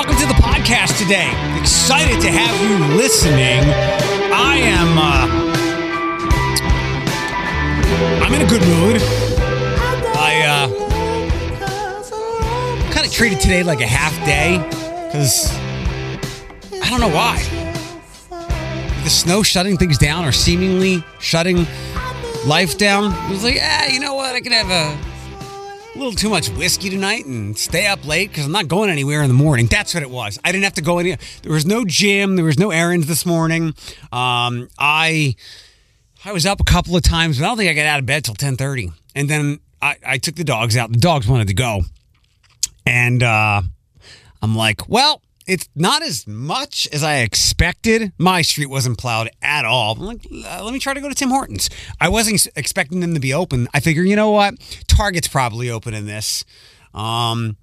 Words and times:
welcome 0.00 0.16
to 0.16 0.26
the 0.26 0.40
podcast 0.40 0.96
today. 0.96 1.28
Excited 1.60 2.22
to 2.22 2.30
have 2.30 2.58
you 2.62 2.96
listening. 2.96 3.60
I 4.32 4.56
am, 4.56 4.96
uh, 4.96 5.28
I'm 8.24 8.32
in 8.32 8.40
a 8.40 8.46
good 8.46 8.62
mood. 8.62 9.02
I, 10.16 10.40
uh, 10.48 10.68
kind 12.94 13.06
of 13.06 13.12
treated 13.12 13.40
today 13.40 13.62
like 13.62 13.82
a 13.82 13.86
half 13.86 14.16
day 14.24 14.56
because 15.04 15.54
I 16.82 16.88
don't 16.88 17.00
know 17.00 17.14
why. 17.14 17.36
The 19.04 19.10
snow 19.10 19.42
shutting 19.42 19.76
things 19.76 19.98
down 19.98 20.24
or 20.24 20.32
seemingly 20.32 21.04
shutting 21.18 21.66
life 22.46 22.78
down. 22.78 23.12
It 23.26 23.32
was 23.32 23.44
like, 23.44 23.58
ah, 23.60 23.88
you 23.88 24.00
know 24.00 24.14
what? 24.14 24.34
I 24.34 24.40
could 24.40 24.52
have 24.52 24.70
a 24.70 24.96
a 24.96 25.09
little 26.00 26.14
too 26.14 26.30
much 26.30 26.48
whiskey 26.48 26.88
tonight 26.88 27.26
and 27.26 27.56
stay 27.58 27.86
up 27.86 28.06
late 28.06 28.30
because 28.30 28.46
I'm 28.46 28.52
not 28.52 28.68
going 28.68 28.88
anywhere 28.88 29.20
in 29.22 29.28
the 29.28 29.34
morning. 29.34 29.66
That's 29.66 29.92
what 29.92 30.02
it 30.02 30.08
was. 30.08 30.38
I 30.42 30.50
didn't 30.50 30.64
have 30.64 30.72
to 30.74 30.82
go 30.82 30.98
any. 30.98 31.16
There 31.42 31.52
was 31.52 31.66
no 31.66 31.84
gym. 31.84 32.36
There 32.36 32.44
was 32.44 32.58
no 32.58 32.70
errands 32.70 33.06
this 33.06 33.26
morning. 33.26 33.74
Um, 34.10 34.68
I 34.78 35.36
I 36.24 36.32
was 36.32 36.46
up 36.46 36.58
a 36.58 36.64
couple 36.64 36.96
of 36.96 37.02
times, 37.02 37.38
but 37.38 37.44
I 37.44 37.48
don't 37.48 37.58
think 37.58 37.70
I 37.70 37.74
got 37.74 37.84
out 37.84 37.98
of 37.98 38.06
bed 38.06 38.24
till 38.24 38.34
10:30. 38.34 38.94
And 39.14 39.28
then 39.28 39.60
I, 39.82 39.96
I 40.06 40.18
took 40.18 40.36
the 40.36 40.44
dogs 40.44 40.74
out. 40.74 40.90
The 40.90 40.98
dogs 40.98 41.28
wanted 41.28 41.48
to 41.48 41.54
go, 41.54 41.82
and 42.86 43.22
uh, 43.22 43.60
I'm 44.40 44.56
like, 44.56 44.88
well, 44.88 45.20
it's 45.46 45.68
not 45.74 46.02
as 46.02 46.26
much 46.26 46.88
as 46.92 47.02
I 47.02 47.18
expected. 47.18 48.12
My 48.18 48.42
street 48.42 48.66
wasn't 48.66 48.98
plowed 48.98 49.30
at 49.42 49.64
all. 49.64 49.92
I'm 49.92 50.00
like, 50.00 50.26
uh, 50.32 50.62
let 50.62 50.72
me 50.72 50.78
try 50.78 50.94
to 50.94 51.00
go 51.00 51.08
to 51.08 51.14
Tim 51.14 51.30
Hortons. 51.30 51.70
I 52.00 52.08
wasn't 52.08 52.46
expecting 52.56 53.00
them 53.00 53.14
to 53.14 53.20
be 53.20 53.32
open. 53.34 53.68
I 53.74 53.80
figure, 53.80 54.02
you 54.02 54.16
know 54.16 54.30
what? 54.30 54.54
Target's 54.86 55.28
probably 55.28 55.70
open 55.70 55.94
in 55.94 56.06
this. 56.06 56.44
Um, 56.94 57.56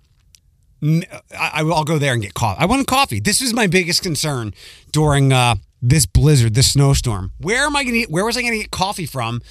I, 1.38 1.64
will 1.64 1.84
go 1.84 1.98
there 1.98 2.14
and 2.14 2.22
get 2.22 2.34
coffee. 2.34 2.62
I 2.62 2.66
wanted 2.66 2.88
coffee. 2.88 3.20
This 3.20 3.42
was 3.42 3.54
my 3.54 3.68
biggest 3.68 4.04
concern 4.04 4.54
during 4.92 5.34
uh, 5.34 5.56
this 5.82 6.06
blizzard, 6.06 6.54
this 6.54 6.72
snowstorm. 6.74 7.32
Where 7.40 7.66
am 7.66 7.76
I 7.76 7.84
going 7.84 8.04
to? 8.04 8.12
Where 8.12 8.26
was 8.26 8.38
I 8.38 8.42
going 8.42 8.54
to 8.54 8.60
get 8.60 8.72
coffee 8.72 9.06
from 9.06 9.42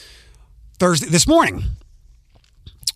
Thursday 0.78 1.08
this 1.08 1.26
morning? 1.26 1.64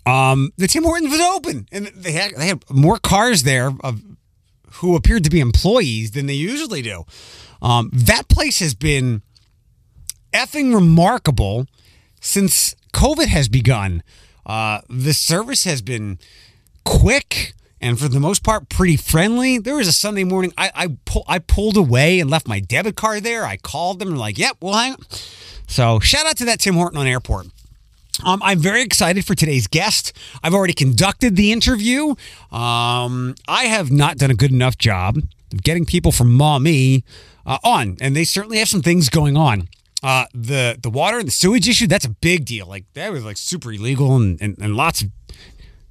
Um, 0.07 0.53
the 0.57 0.69
Tim 0.69 0.85
Hortons 0.85 1.11
was 1.11 1.21
open, 1.21 1.67
and 1.73 1.87
they 1.89 2.13
had 2.13 2.33
they 2.37 2.47
had 2.47 2.63
more 2.71 2.99
cars 2.99 3.43
there 3.43 3.73
of 3.81 4.01
who 4.75 4.97
appeared 4.97 5.25
to 5.25 5.31
be 5.31 5.41
employees 5.41 6.13
than 6.13 6.27
they 6.27 6.35
usually 6.35 6.83
do. 6.83 7.05
Um, 7.63 7.91
that 7.93 8.29
place 8.29 8.61
has 8.61 8.75
been 8.75 9.23
effing 10.33 10.75
remarkable 10.75 11.67
since 12.21 12.75
COVID 12.93 13.27
has 13.27 13.49
begun. 13.49 14.03
Uh, 14.47 14.81
the 14.89 15.15
service 15.15 15.65
has 15.65 15.83
been 15.83 16.19
quick 16.85 17.55
and 17.81 17.99
for 17.99 18.09
the 18.09 18.21
most 18.21 18.43
part 18.43 18.69
pretty 18.69 18.97
friendly. 18.97 19.59
There 19.59 19.77
was 19.77 19.89
a 19.89 19.93
Sunday 19.93 20.25
morning 20.25 20.53
I 20.57 20.71
I, 20.75 20.89
pull, 21.05 21.25
I 21.27 21.39
pulled 21.39 21.77
away 21.77 22.21
and 22.21 22.31
left 22.31 22.47
my 22.47 22.61
debit 22.61 22.97
card 22.97 23.25
there. 23.25 23.45
I 23.45 23.57
called 23.57 23.99
them 23.99 24.09
and 24.09 24.19
like, 24.19 24.39
yep, 24.39 24.57
we'll 24.61 24.75
hang. 24.75 24.97
So 25.67 26.01
shout 26.01 26.27
out 26.27 26.37
to 26.39 26.45
that 26.47 26.61
Tim 26.61 26.75
Horton 26.75 26.99
on 26.99 27.07
airport. 27.07 27.47
Um, 28.25 28.41
I'm 28.43 28.59
very 28.59 28.83
excited 28.83 29.25
for 29.25 29.35
today's 29.35 29.67
guest. 29.67 30.13
I've 30.43 30.55
already 30.55 30.73
conducted 30.73 31.37
the 31.37 31.53
interview. 31.53 32.15
Um, 32.51 33.35
I 33.49 33.65
have 33.65 33.91
not 33.91 34.19
done 34.19 34.31
a 34.31 34.35
good 34.35 34.53
enough 34.53 34.77
job 34.77 35.19
of 35.53 35.63
getting 35.63 35.85
people 35.87 36.13
from 36.13 36.33
Maumee 36.33 37.05
uh, 37.47 37.59
on, 37.65 37.97
and 38.01 38.15
they 38.15 38.25
certainly 38.25 38.59
have 38.59 38.69
some 38.69 38.83
things 38.83 39.09
going 39.09 39.37
on. 39.37 39.69
Uh, 40.03 40.25
the 40.33 40.79
the 40.83 40.89
water 40.89 41.19
and 41.19 41.29
the 41.29 41.33
sewage 41.33 41.69
issue 41.69 41.87
that's 41.87 42.07
a 42.07 42.11
big 42.11 42.47
deal. 42.47 42.67
Like 42.67 42.85
that 42.95 43.13
was 43.13 43.23
like 43.23 43.37
super 43.37 43.71
illegal 43.71 44.17
and, 44.17 44.41
and, 44.41 44.57
and 44.59 44.75
lots 44.75 45.03
of 45.03 45.11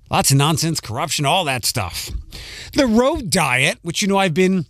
lots 0.09 0.31
of 0.31 0.37
nonsense, 0.37 0.79
corruption, 0.79 1.25
all 1.25 1.45
that 1.45 1.63
stuff. 1.63 2.09
The 2.73 2.87
road 2.87 3.29
diet, 3.29 3.77
which 3.83 4.01
you 4.01 4.07
know 4.07 4.17
I've 4.17 4.33
been 4.33 4.65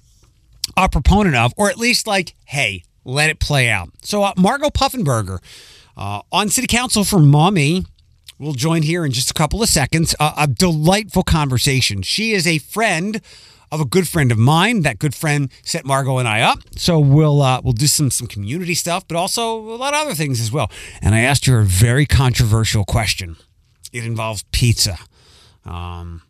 a 0.76 0.90
proponent 0.90 1.36
of, 1.36 1.54
or 1.56 1.70
at 1.70 1.78
least 1.78 2.06
like, 2.06 2.36
hey, 2.46 2.84
let 3.06 3.30
it 3.30 3.40
play 3.40 3.70
out. 3.70 3.90
So 4.02 4.24
uh, 4.24 4.34
Margot 4.38 4.70
Puffenberger 4.70 5.40
uh, 6.00 6.22
on 6.32 6.50
City 6.50 6.66
Council 6.66 7.04
for 7.04 7.20
Maumee, 7.20 7.84
We'll 8.40 8.54
join 8.54 8.84
here 8.84 9.04
in 9.04 9.12
just 9.12 9.30
a 9.30 9.34
couple 9.34 9.62
of 9.62 9.68
seconds. 9.68 10.16
Uh, 10.18 10.32
a 10.38 10.48
delightful 10.48 11.24
conversation. 11.24 12.02
She 12.04 12.32
is 12.32 12.48
a 12.48 12.60
friend 12.60 13.20
of 13.70 13.82
a 13.82 13.86
good 13.86 14.08
friend 14.08 14.32
of 14.32 14.38
mine. 14.38 14.84
That 14.84 14.98
good 14.98 15.14
friend 15.14 15.52
set 15.62 15.84
Margot 15.84 16.20
and 16.20 16.28
I 16.28 16.40
up. 16.40 16.60
So 16.78 17.00
we'll 17.00 17.42
uh, 17.42 17.60
we'll 17.62 17.74
do 17.74 17.86
some 17.88 18.10
some 18.10 18.28
community 18.28 18.76
stuff, 18.76 19.06
but 19.10 19.18
also 19.18 19.60
a 19.60 19.76
lot 19.76 19.94
of 19.94 20.00
other 20.06 20.16
things 20.16 20.40
as 20.40 20.54
well. 20.54 20.72
And 21.02 21.14
I 21.14 21.20
asked 21.20 21.48
her 21.48 21.60
a 21.60 21.66
very 21.66 22.06
controversial 22.06 22.86
question. 22.86 23.36
It 23.92 24.06
involves 24.06 24.44
pizza. 24.54 24.98
Um, 25.66 26.22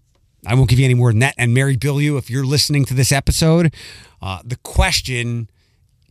I 0.47 0.55
won't 0.55 0.67
give 0.67 0.79
you 0.79 0.85
any 0.85 0.95
more 0.95 1.11
than 1.11 1.19
that. 1.19 1.35
And 1.37 1.53
Mary 1.53 1.77
Bilyeu, 1.77 2.17
if 2.17 2.27
you're 2.27 2.43
listening 2.43 2.85
to 2.85 2.95
this 2.95 3.11
episode, 3.11 3.71
uh, 4.19 4.41
the 4.43 4.55
question 4.57 5.47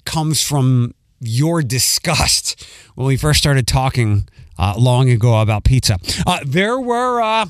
comes 0.05 0.43
from 0.43 0.95
your 1.21 1.63
disgust 1.63 2.65
when 2.95 3.07
we 3.07 3.17
first 3.17 3.41
started 3.41 3.67
talking 3.67 4.29
uh, 4.59 4.75
long 4.77 5.09
ago 5.11 5.41
about 5.41 5.65
pizza. 5.65 5.99
Uh, 6.27 6.41
there 6.45 6.79
were, 6.79 7.21
uh, 7.21 7.47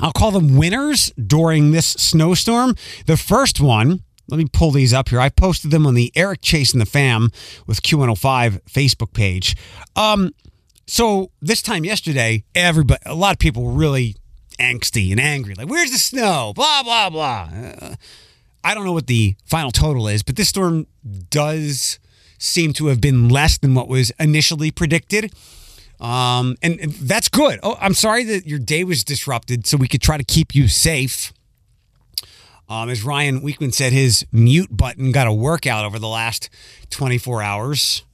I'll 0.00 0.12
call 0.12 0.30
them 0.30 0.56
winners 0.56 1.12
during 1.12 1.70
this 1.70 1.86
snowstorm. 1.86 2.74
The 3.06 3.16
first 3.16 3.60
one, 3.60 4.00
let 4.28 4.38
me 4.38 4.46
pull 4.50 4.70
these 4.70 4.94
up 4.94 5.10
here. 5.10 5.20
I 5.20 5.28
posted 5.28 5.70
them 5.70 5.86
on 5.86 5.94
the 5.94 6.10
Eric 6.16 6.40
Chase 6.40 6.72
and 6.72 6.80
the 6.80 6.86
Fam 6.86 7.30
with 7.66 7.82
Q105 7.82 8.62
Facebook 8.64 9.12
page. 9.12 9.54
Um, 9.96 10.32
so 10.86 11.30
this 11.40 11.62
time 11.62 11.84
yesterday, 11.84 12.44
everybody, 12.54 13.02
a 13.06 13.14
lot 13.14 13.32
of 13.32 13.38
people 13.38 13.62
were 13.62 13.72
really 13.72 14.16
angsty 14.58 15.10
and 15.10 15.20
angry. 15.20 15.54
Like, 15.54 15.68
where's 15.68 15.90
the 15.90 15.98
snow? 15.98 16.52
Blah, 16.54 16.82
blah, 16.82 17.10
blah. 17.10 17.50
Uh, 17.52 17.94
I 18.62 18.74
don't 18.74 18.84
know 18.84 18.92
what 18.92 19.06
the 19.06 19.36
final 19.44 19.70
total 19.70 20.08
is, 20.08 20.22
but 20.22 20.36
this 20.36 20.48
storm 20.48 20.86
does 21.28 21.98
seem 22.38 22.72
to 22.74 22.86
have 22.86 23.00
been 23.00 23.28
less 23.28 23.58
than 23.58 23.74
what 23.74 23.88
was 23.88 24.10
initially 24.18 24.70
predicted. 24.70 25.32
Um, 26.00 26.56
and, 26.62 26.78
and 26.80 26.92
that's 26.92 27.28
good. 27.28 27.60
Oh, 27.62 27.76
I'm 27.80 27.94
sorry 27.94 28.24
that 28.24 28.46
your 28.46 28.58
day 28.58 28.84
was 28.84 29.04
disrupted 29.04 29.66
so 29.66 29.76
we 29.76 29.88
could 29.88 30.02
try 30.02 30.16
to 30.16 30.24
keep 30.24 30.54
you 30.54 30.68
safe. 30.68 31.32
Um, 32.68 32.88
as 32.88 33.02
Ryan 33.04 33.42
Weekman 33.42 33.72
said, 33.72 33.92
his 33.92 34.26
mute 34.32 34.74
button 34.74 35.12
got 35.12 35.26
a 35.26 35.32
workout 35.32 35.84
over 35.84 35.98
the 35.98 36.08
last 36.08 36.48
24 36.90 37.42
hours. 37.42 38.04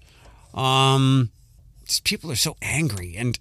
Um, 0.54 1.31
people 2.04 2.31
are 2.32 2.37
so 2.37 2.56
angry, 2.60 3.14
and 3.16 3.38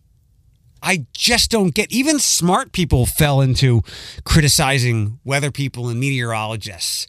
I 0.83 1.07
just 1.13 1.49
don't 1.49 1.73
get. 1.73 1.91
Even 1.91 2.19
smart 2.19 2.71
people 2.71 3.05
fell 3.05 3.41
into 3.41 3.81
criticizing 4.23 5.19
weather 5.23 5.51
people 5.51 5.89
and 5.89 5.99
meteorologists 5.99 7.07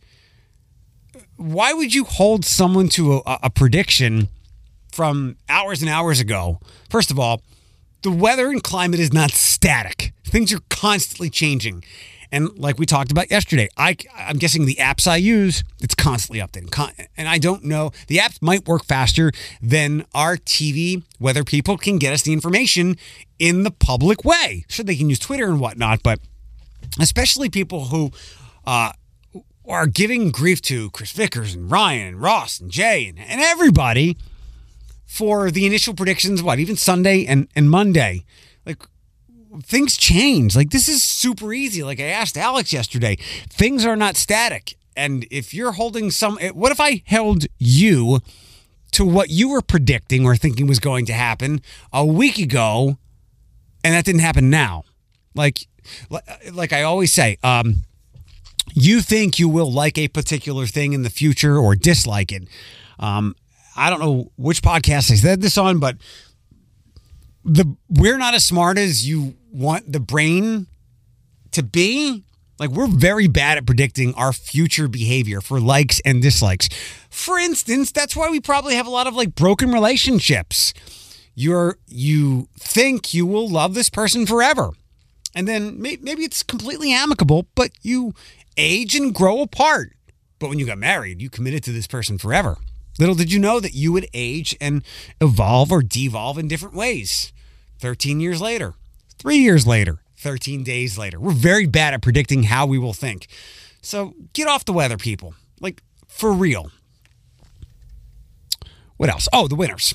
why 1.40 1.72
would 1.72 1.94
you 1.94 2.04
hold 2.04 2.44
someone 2.44 2.90
to 2.90 3.14
a, 3.14 3.38
a 3.44 3.50
prediction 3.50 4.28
from 4.92 5.36
hours 5.48 5.80
and 5.80 5.90
hours 5.90 6.20
ago? 6.20 6.60
First 6.90 7.10
of 7.10 7.18
all, 7.18 7.42
the 8.02 8.10
weather 8.10 8.48
and 8.48 8.62
climate 8.62 9.00
is 9.00 9.10
not 9.10 9.30
static. 9.30 10.12
Things 10.22 10.52
are 10.52 10.60
constantly 10.68 11.30
changing. 11.30 11.82
And 12.30 12.58
like 12.58 12.78
we 12.78 12.84
talked 12.84 13.10
about 13.10 13.30
yesterday, 13.30 13.68
I, 13.78 13.96
I'm 14.14 14.36
guessing 14.36 14.66
the 14.66 14.76
apps 14.76 15.06
I 15.06 15.16
use, 15.16 15.64
it's 15.80 15.94
constantly 15.94 16.40
updating. 16.40 17.08
And 17.16 17.26
I 17.26 17.38
don't 17.38 17.64
know, 17.64 17.90
the 18.06 18.18
apps 18.18 18.40
might 18.42 18.68
work 18.68 18.84
faster 18.84 19.32
than 19.62 20.04
our 20.14 20.36
TV, 20.36 21.02
whether 21.18 21.42
people 21.42 21.78
can 21.78 21.98
get 21.98 22.12
us 22.12 22.20
the 22.20 22.34
information 22.34 22.98
in 23.38 23.62
the 23.62 23.70
public 23.70 24.26
way. 24.26 24.66
Sure, 24.68 24.84
they 24.84 24.94
can 24.94 25.08
use 25.08 25.18
Twitter 25.18 25.46
and 25.46 25.58
whatnot, 25.58 26.02
but 26.02 26.20
especially 27.00 27.48
people 27.48 27.86
who 27.86 28.10
uh, 28.66 28.92
are 29.66 29.86
giving 29.86 30.30
grief 30.30 30.60
to 30.62 30.90
Chris 30.90 31.12
Vickers 31.12 31.54
and 31.54 31.70
Ryan 31.70 32.08
and 32.08 32.22
Ross 32.22 32.60
and 32.60 32.70
Jay 32.70 33.06
and, 33.06 33.18
and 33.18 33.40
everybody 33.40 34.16
for 35.06 35.50
the 35.50 35.66
initial 35.66 35.94
predictions, 35.94 36.42
what, 36.42 36.58
even 36.58 36.76
Sunday 36.76 37.26
and, 37.26 37.48
and 37.56 37.68
Monday. 37.68 38.24
Like, 38.64 38.82
things 39.62 39.96
change. 39.96 40.54
Like, 40.54 40.70
this 40.70 40.88
is 40.88 41.02
super 41.02 41.52
easy. 41.52 41.82
Like, 41.82 42.00
I 42.00 42.04
asked 42.04 42.36
Alex 42.36 42.72
yesterday, 42.72 43.16
things 43.48 43.84
are 43.84 43.96
not 43.96 44.16
static. 44.16 44.76
And 44.96 45.26
if 45.30 45.52
you're 45.52 45.72
holding 45.72 46.10
some, 46.10 46.38
eh, 46.40 46.50
what 46.50 46.72
if 46.72 46.80
I 46.80 47.02
held 47.06 47.46
you 47.58 48.20
to 48.92 49.04
what 49.04 49.30
you 49.30 49.48
were 49.50 49.62
predicting 49.62 50.24
or 50.24 50.36
thinking 50.36 50.66
was 50.66 50.78
going 50.78 51.06
to 51.06 51.12
happen 51.12 51.60
a 51.92 52.04
week 52.04 52.38
ago 52.38 52.98
and 53.82 53.94
that 53.94 54.04
didn't 54.04 54.20
happen 54.20 54.50
now? 54.50 54.84
Like, 55.34 55.66
like 56.52 56.72
I 56.72 56.82
always 56.82 57.12
say, 57.12 57.38
um, 57.42 57.84
you 58.74 59.00
think 59.00 59.38
you 59.38 59.48
will 59.48 59.70
like 59.70 59.98
a 59.98 60.08
particular 60.08 60.66
thing 60.66 60.92
in 60.92 61.02
the 61.02 61.10
future 61.10 61.56
or 61.56 61.74
dislike 61.74 62.32
it. 62.32 62.48
Um, 62.98 63.34
I 63.76 63.90
don't 63.90 64.00
know 64.00 64.30
which 64.36 64.62
podcast 64.62 65.10
I 65.10 65.14
said 65.14 65.40
this 65.40 65.56
on, 65.56 65.78
but 65.78 65.96
the 67.44 67.76
we're 67.88 68.18
not 68.18 68.34
as 68.34 68.44
smart 68.44 68.78
as 68.78 69.08
you 69.08 69.34
want 69.52 69.90
the 69.90 70.00
brain 70.00 70.66
to 71.52 71.62
be. 71.62 72.24
Like 72.58 72.70
we're 72.70 72.88
very 72.88 73.26
bad 73.26 73.56
at 73.56 73.64
predicting 73.64 74.12
our 74.14 74.34
future 74.34 74.86
behavior 74.86 75.40
for 75.40 75.60
likes 75.60 76.00
and 76.04 76.20
dislikes. 76.20 76.68
For 77.08 77.38
instance, 77.38 77.90
that's 77.90 78.14
why 78.14 78.28
we 78.28 78.38
probably 78.38 78.74
have 78.74 78.86
a 78.86 78.90
lot 78.90 79.06
of 79.06 79.14
like 79.14 79.34
broken 79.34 79.72
relationships. 79.72 80.74
You're 81.34 81.78
you 81.86 82.48
think 82.58 83.14
you 83.14 83.24
will 83.24 83.48
love 83.48 83.72
this 83.72 83.88
person 83.88 84.26
forever. 84.26 84.72
And 85.34 85.46
then 85.46 85.80
maybe 85.80 86.24
it's 86.24 86.42
completely 86.42 86.92
amicable, 86.92 87.46
but 87.54 87.70
you 87.82 88.14
age 88.60 88.94
and 88.94 89.14
grow 89.14 89.40
apart. 89.40 89.92
But 90.38 90.48
when 90.48 90.58
you 90.58 90.66
got 90.66 90.78
married, 90.78 91.20
you 91.20 91.30
committed 91.30 91.64
to 91.64 91.72
this 91.72 91.86
person 91.86 92.18
forever. 92.18 92.58
Little 92.98 93.14
did 93.14 93.32
you 93.32 93.38
know 93.38 93.60
that 93.60 93.74
you 93.74 93.92
would 93.92 94.06
age 94.12 94.56
and 94.60 94.84
evolve 95.20 95.72
or 95.72 95.82
devolve 95.82 96.38
in 96.38 96.48
different 96.48 96.74
ways. 96.74 97.32
13 97.78 98.20
years 98.20 98.40
later, 98.40 98.74
three 99.18 99.38
years 99.38 99.66
later, 99.66 100.00
13 100.18 100.62
days 100.62 100.98
later. 100.98 101.18
We're 101.18 101.32
very 101.32 101.66
bad 101.66 101.94
at 101.94 102.02
predicting 102.02 102.44
how 102.44 102.66
we 102.66 102.78
will 102.78 102.92
think. 102.92 103.26
So 103.80 104.14
get 104.34 104.48
off 104.48 104.66
the 104.66 104.72
weather, 104.74 104.98
people. 104.98 105.34
Like, 105.60 105.82
for 106.06 106.32
real. 106.32 106.70
What 108.98 109.08
else? 109.08 109.28
Oh, 109.32 109.48
the 109.48 109.54
winners. 109.54 109.94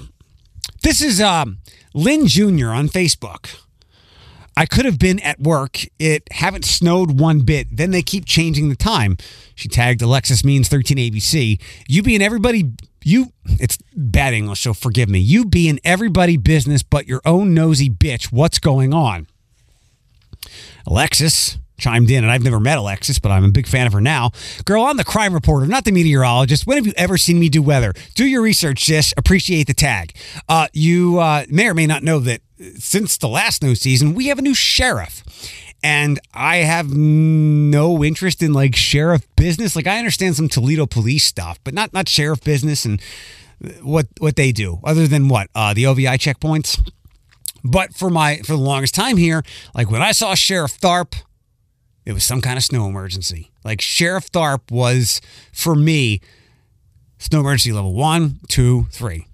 This 0.82 1.02
is 1.02 1.22
um, 1.22 1.60
Lynn 1.94 2.26
Jr. 2.26 2.70
on 2.70 2.90
Facebook. 2.90 3.65
I 4.58 4.66
could 4.66 4.86
have 4.86 4.98
been 4.98 5.20
at 5.20 5.40
work. 5.40 5.80
It 6.00 6.28
haven't 6.32 6.66
snowed 6.66 7.20
one 7.20 7.42
bit. 7.42 7.68
Then 7.76 7.92
they 7.92 8.02
keep 8.02 8.26
changing 8.26 8.70
the 8.70 8.76
time. 8.76 9.18
She 9.54 9.68
tagged 9.68 10.02
Alexis 10.02 10.46
Means 10.46 10.70
13 10.70 10.98
ABC. 10.98 11.62
You 11.88 12.04
being 12.04 12.22
everybody, 12.22 12.72
you, 13.04 13.34
it's 13.46 13.78
bad 13.96 14.34
English, 14.34 14.62
so 14.62 14.74
forgive 14.74 15.10
me. 15.10 15.20
You 15.20 15.46
being 15.46 15.80
everybody 15.84 16.38
business 16.38 16.84
but 16.84 17.08
your 17.08 17.22
own 17.26 17.54
nosy 17.54 17.90
bitch. 17.90 18.32
What's 18.32 18.60
going 18.60 18.94
on? 18.94 19.28
Alexis 20.88 21.58
chimed 21.78 22.10
in, 22.10 22.24
and 22.24 22.32
I've 22.32 22.44
never 22.44 22.60
met 22.60 22.78
Alexis, 22.78 23.20
but 23.20 23.32
I'm 23.32 23.44
a 23.44 23.50
big 23.50 23.68
fan 23.68 23.88
of 23.88 23.94
her 23.94 24.02
now. 24.02 24.32
Girl, 24.64 24.84
I'm 24.84 24.98
the 24.98 25.04
crime 25.04 25.34
reporter, 25.34 25.66
not 25.66 25.84
the 25.84 25.92
meteorologist. 25.92 26.66
When 26.66 26.78
have 26.78 26.88
you 26.88 26.94
ever 26.96 27.18
seen 27.18 27.40
me 27.40 27.50
do 27.50 27.62
weather? 27.62 27.94
Do 28.14 28.26
your 28.26 28.42
research, 28.42 28.86
sis. 28.86 29.14
Appreciate 29.18 29.68
the 29.68 29.74
tag. 29.74 30.16
Uh, 30.48 30.68
you 30.74 31.20
uh, 31.20 31.46
may 31.50 31.68
or 31.68 31.74
may 31.74 31.88
not 31.88 32.04
know 32.04 32.20
that 32.20 32.42
since 32.78 33.18
the 33.18 33.28
last 33.28 33.62
new 33.62 33.76
season, 33.76 34.14
we 34.16 34.28
have 34.28 34.40
a 34.40 34.42
new 34.42 34.54
sheriff. 34.54 35.24
And 35.84 36.20
I 36.34 36.58
have 36.58 36.92
no 36.96 38.04
interest 38.04 38.42
in 38.42 38.54
like 38.54 38.76
sheriff 38.76 39.28
business. 39.36 39.76
Like 39.76 39.88
I 39.88 40.00
understand 40.00 40.36
some 40.36 40.50
Toledo 40.50 40.86
police 40.86 41.24
stuff, 41.24 41.60
but 41.64 41.74
not 41.74 41.94
not 41.94 42.10
sheriff 42.10 42.42
business 42.44 42.86
and 42.86 43.00
what 43.84 44.08
what 44.20 44.36
they 44.36 44.52
do. 44.52 44.80
Other 44.84 45.08
than 45.08 45.28
what 45.28 45.50
uh, 45.54 45.74
the 45.74 45.86
OVI 45.86 46.18
checkpoints. 46.18 46.80
But 47.64 47.94
for 47.94 48.10
my 48.10 48.38
for 48.38 48.54
the 48.54 48.58
longest 48.58 48.96
time 48.96 49.18
here, 49.18 49.44
like 49.76 49.92
when 49.92 50.02
I 50.02 50.12
saw 50.12 50.34
Sheriff 50.34 50.80
Tharp, 50.80 51.16
it 52.06 52.14
was 52.14 52.24
some 52.24 52.42
kind 52.42 52.58
of 52.58 52.64
snow 52.64 52.88
emergency. 52.88 53.52
Like 53.64 53.82
Sheriff 53.82 54.32
Tharp 54.32 54.72
was 54.72 55.22
for 55.52 55.76
me 55.76 56.22
snow 57.18 57.42
emergency 57.42 57.72
level 57.72 57.94
one, 57.94 58.40
two, 58.48 58.88
three. 58.92 59.28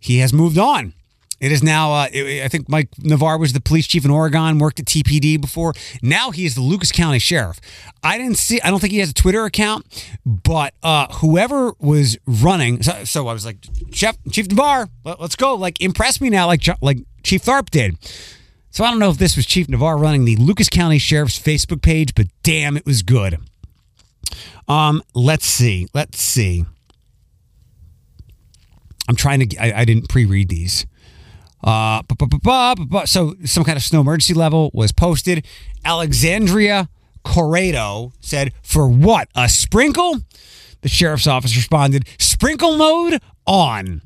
He 0.00 0.18
has 0.18 0.32
moved 0.32 0.58
on. 0.58 0.94
It 1.44 1.52
is 1.52 1.62
now, 1.62 1.92
uh, 1.92 2.08
I 2.14 2.48
think 2.48 2.70
Mike 2.70 2.88
Navarre 2.96 3.36
was 3.36 3.52
the 3.52 3.60
police 3.60 3.86
chief 3.86 4.06
in 4.06 4.10
Oregon, 4.10 4.58
worked 4.58 4.80
at 4.80 4.86
TPD 4.86 5.38
before. 5.38 5.74
Now 6.00 6.30
he 6.30 6.46
is 6.46 6.54
the 6.54 6.62
Lucas 6.62 6.90
County 6.90 7.18
Sheriff. 7.18 7.60
I 8.02 8.16
didn't 8.16 8.38
see, 8.38 8.62
I 8.62 8.70
don't 8.70 8.80
think 8.80 8.94
he 8.94 9.00
has 9.00 9.10
a 9.10 9.14
Twitter 9.14 9.44
account, 9.44 9.84
but 10.24 10.72
uh, 10.82 11.06
whoever 11.16 11.74
was 11.78 12.16
running, 12.26 12.82
so, 12.82 13.04
so, 13.04 13.28
I 13.28 13.34
was 13.34 13.44
like, 13.44 13.58
Chef, 13.92 14.16
Chief 14.30 14.48
Navarre, 14.48 14.88
let, 15.04 15.20
us 15.20 15.36
go. 15.36 15.54
Like, 15.54 15.82
impress 15.82 16.18
me 16.18 16.30
now, 16.30 16.46
like, 16.46 16.62
like 16.80 17.00
Chief 17.22 17.42
Tharp 17.42 17.68
did. 17.68 17.98
So 18.70 18.82
I 18.82 18.88
don't 18.88 18.98
know 18.98 19.10
if 19.10 19.18
this 19.18 19.36
was 19.36 19.44
Chief 19.44 19.68
Navarre 19.68 19.98
running 19.98 20.24
the 20.24 20.36
Lucas 20.36 20.70
County 20.70 20.98
Sheriff's 20.98 21.38
Facebook 21.38 21.82
page, 21.82 22.14
but 22.14 22.26
damn, 22.42 22.78
it 22.78 22.86
was 22.86 23.02
good. 23.02 23.38
Um, 24.66 25.02
let's 25.14 25.44
see. 25.44 25.88
Let's 25.92 26.22
see. 26.22 26.64
I'm 29.10 29.16
trying 29.16 29.46
to. 29.46 29.56
I, 29.58 29.82
I 29.82 29.84
didn't 29.84 30.08
pre-read 30.08 30.48
these. 30.48 30.86
Uh, 31.64 32.02
so 33.06 33.34
some 33.44 33.64
kind 33.64 33.76
of 33.76 33.82
snow 33.82 34.02
emergency 34.02 34.34
level 34.34 34.70
was 34.74 34.92
posted. 34.92 35.46
Alexandria 35.84 36.90
Corrado 37.24 38.12
said, 38.20 38.52
"For 38.62 38.86
what? 38.86 39.28
A 39.34 39.48
sprinkle?" 39.48 40.20
The 40.82 40.88
sheriff's 40.90 41.26
office 41.26 41.56
responded, 41.56 42.06
"Sprinkle 42.18 42.76
mode 42.76 43.20
on." 43.46 44.02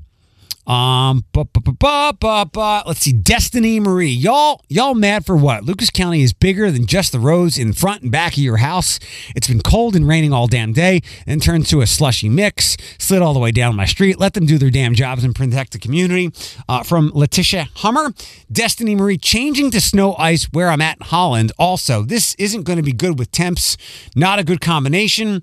Um, 0.69 1.25
but, 1.33 1.49
but, 1.55 1.79
but, 1.79 2.21
but, 2.21 2.53
but, 2.53 2.87
let's 2.87 3.01
see. 3.01 3.13
Destiny 3.13 3.81
Marie, 3.81 4.11
y'all, 4.11 4.63
y'all 4.69 4.95
mad 4.95 5.25
for 5.25 5.35
what? 5.35 5.65
Lucas 5.65 5.89
County 5.89 6.23
is 6.23 6.35
bigger 6.35 6.71
than 6.71 6.85
just 6.85 7.11
the 7.11 7.19
roads 7.19 7.57
in 7.57 7.73
front 7.73 8.03
and 8.03 8.13
back 8.13 8.35
of 8.35 8.39
your 8.39 8.59
house. 8.59 9.01
It's 9.35 9.49
been 9.49 9.63
cold 9.63 9.97
and 9.97 10.07
raining 10.07 10.35
all 10.35 10.47
damn 10.47 10.75
day, 10.75 11.01
then 11.27 11.41
turned 11.41 11.67
to 11.69 11.81
a 11.81 11.87
slushy 11.87 12.29
mix, 12.29 12.77
slid 12.99 13.23
all 13.23 13.33
the 13.33 13.41
way 13.41 13.51
down 13.51 13.77
my 13.77 13.87
street. 13.87 14.19
Let 14.19 14.35
them 14.35 14.45
do 14.45 14.59
their 14.59 14.69
damn 14.71 14.95
jobs 14.95 15.25
and 15.25 15.35
protect 15.35 15.73
the 15.73 15.79
community. 15.79 16.31
Uh, 16.69 16.83
from 16.83 17.13
Letitia 17.15 17.69
Hummer, 17.77 18.13
Destiny 18.53 18.95
Marie, 18.95 19.17
changing 19.17 19.71
to 19.71 19.81
snow 19.81 20.15
ice 20.17 20.45
where 20.53 20.69
I'm 20.69 20.83
at 20.83 20.99
in 20.99 21.07
Holland. 21.07 21.51
Also, 21.59 22.03
this 22.03 22.35
isn't 22.35 22.65
going 22.65 22.77
to 22.77 22.83
be 22.83 22.93
good 22.93 23.19
with 23.19 23.33
temps. 23.33 23.79
Not 24.15 24.39
a 24.39 24.45
good 24.45 24.61
combination 24.61 25.43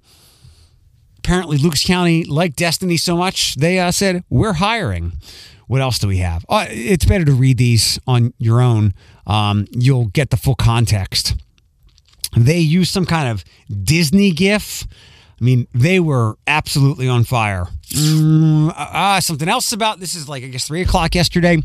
apparently 1.26 1.58
Lucas 1.58 1.84
County 1.84 2.24
liked 2.24 2.56
Destiny 2.56 2.98
so 2.98 3.18
much, 3.18 3.56
they 3.56 3.80
uh, 3.80 3.90
said, 3.90 4.24
We're 4.30 4.54
hiring. 4.54 5.14
What 5.68 5.82
else 5.82 5.98
do 5.98 6.08
we 6.08 6.18
have? 6.18 6.46
Uh, 6.48 6.68
it's 6.70 7.06
better 7.06 7.26
to 7.26 7.34
read 7.34 7.58
these 7.58 8.00
on 8.06 8.32
your 8.38 8.62
own. 8.62 8.94
Um, 9.26 9.66
you'll 9.72 10.06
get 10.06 10.30
the 10.30 10.38
full 10.38 10.54
context. 10.54 11.34
They 12.38 12.60
used 12.60 12.94
some 12.94 13.08
kind 13.08 13.28
of 13.28 13.44
Disney 13.84 14.30
GIF. 14.30 14.86
I 15.42 15.44
mean, 15.44 15.68
they 15.74 16.00
were 16.00 16.38
absolutely 16.46 17.08
on 17.08 17.24
fire. 17.24 17.66
Mm, 17.90 18.72
uh, 18.78 19.20
something 19.20 19.50
else 19.50 19.72
about 19.72 20.00
this 20.00 20.14
is 20.14 20.30
like, 20.30 20.44
I 20.44 20.48
guess, 20.48 20.68
three 20.68 20.82
o'clock 20.82 21.16
yesterday 21.16 21.64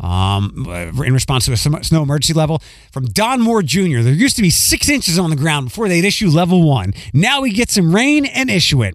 um, 0.00 0.66
in 1.04 1.14
response 1.14 1.46
to 1.46 1.52
a 1.52 1.56
snow 1.56 2.02
emergency 2.02 2.34
level 2.34 2.62
from 2.92 3.06
Don 3.06 3.40
Moore 3.40 3.62
Jr. 3.62 4.00
There 4.00 4.12
used 4.12 4.36
to 4.36 4.42
be 4.42 4.50
six 4.50 4.88
inches 4.88 5.18
on 5.18 5.30
the 5.30 5.36
ground 5.36 5.66
before 5.66 5.88
they'd 5.88 6.04
issue 6.04 6.28
level 6.28 6.68
one. 6.68 6.92
Now 7.12 7.40
we 7.40 7.52
get 7.52 7.70
some 7.70 7.94
rain 7.94 8.26
and 8.26 8.50
issue 8.50 8.82
it. 8.82 8.94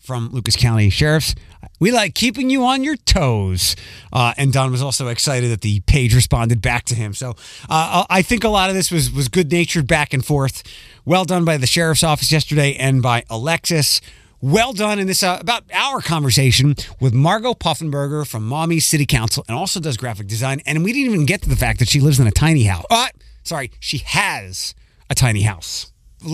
From 0.00 0.30
Lucas 0.32 0.56
County 0.56 0.90
Sheriff's, 0.90 1.34
we 1.80 1.92
like 1.92 2.14
keeping 2.14 2.50
you 2.50 2.64
on 2.64 2.84
your 2.84 2.96
toes. 2.96 3.76
Uh, 4.12 4.34
and 4.36 4.52
Don 4.52 4.70
was 4.70 4.82
also 4.82 5.08
excited 5.08 5.50
that 5.50 5.60
the 5.60 5.80
page 5.80 6.14
responded 6.14 6.60
back 6.60 6.84
to 6.86 6.94
him. 6.94 7.14
So 7.14 7.36
uh, 7.68 8.04
I 8.10 8.22
think 8.22 8.44
a 8.44 8.48
lot 8.48 8.68
of 8.68 8.76
this 8.76 8.90
was 8.90 9.10
was 9.10 9.28
good 9.28 9.50
natured 9.50 9.86
back 9.86 10.12
and 10.12 10.24
forth. 10.24 10.62
Well 11.04 11.24
done 11.24 11.44
by 11.44 11.56
the 11.56 11.66
sheriff's 11.66 12.02
office 12.02 12.32
yesterday 12.32 12.74
and 12.74 13.02
by 13.02 13.24
Alexis 13.30 14.00
well 14.44 14.74
done 14.74 14.98
in 14.98 15.06
this 15.06 15.22
uh, 15.22 15.38
about 15.40 15.64
our 15.72 16.02
conversation 16.02 16.74
with 17.00 17.14
Margot 17.14 17.54
Puffenberger 17.54 18.26
from 18.26 18.46
Maumee 18.46 18.78
City 18.78 19.06
Council 19.06 19.42
and 19.48 19.56
also 19.56 19.80
does 19.80 19.96
graphic 19.96 20.26
design. 20.26 20.60
And 20.66 20.84
we 20.84 20.92
didn't 20.92 21.14
even 21.14 21.26
get 21.26 21.40
to 21.42 21.48
the 21.48 21.56
fact 21.56 21.78
that 21.78 21.88
she 21.88 21.98
lives 21.98 22.20
in 22.20 22.26
a 22.26 22.30
tiny 22.30 22.64
house. 22.64 22.84
Uh, 22.90 23.06
sorry, 23.42 23.70
she 23.80 23.98
has 23.98 24.74
a 25.08 25.14
tiny 25.14 25.42
house. 25.42 25.90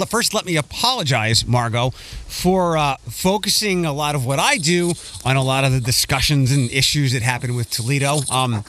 First, 0.08 0.34
let 0.34 0.44
me 0.44 0.56
apologize, 0.56 1.46
Margot, 1.46 1.90
for 1.90 2.76
uh, 2.76 2.96
focusing 3.08 3.84
a 3.84 3.92
lot 3.92 4.14
of 4.14 4.24
what 4.24 4.38
I 4.38 4.56
do 4.56 4.92
on 5.24 5.34
a 5.36 5.42
lot 5.42 5.64
of 5.64 5.72
the 5.72 5.80
discussions 5.80 6.52
and 6.52 6.70
issues 6.70 7.12
that 7.12 7.22
happen 7.22 7.56
with 7.56 7.70
Toledo. 7.70 8.20
Um, 8.30 8.64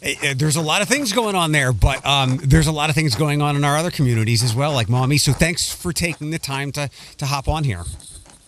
it, 0.00 0.22
it, 0.22 0.38
there's 0.38 0.54
a 0.54 0.60
lot 0.60 0.80
of 0.80 0.88
things 0.88 1.12
going 1.12 1.34
on 1.34 1.50
there, 1.50 1.72
but 1.72 2.04
um, 2.06 2.38
there's 2.42 2.68
a 2.68 2.72
lot 2.72 2.88
of 2.88 2.94
things 2.94 3.16
going 3.16 3.42
on 3.42 3.56
in 3.56 3.64
our 3.64 3.76
other 3.76 3.90
communities 3.90 4.44
as 4.44 4.54
well, 4.54 4.72
like 4.72 4.88
Maumee. 4.88 5.18
So 5.18 5.32
thanks 5.32 5.72
for 5.72 5.92
taking 5.92 6.30
the 6.30 6.38
time 6.38 6.70
to 6.72 6.88
to 7.18 7.26
hop 7.26 7.48
on 7.48 7.64
here. 7.64 7.82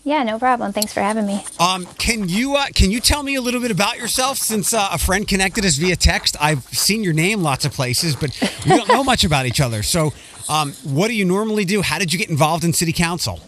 Yeah, 0.07 0.23
no 0.23 0.39
problem. 0.39 0.73
Thanks 0.73 0.93
for 0.93 1.01
having 1.01 1.27
me. 1.27 1.45
Um, 1.59 1.85
can 1.99 2.29
you 2.29 2.55
uh, 2.55 2.67
can 2.73 2.93
you 2.93 3.01
tell 3.01 3.25
me 3.25 3.35
a 3.35 3.41
little 3.41 3.61
bit 3.61 3.73
about 3.73 3.99
yourself? 3.99 4.39
Since 4.39 4.73
uh, 4.73 4.91
a 4.93 4.99
friend 4.99 5.27
connected 5.27 5.65
us 5.65 5.75
via 5.79 5.97
text, 5.97 6.37
I've 6.41 6.63
seen 6.67 7.03
your 7.03 7.13
name 7.13 7.43
lots 7.43 7.65
of 7.65 7.73
places, 7.73 8.15
but 8.15 8.31
we 8.65 8.77
don't 8.77 8.87
know 8.87 9.03
much 9.03 9.25
about 9.25 9.47
each 9.47 9.61
other. 9.61 9.83
So, 9.83 10.13
um, 10.49 10.75
what 10.85 11.09
do 11.09 11.15
you 11.15 11.25
normally 11.25 11.65
do? 11.65 11.83
How 11.83 11.99
did 11.99 12.13
you 12.13 12.21
get 12.21 12.31
involved 12.31 12.63
in 12.63 12.73
city 12.73 12.93
council? 12.93 13.41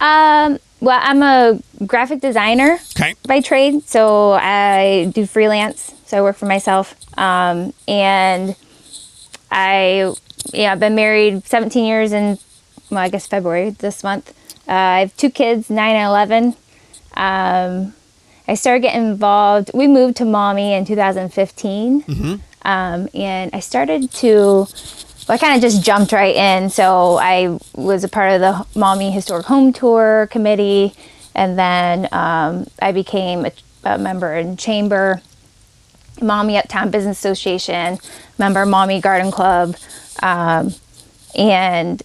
Um, 0.00 0.58
well, 0.80 0.98
I'm 1.02 1.22
a 1.22 1.60
graphic 1.84 2.22
designer 2.22 2.78
okay. 2.96 3.14
by 3.24 3.42
trade, 3.42 3.82
so 3.86 4.32
I 4.32 5.12
do 5.14 5.26
freelance. 5.26 5.92
So 6.06 6.16
I 6.16 6.22
work 6.22 6.36
for 6.36 6.46
myself, 6.46 6.94
um, 7.18 7.74
and 7.86 8.56
I 9.50 10.14
yeah, 10.54 10.72
I've 10.72 10.80
been 10.80 10.94
married 10.94 11.44
17 11.44 11.84
years 11.84 12.12
and 12.12 12.42
well, 12.90 13.00
I 13.00 13.10
guess 13.10 13.26
February 13.26 13.68
this 13.68 14.02
month. 14.02 14.32
Uh, 14.72 14.74
I 14.74 15.00
have 15.00 15.14
two 15.18 15.28
kids, 15.28 15.68
9 15.68 15.96
and 15.96 16.08
11. 16.08 16.56
Um, 17.14 17.92
I 18.48 18.54
started 18.54 18.80
getting 18.80 19.06
involved. 19.06 19.70
We 19.74 19.86
moved 19.86 20.16
to 20.16 20.24
Maumee 20.24 20.72
in 20.72 20.86
2015. 20.86 22.02
Mm-hmm. 22.02 22.34
Um, 22.62 23.08
and 23.12 23.50
I 23.54 23.60
started 23.60 24.10
to, 24.12 24.32
well, 24.32 24.66
I 25.28 25.36
kind 25.36 25.56
of 25.56 25.60
just 25.60 25.84
jumped 25.84 26.12
right 26.12 26.34
in. 26.34 26.70
So 26.70 27.18
I 27.18 27.58
was 27.74 28.02
a 28.02 28.08
part 28.08 28.32
of 28.32 28.40
the 28.40 28.66
Maumee 28.78 29.10
Historic 29.10 29.44
Home 29.44 29.74
Tour 29.74 30.26
Committee. 30.30 30.94
And 31.34 31.58
then 31.58 32.08
um, 32.10 32.66
I 32.80 32.92
became 32.92 33.44
a, 33.44 33.52
a, 33.84 33.98
member 33.98 34.32
in 34.34 34.56
Chamber, 34.56 35.20
Maumee 36.22 36.56
Uptown 36.56 36.90
Business 36.90 37.18
Association, 37.18 37.98
member 38.38 38.64
Maumee 38.64 39.02
Garden 39.02 39.32
Club. 39.32 39.76
Um, 40.22 40.74
and 41.34 42.02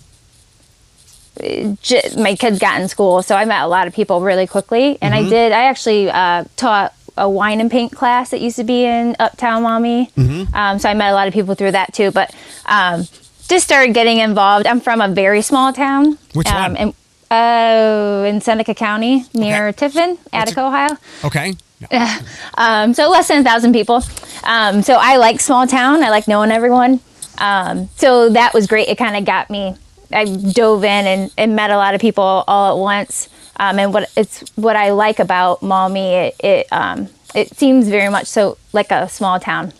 my 2.18 2.36
kids 2.36 2.60
got 2.60 2.82
in 2.82 2.88
school, 2.88 3.22
so 3.22 3.36
I 3.36 3.46
met 3.46 3.64
a 3.64 3.68
lot 3.68 3.88
of 3.88 3.94
people 3.94 4.22
really 4.22 4.48
quickly. 4.48 4.98
And 5.02 5.14
mm-hmm. 5.14 5.28
I 5.28 5.30
did. 5.30 5.52
I 5.52 5.64
actually 5.66 6.10
uh, 6.10 6.46
taught 6.56 6.94
a 7.18 7.30
wine 7.30 7.60
and 7.60 7.70
paint 7.70 7.92
class 7.94 8.30
that 8.30 8.42
used 8.42 8.58
to 8.58 8.64
be 8.64 8.86
in 8.86 9.16
Uptown 9.20 9.64
Maumee. 9.64 10.12
Mm-hmm. 10.16 10.56
Um, 10.56 10.80
so 10.80 10.90
I 10.90 10.94
met 10.94 11.12
a 11.12 11.16
lot 11.16 11.28
of 11.28 11.34
people 11.34 11.56
through 11.56 11.72
that 11.72 11.94
too. 11.94 12.12
But 12.12 12.34
um, 12.66 13.08
just 13.48 13.66
started 13.66 13.94
getting 13.94 14.20
involved. 14.20 14.68
I'm 14.68 14.80
from 14.80 15.02
a 15.02 15.08
very 15.08 15.42
small 15.42 15.74
town. 15.74 16.18
Which 16.34 16.48
um, 16.48 16.74
one? 16.74 16.94
In, 17.30 17.36
uh, 17.36 18.26
in 18.28 18.42
Seneca 18.42 18.74
County, 18.74 19.26
near 19.34 19.70
Okay. 19.70 19.78
Tiffin, 19.78 20.18
Attica, 20.32 20.66
Ohio. 20.66 20.98
Okay. 21.24 21.56
Um, 22.58 22.96
so 22.96 23.08
less 23.08 23.28
than 23.28 23.42
a 23.42 23.44
thousand 23.44 23.72
people. 23.72 24.02
Um, 24.44 24.82
so 24.82 24.98
I 25.00 25.18
like 25.18 25.40
small 25.40 25.68
town. 25.68 26.04
I 26.04 26.10
like 26.10 26.28
knowing 26.28 26.50
everyone. 26.50 27.02
Um, 27.38 27.90
so 27.98 28.30
that 28.30 28.56
was 28.56 28.66
great. 28.66 28.88
It 28.88 28.98
kind 28.98 29.16
of 29.16 29.26
got 29.26 29.52
me. 29.52 29.76
I 30.12 30.26
dove 30.26 30.84
in 30.84 31.06
and, 31.08 31.32
and 31.38 31.56
met 31.56 31.72
a 31.72 31.78
lot 31.78 31.96
of 31.96 32.02
people 32.02 32.44
all 32.48 32.76
at 32.78 32.82
once. 32.82 33.30
Um, 33.60 33.80
and 33.80 33.94
what 33.94 34.10
it's 34.16 34.42
what 34.56 34.76
I 34.76 34.92
like 34.92 35.20
about 35.20 35.62
Maumee, 35.64 36.14
it 36.28 36.36
it, 36.44 36.68
um, 36.72 37.10
it 37.36 37.56
seems 37.58 37.88
very 37.90 38.10
much 38.10 38.28
so 38.28 38.58
like 38.74 38.92
a 38.92 39.10
small 39.10 39.40
town. 39.40 39.74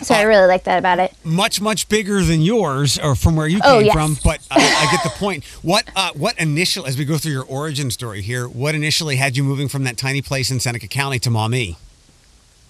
So 0.00 0.14
I 0.14 0.22
really 0.22 0.46
like 0.46 0.64
that 0.64 0.78
about 0.78 0.98
it. 0.98 1.12
much 1.24 1.60
much 1.60 1.88
bigger 1.88 2.22
than 2.22 2.40
yours 2.40 2.98
or 2.98 3.14
from 3.14 3.36
where 3.36 3.46
you 3.46 3.60
came 3.60 3.70
Oh, 3.72 3.78
yes. 3.78 3.92
from 3.92 4.16
but 4.24 4.40
I, 4.50 4.56
I 4.58 4.90
get 4.90 5.02
the 5.04 5.10
point 5.18 5.44
what 5.62 5.84
uh, 5.94 6.10
what 6.14 6.38
initial 6.38 6.86
as 6.86 6.96
we 6.96 7.04
go 7.04 7.18
through 7.18 7.32
your 7.32 7.44
origin 7.44 7.90
story 7.90 8.22
here 8.22 8.48
what 8.48 8.74
initially 8.74 9.16
had 9.16 9.36
you 9.36 9.44
moving 9.44 9.68
from 9.68 9.84
that 9.84 9.96
tiny 9.98 10.22
place 10.22 10.50
in 10.50 10.60
seneca 10.60 10.86
county 10.88 11.18
to 11.20 11.30
maumee 11.30 11.76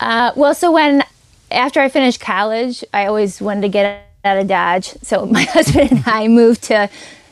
Uh, 0.00 0.32
well, 0.36 0.54
so 0.54 0.70
when 0.72 1.02
after 1.50 1.80
I 1.80 1.88
finished 1.88 2.20
college, 2.20 2.84
I 2.92 3.06
always 3.06 3.40
wanted 3.40 3.62
to 3.62 3.68
get 3.68 4.02
out 4.26 4.36
of 4.38 4.46
Dodge. 4.46 4.94
So 5.02 5.26
my 5.38 5.44
husband 5.44 5.92
and 5.92 6.02
I 6.06 6.28
moved 6.28 6.64
to, 6.64 6.90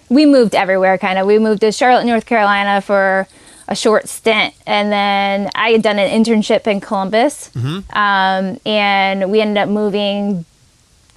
we 0.08 0.26
moved 0.26 0.54
everywhere 0.54 0.96
kind 0.98 1.18
of. 1.18 1.26
We 1.26 1.38
moved 1.38 1.60
to 1.60 1.72
Charlotte, 1.72 2.06
North 2.06 2.26
Carolina 2.26 2.80
for 2.80 3.26
a 3.66 3.74
short 3.74 4.08
stint, 4.08 4.54
and 4.66 4.92
then 4.92 5.50
I 5.54 5.70
had 5.70 5.82
done 5.82 5.98
an 5.98 6.10
internship 6.10 6.66
in 6.66 6.80
Columbus, 6.80 7.50
um, 7.94 8.60
and 8.66 9.30
we 9.30 9.40
ended 9.40 9.56
up 9.56 9.70
moving 9.70 10.44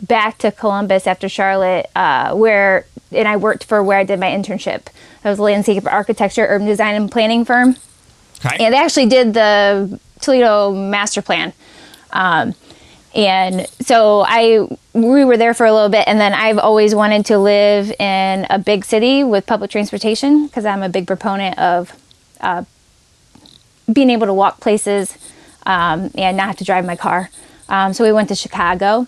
back 0.02 0.38
to 0.38 0.52
Columbus 0.54 1.08
after 1.08 1.28
Charlotte, 1.28 1.90
uh, 1.96 2.34
where 2.36 2.86
and 3.12 3.28
I 3.28 3.36
worked 3.36 3.66
for 3.66 3.84
where 3.84 3.98
I 3.98 4.06
did 4.06 4.20
my 4.20 4.30
internship. 4.30 4.88
I 5.26 5.30
was 5.30 5.40
a 5.40 5.44
landscape 5.44 5.86
architecture, 5.92 6.46
urban 6.48 6.68
design, 6.68 6.96
and 6.96 7.12
planning 7.12 7.44
firm 7.44 7.76
okay 8.46 8.64
and 8.64 8.74
they 8.74 8.78
actually 8.78 9.08
did 9.08 9.34
the 9.34 10.00
Toledo 10.22 10.72
master 10.72 11.22
plan. 11.22 11.54
Um, 12.12 12.56
and 13.16 13.68
so 13.82 14.24
I 14.28 14.68
we 14.94 15.26
were 15.26 15.38
there 15.38 15.54
for 15.54 15.66
a 15.66 15.74
little 15.74 15.90
bit, 15.90 16.08
and 16.08 16.20
then 16.20 16.34
I've 16.34 16.58
always 16.58 16.94
wanted 16.94 17.26
to 17.28 17.38
live 17.38 17.92
in 18.00 18.46
a 18.50 18.60
big 18.60 18.86
city 18.86 19.24
with 19.24 19.46
public 19.46 19.72
transportation 19.72 20.48
because 20.48 20.66
I'm 20.66 20.84
a 20.84 20.90
big 20.90 21.08
proponent 21.08 21.58
of 21.60 21.94
uh, 22.42 22.64
being 23.92 24.10
able 24.10 24.28
to 24.28 24.34
walk 24.34 24.60
places 24.60 25.18
um, 25.66 26.12
and 26.16 26.38
not 26.38 26.48
have 26.48 26.58
to 26.58 26.64
drive 26.64 26.86
my 26.86 26.96
car. 26.96 27.30
Um, 27.70 27.94
so 27.94 28.04
we 28.04 28.12
went 28.12 28.30
to 28.30 28.36
Chicago, 28.36 29.08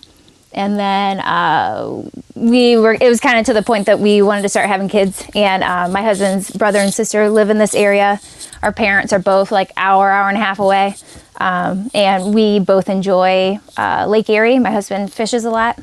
and 0.52 0.78
then 0.78 1.20
uh, 1.20 2.02
we 2.34 2.76
were. 2.76 2.94
It 2.94 3.08
was 3.08 3.20
kind 3.20 3.38
of 3.38 3.46
to 3.46 3.52
the 3.52 3.62
point 3.62 3.86
that 3.86 4.00
we 4.00 4.22
wanted 4.22 4.42
to 4.42 4.48
start 4.48 4.68
having 4.68 4.88
kids. 4.88 5.24
And 5.34 5.62
uh, 5.62 5.88
my 5.88 6.02
husband's 6.02 6.50
brother 6.50 6.78
and 6.78 6.92
sister 6.92 7.30
live 7.30 7.50
in 7.50 7.58
this 7.58 7.74
area. 7.74 8.20
Our 8.62 8.72
parents 8.72 9.12
are 9.12 9.18
both 9.18 9.50
like 9.50 9.72
hour, 9.76 10.10
hour 10.10 10.28
and 10.28 10.36
a 10.36 10.40
half 10.40 10.58
away, 10.58 10.96
um, 11.40 11.90
and 11.94 12.34
we 12.34 12.58
both 12.60 12.88
enjoy 12.88 13.58
uh, 13.76 14.06
Lake 14.06 14.28
Erie. 14.30 14.58
My 14.58 14.70
husband 14.70 15.12
fishes 15.12 15.44
a 15.44 15.50
lot, 15.50 15.78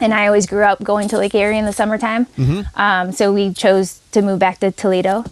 and 0.00 0.14
I 0.14 0.26
always 0.26 0.46
grew 0.46 0.62
up 0.62 0.82
going 0.82 1.08
to 1.08 1.18
Lake 1.18 1.34
Erie 1.34 1.58
in 1.58 1.66
the 1.66 1.72
summertime. 1.72 2.26
Um, 2.74 3.12
so 3.12 3.32
we 3.32 3.52
chose 3.52 4.00
to 4.12 4.22
move 4.22 4.38
back 4.38 4.58
to 4.60 4.70
Toledo 4.70 5.24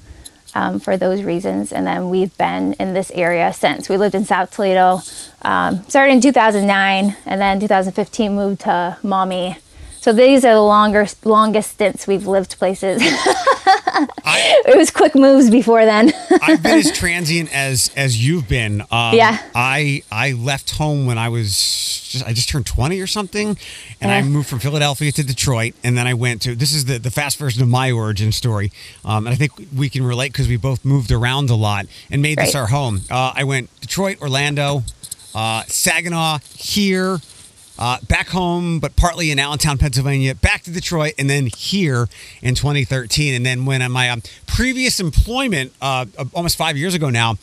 um, 0.55 0.81
for 0.81 0.97
those 0.97 1.23
reasons. 1.23 1.73
And 1.73 1.87
then 1.87 2.09
we've 2.11 2.37
been 2.39 2.73
in 2.75 2.93
this 2.95 3.11
area 3.13 3.53
since. 3.53 3.89
We 3.89 3.97
lived 3.97 4.15
in 4.15 4.25
South 4.25 4.51
Toledo, 4.51 5.01
um, 5.43 5.85
started 5.89 6.13
in 6.15 6.21
2009, 6.21 7.17
and 7.27 7.41
then 7.41 7.61
2015 7.61 8.35
moved 8.35 8.61
to 8.63 8.97
Maumee. 9.03 9.57
So 10.07 10.13
these 10.13 10.45
are 10.45 10.55
the 10.55 10.63
longer, 10.63 11.05
longest 11.25 11.73
stints 11.73 12.07
we've 12.07 12.29
lived 12.29 12.61
places. 12.61 13.03
I, 13.05 14.63
it 14.65 14.77
was 14.77 14.93
quick 14.93 15.17
moves 15.17 15.51
before 15.51 15.85
then. 15.85 16.13
I've 16.43 16.63
been 16.63 16.79
as 16.79 16.97
transient 16.97 17.53
as 17.53 17.91
as 17.97 18.25
you've 18.25 18.49
been. 18.49 18.83
Um, 18.83 19.15
Yeah. 19.17 19.37
I 19.53 20.05
I 20.13 20.31
left 20.31 20.77
home 20.77 21.07
when 21.07 21.19
I 21.19 21.29
was 21.29 21.51
just 22.09 22.25
I 22.25 22.33
just 22.33 22.49
turned 22.49 22.67
twenty 22.67 23.01
or 23.01 23.09
something, 23.09 23.59
and 24.01 24.13
I 24.13 24.23
moved 24.23 24.49
from 24.49 24.61
Philadelphia 24.61 25.11
to 25.11 25.25
Detroit, 25.25 25.75
and 25.83 25.99
then 25.99 26.07
I 26.07 26.15
went 26.15 26.41
to. 26.43 26.55
This 26.55 26.73
is 26.73 26.85
the 26.85 27.01
the 27.01 27.11
fast 27.11 27.37
version 27.37 27.61
of 27.65 27.69
my 27.69 27.91
origin 27.91 28.31
story, 28.31 28.71
um, 29.05 29.27
and 29.27 29.35
I 29.35 29.37
think 29.37 29.55
we 29.77 29.89
can 29.89 30.05
relate 30.05 30.31
because 30.31 30.47
we 30.47 30.57
both 30.57 30.85
moved 30.85 31.11
around 31.11 31.51
a 31.51 31.57
lot 31.57 31.87
and 32.13 32.23
made 32.23 32.39
this 32.39 32.55
our 32.55 32.69
home. 32.69 33.01
Uh, 33.11 33.33
I 33.35 33.43
went 33.43 33.81
Detroit, 33.81 34.23
Orlando, 34.23 34.85
uh, 35.35 35.65
Saginaw, 35.67 36.39
here. 36.55 37.19
Uh, 37.79 37.99
back 38.09 38.29
home, 38.29 38.81
but 38.81 38.97
partly 38.97 39.31
in 39.31 39.39
Allentown, 39.39 39.77
Pennsylvania, 39.77 40.35
back 40.35 40.63
to 40.63 40.71
Detroit, 40.71 41.13
and 41.19 41.29
then 41.29 41.47
here 41.47 42.09
in 42.41 42.55
2013. 42.55 43.35
And 43.35 43.45
then 43.45 43.67
when 43.67 43.91
my 43.93 44.09
um, 44.09 44.23
previous 44.47 44.99
employment, 44.99 45.75
uh, 45.83 46.07
almost 46.33 46.57
five 46.57 46.79
years 46.79 46.95
ago 46.95 47.11
now, 47.11 47.35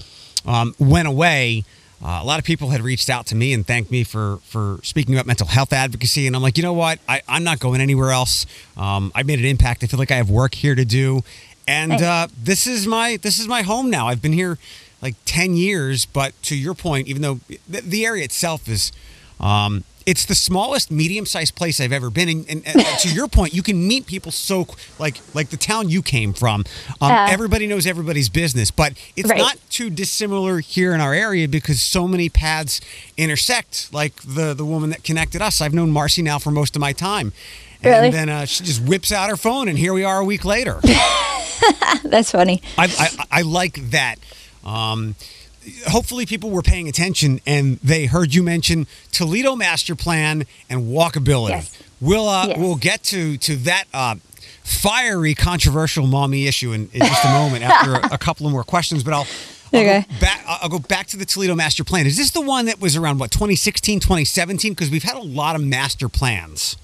um, 0.45 0.73
went 0.79 1.07
away, 1.07 1.63
uh, 2.03 2.19
a 2.21 2.25
lot 2.25 2.37
of 2.37 2.45
people 2.45 2.69
had 2.69 2.81
reached 2.81 3.09
out 3.09 3.25
to 3.27 3.35
me 3.35 3.53
and 3.53 3.65
thanked 3.65 3.89
me 3.89 4.03
for 4.03 4.39
for 4.43 4.79
speaking 4.83 5.15
about 5.15 5.25
mental 5.25 5.47
health 5.47 5.71
advocacy. 5.71 6.27
And 6.27 6.35
I'm 6.35 6.41
like, 6.41 6.57
you 6.57 6.63
know 6.63 6.73
what? 6.73 6.99
I, 7.07 7.21
I'm 7.29 7.45
not 7.45 7.59
going 7.59 7.79
anywhere 7.79 8.11
else. 8.11 8.45
Um, 8.75 9.11
I 9.15 9.23
made 9.23 9.39
an 9.39 9.45
impact. 9.45 9.83
I 9.83 9.87
feel 9.87 9.99
like 9.99 10.11
I 10.11 10.15
have 10.15 10.29
work 10.29 10.55
here 10.55 10.75
to 10.75 10.83
do, 10.83 11.23
and 11.65 11.93
uh, 11.93 12.27
this 12.37 12.67
is 12.67 12.87
my 12.87 13.17
this 13.21 13.39
is 13.39 13.47
my 13.47 13.61
home 13.61 13.89
now. 13.89 14.07
I've 14.07 14.21
been 14.21 14.33
here 14.33 14.57
like 15.01 15.15
10 15.25 15.55
years, 15.55 16.05
but 16.05 16.33
to 16.43 16.55
your 16.55 16.73
point, 16.73 17.07
even 17.07 17.21
though 17.21 17.39
the, 17.67 17.81
the 17.81 18.05
area 18.05 18.23
itself 18.23 18.67
is. 18.67 18.91
Um, 19.39 19.83
it's 20.05 20.25
the 20.25 20.35
smallest 20.35 20.91
medium-sized 20.91 21.55
place 21.55 21.79
I've 21.79 21.91
ever 21.93 22.09
been, 22.09 22.29
and, 22.29 22.45
and, 22.49 22.65
and 22.67 22.85
to 22.99 23.09
your 23.09 23.27
point, 23.27 23.53
you 23.53 23.63
can 23.63 23.87
meet 23.87 24.05
people 24.05 24.31
so 24.31 24.67
like 24.99 25.17
like 25.33 25.49
the 25.49 25.57
town 25.57 25.89
you 25.89 26.01
came 26.01 26.33
from. 26.33 26.63
Um, 27.01 27.11
Uh. 27.11 27.27
everybody 27.29 27.67
knows 27.67 27.85
everybody's 27.87 28.29
business, 28.29 28.71
but 28.71 28.93
it's 29.15 29.29
Right. 29.29 29.37
not 29.37 29.57
too 29.69 29.89
dissimilar 29.89 30.59
here 30.59 30.93
in 30.93 31.01
our 31.01 31.13
area 31.13 31.47
because 31.47 31.81
so 31.81 32.07
many 32.07 32.29
paths 32.29 32.81
intersect. 33.17 33.89
Like 33.93 34.13
the 34.23 34.53
the 34.53 34.65
woman 34.65 34.89
that 34.89 35.03
connected 35.03 35.41
us, 35.41 35.61
I've 35.61 35.73
known 35.73 35.91
Marcy 35.91 36.21
now 36.21 36.39
for 36.39 36.51
most 36.51 36.75
of 36.75 36.79
my 36.81 36.93
time, 36.93 37.31
and 37.81 37.91
Really? 37.93 38.09
then 38.09 38.29
uh, 38.29 38.45
she 38.45 38.63
just 38.63 38.81
whips 38.81 39.11
out 39.11 39.29
her 39.29 39.37
phone, 39.37 39.67
and 39.67 39.77
here 39.77 39.93
we 39.93 40.03
are 40.03 40.19
a 40.19 40.25
week 40.25 40.43
later. 40.45 40.79
That's 42.03 42.31
funny. 42.31 42.61
I, 42.77 42.85
I, 42.99 43.39
I 43.39 43.41
like 43.43 43.75
that. 43.91 44.15
Um, 44.65 45.15
hopefully, 45.87 46.25
people 46.25 46.49
were 46.49 46.61
paying 46.61 46.87
attention 46.87 47.39
and 47.45 47.77
they 47.83 48.05
heard 48.05 48.33
you 48.33 48.43
mention 48.43 48.87
Toledo 49.11 49.55
Master 49.55 49.95
Plan 49.95 50.45
and 50.69 50.81
walkability. 50.83 51.49
Yes. 51.49 51.77
We'll 52.01 52.27
uh, 52.27 52.47
Yes. 52.47 52.57
we'll 52.57 52.75
get 52.75 53.03
to 53.03 53.37
to 53.37 53.55
that 53.57 53.85
uh, 53.93 54.15
fiery, 54.63 55.35
controversial 55.35 56.07
Maumee 56.07 56.47
issue 56.47 56.71
in, 56.73 56.89
in 56.93 56.99
just 57.01 57.25
a 57.25 57.29
moment 57.29 57.63
after 57.69 57.93
a, 57.95 58.15
a 58.15 58.17
couple 58.17 58.45
of 58.45 58.51
more 58.51 58.63
questions. 58.63 59.03
But 59.03 59.13
I'll. 59.13 59.19
I'll 59.21 59.27
Okay. 59.75 60.05
go 60.07 60.15
back, 60.19 60.43
I'll 60.47 60.69
go 60.69 60.77
back 60.77 61.07
to 61.07 61.17
the 61.17 61.25
Toledo 61.25 61.55
master 61.55 61.83
plan. 61.83 62.05
Is 62.05 62.15
this 62.15 62.29
the 62.29 62.41
one 62.41 62.65
that 62.67 62.79
was 62.79 62.95
around 62.95 63.17
what 63.17 63.31
2016, 63.31 64.01
2017? 64.01 64.71
Because 64.71 64.91
we've 64.91 65.01
had 65.01 65.15
a 65.15 65.23
lot 65.23 65.55
of 65.55 65.63
master 65.63 66.07
plans. 66.07 66.77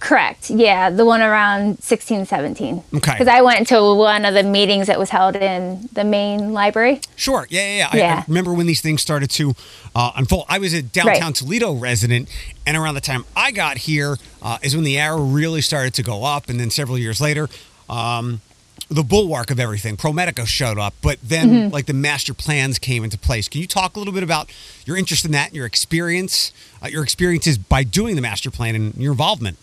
Correct. 0.00 0.50
Yeah, 0.50 0.90
the 0.90 1.04
one 1.04 1.20
around 1.20 1.82
16, 1.84 2.24
17. 2.26 2.82
Okay. 2.96 3.12
Because 3.12 3.28
I 3.28 3.42
went 3.42 3.68
to 3.68 3.80
one 3.94 4.24
of 4.24 4.34
the 4.34 4.42
meetings 4.42 4.86
that 4.88 4.98
was 4.98 5.10
held 5.10 5.36
in 5.36 5.88
the 5.92 6.04
main 6.04 6.52
library. 6.52 7.00
Sure. 7.16 7.46
Yeah, 7.50 7.76
yeah, 7.76 7.96
yeah. 7.96 8.14
I, 8.14 8.18
I 8.20 8.24
remember 8.26 8.52
when 8.54 8.66
these 8.66 8.80
things 8.80 9.02
started 9.02 9.30
to 9.32 9.54
uh, 9.94 10.12
unfold. 10.16 10.46
I 10.48 10.58
was 10.58 10.72
a 10.72 10.82
downtown 10.82 11.16
Right. 11.20 11.34
Toledo 11.34 11.74
resident, 11.74 12.28
and 12.66 12.76
around 12.76 12.94
the 12.94 13.00
time 13.02 13.24
I 13.36 13.50
got 13.52 13.76
here 13.78 14.16
uh, 14.42 14.58
is 14.62 14.74
when 14.74 14.84
the 14.84 14.98
arrow 14.98 15.20
really 15.22 15.60
started 15.60 15.92
to 15.94 16.02
go 16.02 16.24
up. 16.24 16.48
And 16.48 16.58
then 16.58 16.70
several 16.70 16.96
years 16.98 17.20
later, 17.20 17.48
um, 17.88 18.40
the 18.88 19.02
bulwark 19.04 19.50
of 19.50 19.60
everything, 19.60 19.96
ProMedica 19.96 20.46
showed 20.46 20.78
up. 20.78 20.94
But 21.02 21.18
then, 21.22 21.48
Mm-hmm. 21.50 21.72
like, 21.74 21.86
the 21.86 21.92
master 21.92 22.32
plans 22.34 22.78
came 22.78 23.04
into 23.04 23.18
place. 23.18 23.48
Can 23.48 23.60
you 23.60 23.66
talk 23.66 23.94
a 23.96 23.98
little 23.98 24.14
bit 24.14 24.22
about 24.22 24.50
your 24.86 24.96
interest 24.96 25.24
in 25.24 25.30
that, 25.32 25.54
your 25.54 25.66
experience, 25.66 26.52
uh, 26.82 26.88
your 26.88 27.02
experiences 27.02 27.58
by 27.58 27.84
doing 27.84 28.16
the 28.16 28.22
master 28.22 28.50
plan, 28.50 28.74
and 28.74 28.94
your 28.96 29.12
involvement? 29.12 29.58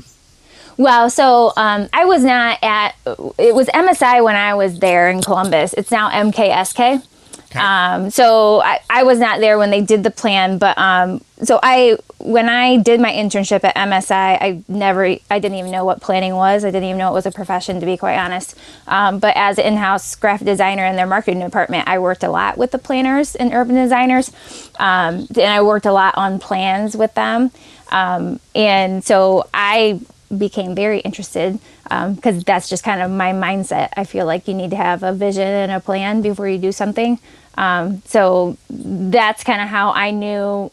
Well, 0.78 1.10
so 1.10 1.54
um, 1.58 1.90
I 1.92 2.06
was 2.06 2.24
not 2.24 2.60
at, 2.62 2.96
it 3.38 3.56
was 3.56 3.68
MSI 3.68 4.24
when 4.24 4.36
I 4.36 4.54
was 4.54 4.80
there 4.80 5.10
in 5.10 5.22
Columbus. 5.22 5.74
It's 5.74 5.92
now 5.92 6.10
MKSK. 6.10 7.04
Okay. 7.50 7.60
Um, 7.60 8.10
so 8.10 8.62
I, 8.62 8.80
I 8.90 9.04
was 9.04 9.20
not 9.20 9.40
there 9.40 9.58
when 9.58 9.70
they 9.70 9.82
did 9.82 10.04
the 10.04 10.12
plan, 10.12 10.58
but 10.58 10.78
um, 10.78 11.24
so 11.44 11.60
I 11.64 11.98
when 12.18 12.50
I 12.50 12.78
did 12.78 13.00
my 13.00 13.12
internship 13.12 13.64
at 13.64 13.74
MSI, 13.76 14.12
I 14.42 14.64
never 14.68 15.06
I 15.06 15.40
didn't 15.40 15.58
even 15.58 15.72
know 15.72 15.86
what 15.86 16.02
planning 16.02 16.36
was. 16.36 16.66
I 16.66 16.72
didn't 16.72 16.90
even 16.90 16.98
know 16.98 17.10
it 17.10 17.14
was 17.14 17.26
a 17.26 17.32
profession, 17.32 17.80
to 17.80 17.86
be 17.86 17.96
quite 17.96 18.18
honest. 18.18 18.56
Um, 18.86 19.20
but 19.20 19.34
as 19.38 19.58
an 19.60 19.66
in-house 19.66 20.16
graphic 20.16 20.46
designer 20.46 20.84
in 20.86 20.98
their 20.98 21.08
marketing 21.08 21.40
department, 21.40 21.88
I 21.88 22.00
worked 22.00 22.24
a 22.24 22.30
lot 22.30 22.58
with 22.58 22.72
the 22.72 22.80
planners 22.80 23.34
and 23.36 23.54
urban 23.54 23.76
designers, 23.76 24.30
um, 24.78 25.28
and 25.30 25.40
I 25.40 25.62
worked 25.62 25.86
a 25.86 25.94
lot 25.94 26.18
on 26.18 26.40
plans 26.40 26.98
with 26.98 27.14
them. 27.14 27.52
Um, 27.92 28.42
and 28.54 29.06
so 29.06 29.48
I 29.54 30.02
became 30.36 30.76
very 30.76 31.00
interested 31.00 31.60
because 31.84 32.44
that's 32.44 32.70
just 32.70 32.84
kind 32.84 33.02
of 33.02 33.12
my 33.12 33.32
mindset. 33.32 33.90
I 33.96 34.04
feel 34.04 34.26
like 34.26 34.48
you 34.48 34.54
need 34.54 34.72
to 34.72 34.76
have 34.76 35.04
a 35.04 35.14
vision 35.14 35.48
and 35.48 35.72
a 35.72 35.80
plan 35.80 36.22
before 36.22 36.48
you 36.48 36.58
do 36.58 36.72
something. 36.72 37.20
Um, 37.58 38.02
so 38.06 38.58
that's 38.70 39.44
kind 39.44 39.62
of 39.62 39.68
how 39.68 39.92
I 39.92 40.12
knew. 40.12 40.72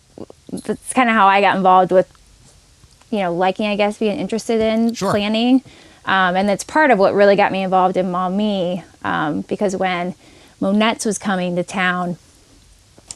That's 0.52 0.92
kind 0.92 1.08
of 1.08 1.14
how 1.14 1.26
I 1.26 1.40
got 1.40 1.56
involved 1.56 1.92
with, 1.92 2.10
you 3.10 3.20
know, 3.20 3.34
liking, 3.34 3.66
I 3.66 3.76
guess, 3.76 3.98
being 3.98 4.18
interested 4.18 4.60
in 4.60 4.92
Sure. 4.94 5.10
planning. 5.10 5.62
Um, 6.04 6.36
and 6.36 6.48
that's 6.48 6.64
part 6.64 6.90
of 6.90 6.98
what 6.98 7.14
really 7.14 7.36
got 7.36 7.50
me 7.52 7.62
involved 7.62 7.96
in 7.96 8.10
Maumee 8.10 8.82
um, 9.02 9.40
because 9.42 9.74
when 9.76 10.14
Monnette's 10.60 11.06
was 11.06 11.18
coming 11.18 11.56
to 11.56 11.62
town, 11.62 12.18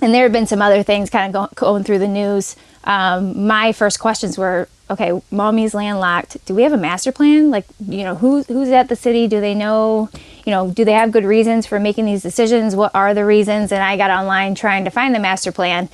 and 0.00 0.14
there 0.14 0.22
had 0.22 0.32
been 0.32 0.46
some 0.46 0.62
other 0.62 0.82
things 0.82 1.10
kind 1.10 1.34
of 1.34 1.50
go, 1.50 1.54
going 1.54 1.84
through 1.84 1.98
the 1.98 2.08
news. 2.08 2.56
Um, 2.84 3.46
my 3.46 3.72
first 3.72 3.98
questions 3.98 4.38
were, 4.38 4.68
okay, 4.90 5.20
Maumee's 5.30 5.74
landlocked. 5.74 6.44
Do 6.46 6.54
we 6.54 6.62
have 6.62 6.72
a 6.72 6.78
master 6.78 7.12
plan? 7.12 7.50
Like, 7.50 7.66
you 7.86 8.04
know, 8.04 8.14
who, 8.14 8.42
who's 8.44 8.68
at 8.70 8.88
the 8.88 8.96
city? 8.96 9.26
Do 9.26 9.40
they 9.40 9.54
know, 9.54 10.08
you 10.44 10.50
know, 10.50 10.70
do 10.70 10.84
they 10.84 10.92
have 10.92 11.12
good 11.12 11.24
reasons 11.24 11.66
for 11.66 11.78
making 11.78 12.06
these 12.06 12.22
decisions? 12.22 12.74
What 12.74 12.94
are 12.94 13.14
the 13.14 13.24
reasons? 13.24 13.72
And 13.72 13.82
I 13.82 13.96
got 13.96 14.10
online 14.10 14.54
trying 14.54 14.84
to 14.84 14.90
find 14.90 15.14
the 15.14 15.18
master 15.18 15.52
plan 15.52 15.88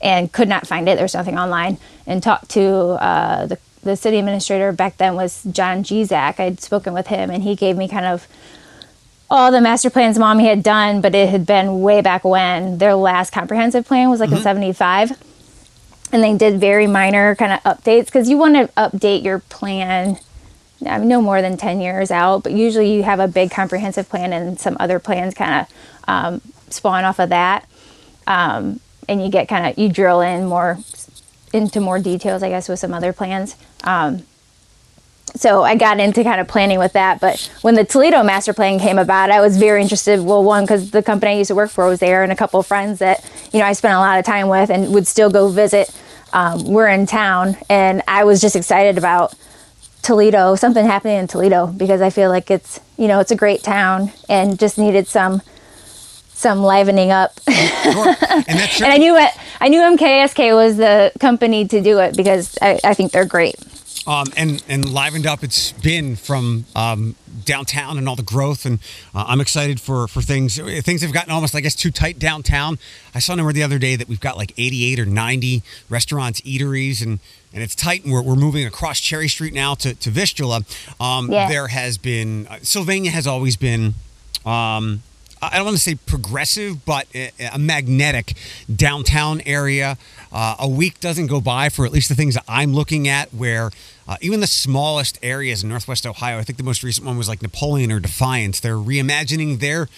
and 0.00 0.32
could 0.32 0.48
not 0.48 0.66
find 0.66 0.88
it. 0.88 0.96
There's 0.96 1.14
nothing 1.14 1.38
online. 1.38 1.78
And 2.06 2.22
talked 2.22 2.50
to 2.50 2.64
uh, 3.02 3.46
the, 3.46 3.58
the 3.82 3.96
city 3.96 4.18
administrator 4.18 4.72
back 4.72 4.96
then 4.96 5.14
was 5.14 5.42
John 5.44 5.82
Jezak. 5.82 6.40
I'd 6.40 6.60
spoken 6.60 6.94
with 6.94 7.08
him 7.08 7.30
and 7.30 7.42
he 7.42 7.54
gave 7.54 7.76
me 7.76 7.88
kind 7.88 8.06
of 8.06 8.26
all 9.30 9.52
the 9.52 9.60
master 9.60 9.90
plans 9.90 10.18
mommy 10.18 10.46
had 10.46 10.62
done, 10.62 11.02
but 11.02 11.14
it 11.14 11.28
had 11.28 11.44
been 11.44 11.82
way 11.82 12.00
back 12.00 12.24
when. 12.24 12.78
Their 12.78 12.94
last 12.94 13.30
comprehensive 13.30 13.86
plan 13.86 14.08
was 14.08 14.20
like 14.20 14.32
in 14.32 14.38
75. 14.38 15.12
And 16.10 16.22
they 16.22 16.36
did 16.36 16.58
very 16.58 16.86
minor 16.86 17.34
kind 17.34 17.52
of 17.52 17.62
updates 17.64 18.06
because 18.06 18.28
you 18.28 18.38
want 18.38 18.54
to 18.54 18.68
update 18.74 19.22
your 19.22 19.40
plan 19.40 20.18
I 20.86 20.98
mean, 20.98 21.08
no 21.08 21.20
more 21.20 21.42
than 21.42 21.56
10 21.56 21.80
years 21.80 22.10
out, 22.10 22.44
but 22.44 22.52
usually 22.52 22.94
you 22.94 23.02
have 23.02 23.20
a 23.20 23.26
big 23.26 23.50
comprehensive 23.50 24.08
plan 24.08 24.32
and 24.32 24.58
some 24.60 24.76
other 24.78 24.98
plans 24.98 25.34
kind 25.34 25.60
of 25.60 25.74
um, 26.06 26.40
spawn 26.70 27.04
off 27.04 27.18
of 27.18 27.30
that. 27.30 27.68
Um, 28.26 28.80
and 29.08 29.22
you 29.22 29.30
get 29.30 29.48
kind 29.48 29.66
of, 29.66 29.78
you 29.78 29.88
drill 29.88 30.20
in 30.20 30.46
more 30.46 30.78
into 31.52 31.80
more 31.80 31.98
details, 31.98 32.42
I 32.42 32.50
guess, 32.50 32.68
with 32.68 32.78
some 32.78 32.92
other 32.92 33.12
plans. 33.12 33.56
Um, 33.82 34.24
so 35.34 35.62
I 35.62 35.74
got 35.74 36.00
into 36.00 36.22
kind 36.24 36.40
of 36.40 36.48
planning 36.48 36.78
with 36.78 36.92
that. 36.94 37.20
But 37.20 37.50
when 37.62 37.74
the 37.74 37.84
Toledo 37.84 38.22
master 38.22 38.52
plan 38.52 38.78
came 38.78 38.98
about, 38.98 39.30
I 39.30 39.40
was 39.40 39.56
very 39.56 39.82
interested. 39.82 40.20
Well, 40.20 40.42
one, 40.42 40.64
because 40.64 40.90
the 40.90 41.02
company 41.02 41.32
I 41.32 41.34
used 41.36 41.48
to 41.48 41.54
work 41.54 41.70
for 41.70 41.86
was 41.86 42.00
there, 42.00 42.22
and 42.22 42.32
a 42.32 42.36
couple 42.36 42.60
of 42.60 42.66
friends 42.66 42.98
that 42.98 43.24
you 43.52 43.60
know 43.60 43.66
I 43.66 43.72
spent 43.72 43.94
a 43.94 43.98
lot 43.98 44.18
of 44.18 44.24
time 44.24 44.48
with 44.48 44.70
and 44.70 44.92
would 44.94 45.06
still 45.06 45.30
go 45.30 45.48
visit. 45.48 45.90
Um, 46.30 46.64
were 46.64 46.86
in 46.86 47.06
town, 47.06 47.56
and 47.70 48.02
I 48.06 48.24
was 48.24 48.42
just 48.42 48.54
excited 48.54 48.98
about 48.98 49.34
Toledo, 50.02 50.56
something 50.56 50.84
happening 50.84 51.16
in 51.16 51.26
Toledo 51.26 51.66
because 51.68 52.02
I 52.02 52.10
feel 52.10 52.28
like 52.28 52.50
it's 52.50 52.80
you 52.98 53.08
know 53.08 53.20
it's 53.20 53.30
a 53.30 53.36
great 53.36 53.62
town 53.62 54.12
and 54.28 54.58
just 54.58 54.76
needed 54.76 55.06
some 55.06 55.40
some 56.38 56.62
livening 56.62 57.10
up. 57.10 57.32
Sure. 57.82 58.14
And 58.30 58.60
and 58.82 58.92
I 58.92 58.98
knew 58.98 59.16
it. 59.16 59.30
I 59.60 59.68
knew 59.68 59.80
MKSK 59.80 60.54
was 60.54 60.76
the 60.76 61.10
company 61.20 61.66
to 61.68 61.80
do 61.80 61.98
it 62.00 62.16
because 62.16 62.58
I, 62.60 62.78
I 62.84 62.92
think 62.92 63.12
they're 63.12 63.24
great. 63.24 63.56
Um, 64.08 64.26
and 64.36 64.64
and 64.68 64.88
livened 64.88 65.26
up. 65.26 65.44
It's 65.44 65.72
been 65.72 66.16
from 66.16 66.64
um, 66.74 67.14
downtown 67.44 67.98
and 67.98 68.08
all 68.08 68.16
the 68.16 68.22
growth, 68.22 68.64
and 68.64 68.78
uh, 69.14 69.26
I'm 69.28 69.40
excited 69.40 69.80
for 69.80 70.08
for 70.08 70.22
things. 70.22 70.56
Things 70.82 71.02
have 71.02 71.12
gotten 71.12 71.30
almost, 71.30 71.54
I 71.54 71.60
guess, 71.60 71.74
too 71.74 71.90
tight 71.90 72.18
downtown. 72.18 72.78
I 73.14 73.18
saw 73.18 73.34
number 73.34 73.52
the 73.52 73.62
other 73.62 73.78
day 73.78 73.96
that 73.96 74.08
we've 74.08 74.20
got 74.20 74.36
like 74.36 74.52
88 74.56 74.98
or 75.00 75.06
90 75.06 75.62
restaurants, 75.90 76.40
eateries, 76.40 77.02
and 77.02 77.20
and 77.52 77.62
it's 77.62 77.74
tight. 77.74 78.04
And 78.04 78.12
we're, 78.12 78.22
we're 78.22 78.34
moving 78.34 78.66
across 78.66 78.98
Cherry 78.98 79.28
Street 79.28 79.52
now 79.52 79.74
to 79.74 79.94
to 79.94 80.10
Vistula. 80.10 80.62
Um, 80.98 81.30
Yeah. 81.30 81.48
There 81.48 81.68
has 81.68 81.98
been 81.98 82.46
uh, 82.46 82.58
Sylvania 82.62 83.10
has 83.10 83.26
always 83.26 83.56
been. 83.56 83.94
Um, 84.46 85.02
I 85.40 85.56
don't 85.56 85.66
want 85.66 85.76
to 85.76 85.82
say 85.82 85.94
progressive, 85.94 86.84
but 86.84 87.06
a, 87.14 87.58
magnetic 87.58 88.34
downtown 88.74 89.40
area. 89.42 89.96
Uh, 90.32 90.56
a 90.58 90.68
week 90.68 91.00
doesn't 91.00 91.28
go 91.28 91.40
by 91.40 91.68
for 91.68 91.86
at 91.86 91.92
least 91.92 92.08
the 92.08 92.14
things 92.14 92.34
that 92.34 92.44
I'm 92.48 92.74
looking 92.74 93.08
at 93.08 93.32
where 93.32 93.70
uh, 94.06 94.16
even 94.20 94.40
the 94.40 94.46
smallest 94.46 95.18
areas 95.22 95.62
in 95.62 95.68
Northwest 95.68 96.06
Ohio, 96.06 96.38
I 96.38 96.42
think 96.42 96.56
the 96.56 96.64
most 96.64 96.82
recent 96.82 97.06
one 97.06 97.18
was 97.18 97.28
like 97.28 97.42
Napoleon 97.42 97.92
or 97.92 98.00
Defiance, 98.00 98.60
they're 98.60 98.74
reimagining 98.76 99.60
their 99.60 99.88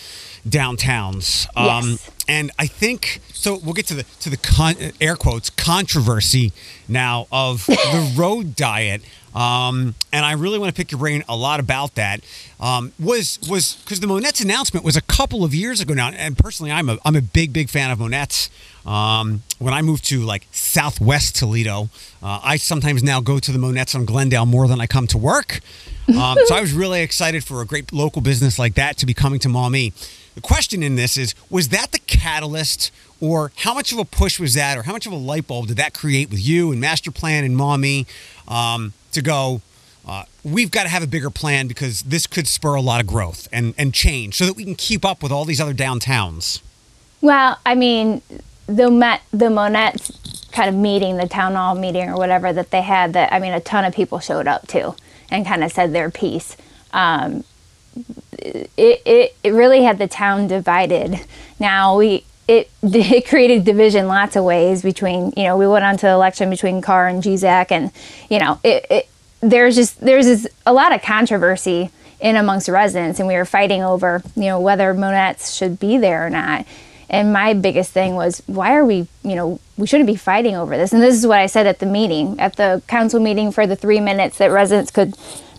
downtowns. 0.48 1.46
Um, 1.56 1.90
Yes. 1.90 2.10
And 2.30 2.52
I 2.60 2.68
think 2.68 3.20
so. 3.32 3.56
We'll 3.56 3.74
get 3.74 3.86
to 3.88 3.94
the 3.94 4.04
to 4.20 4.30
the 4.30 4.36
con, 4.36 4.76
air 5.00 5.16
quotes 5.16 5.50
controversy 5.50 6.52
now 6.86 7.26
of 7.32 7.66
the 7.66 8.14
road 8.16 8.54
diet. 8.54 9.02
Um, 9.34 9.96
and 10.12 10.24
I 10.24 10.32
really 10.32 10.56
want 10.56 10.72
to 10.72 10.80
pick 10.80 10.92
your 10.92 11.00
brain 11.00 11.24
a 11.28 11.34
lot 11.34 11.58
about 11.58 11.96
that. 11.96 12.20
Um, 12.60 12.92
was 13.00 13.40
was 13.48 13.74
because 13.74 13.98
the 13.98 14.06
Monnette's 14.06 14.40
announcement 14.40 14.84
was 14.84 14.96
a 14.96 15.02
couple 15.02 15.42
of 15.42 15.52
years 15.56 15.80
ago 15.80 15.92
now, 15.92 16.10
and 16.10 16.38
personally, 16.38 16.70
I'm 16.70 16.88
a 16.88 16.98
I'm 17.04 17.16
a 17.16 17.20
big 17.20 17.52
big 17.52 17.68
fan 17.68 17.90
of 17.90 17.98
Monnette's. 17.98 18.48
Um, 18.86 19.42
when 19.58 19.74
I 19.74 19.82
moved 19.82 20.04
to 20.06 20.20
like 20.20 20.46
Southwest 20.52 21.34
Toledo, 21.34 21.90
uh, 22.22 22.40
I 22.44 22.58
sometimes 22.58 23.02
now 23.02 23.20
go 23.20 23.40
to 23.40 23.50
the 23.50 23.58
Monnette's 23.58 23.96
on 23.96 24.04
Glendale 24.04 24.46
more 24.46 24.68
than 24.68 24.80
I 24.80 24.86
come 24.86 25.08
to 25.08 25.18
work. 25.18 25.60
Um, 26.08 26.38
so 26.46 26.54
I 26.54 26.60
was 26.60 26.72
really 26.82 27.02
excited 27.02 27.42
for 27.42 27.60
a 27.60 27.66
great 27.66 27.92
local 27.92 28.22
business 28.22 28.56
like 28.56 28.74
that 28.74 28.98
to 28.98 29.06
be 29.06 29.14
coming 29.14 29.40
to 29.40 29.48
Maumee. 29.48 29.92
The 30.40 30.46
question 30.46 30.82
in 30.82 30.96
this 30.96 31.18
is 31.18 31.34
was 31.50 31.68
that 31.68 31.92
the 31.92 31.98
catalyst, 31.98 32.90
or 33.20 33.52
how 33.56 33.74
much 33.74 33.92
of 33.92 33.98
a 33.98 34.06
push 34.06 34.40
was 34.40 34.54
that, 34.54 34.78
or 34.78 34.84
how 34.84 34.92
much 34.92 35.06
of 35.06 35.12
a 35.12 35.16
light 35.16 35.46
bulb 35.46 35.66
did 35.66 35.76
that 35.76 35.92
create 35.92 36.30
with 36.30 36.42
you 36.42 36.72
and 36.72 36.80
Master 36.80 37.10
Plan 37.10 37.44
and 37.44 37.54
Maumee 37.54 38.06
um, 38.48 38.94
to 39.12 39.20
go? 39.20 39.60
Uh, 40.08 40.24
we've 40.42 40.70
got 40.70 40.84
to 40.84 40.88
have 40.88 41.02
a 41.02 41.06
bigger 41.06 41.28
plan 41.28 41.68
because 41.68 42.00
this 42.04 42.26
could 42.26 42.48
spur 42.48 42.74
a 42.74 42.80
lot 42.80 43.02
of 43.02 43.06
growth 43.06 43.48
and, 43.52 43.74
and 43.76 43.92
change 43.92 44.36
so 44.36 44.46
that 44.46 44.56
we 44.56 44.64
can 44.64 44.74
keep 44.74 45.04
up 45.04 45.22
with 45.22 45.30
all 45.30 45.44
these 45.44 45.60
other 45.60 45.74
downtowns. 45.74 46.62
Well, 47.20 47.58
I 47.66 47.74
mean, 47.74 48.22
the 48.66 48.90
Met, 48.90 49.20
the 49.32 49.50
Monnette's 49.50 50.46
kind 50.52 50.70
of 50.70 50.74
meeting, 50.74 51.18
the 51.18 51.28
town 51.28 51.54
hall 51.54 51.74
meeting 51.74 52.08
or 52.08 52.16
whatever 52.16 52.50
that 52.50 52.70
they 52.70 52.80
had, 52.80 53.12
that 53.12 53.30
I 53.30 53.40
mean, 53.40 53.52
a 53.52 53.60
ton 53.60 53.84
of 53.84 53.94
people 53.94 54.20
showed 54.20 54.48
up 54.48 54.66
to 54.68 54.94
and 55.30 55.44
kind 55.44 55.62
of 55.62 55.70
said 55.70 55.92
their 55.92 56.10
piece. 56.10 56.56
Um, 56.94 57.44
it, 58.32 58.70
it 58.76 59.36
it 59.42 59.52
really 59.52 59.82
had 59.82 59.98
the 59.98 60.08
town 60.08 60.46
divided. 60.46 61.20
Now 61.58 61.96
we 61.96 62.24
it 62.48 62.70
it 62.82 63.26
created 63.28 63.64
division 63.64 64.08
lots 64.08 64.36
of 64.36 64.44
ways 64.44 64.82
between 64.82 65.32
you 65.36 65.44
know 65.44 65.56
we 65.56 65.66
went 65.66 65.84
on 65.84 65.96
to 65.96 66.06
the 66.06 66.12
election 66.12 66.50
between 66.50 66.80
Carr 66.80 67.08
and 67.08 67.22
Jezak 67.22 67.70
and 67.70 67.92
you 68.28 68.38
know 68.38 68.58
it, 68.64 68.86
it 68.90 69.08
there's 69.40 69.76
just 69.76 70.00
there's 70.00 70.46
a 70.66 70.72
lot 70.72 70.92
of 70.92 71.00
controversy 71.02 71.90
in 72.20 72.36
amongst 72.36 72.68
residents 72.68 73.18
and 73.18 73.26
we 73.26 73.34
were 73.34 73.46
fighting 73.46 73.82
over 73.82 74.22
you 74.36 74.44
know 74.44 74.60
whether 74.60 74.92
Monnette's 74.92 75.54
should 75.54 75.78
be 75.78 75.96
there 75.96 76.26
or 76.26 76.30
not. 76.30 76.66
And 77.08 77.32
my 77.32 77.54
biggest 77.54 77.90
thing 77.90 78.14
was 78.14 78.42
why 78.46 78.74
are 78.74 78.84
we 78.84 79.08
you 79.22 79.34
know 79.34 79.60
we 79.76 79.86
shouldn't 79.86 80.06
be 80.06 80.16
fighting 80.16 80.54
over 80.56 80.76
this. 80.76 80.92
And 80.92 81.02
this 81.02 81.14
is 81.14 81.26
what 81.26 81.38
I 81.38 81.46
said 81.46 81.66
at 81.66 81.78
the 81.78 81.86
meeting 81.86 82.38
at 82.40 82.56
the 82.56 82.82
council 82.88 83.20
meeting 83.20 83.52
for 83.52 83.66
the 83.66 83.76
three 83.76 84.00
minutes 84.00 84.38
that 84.38 84.50
residents 84.50 84.90
could 84.90 85.14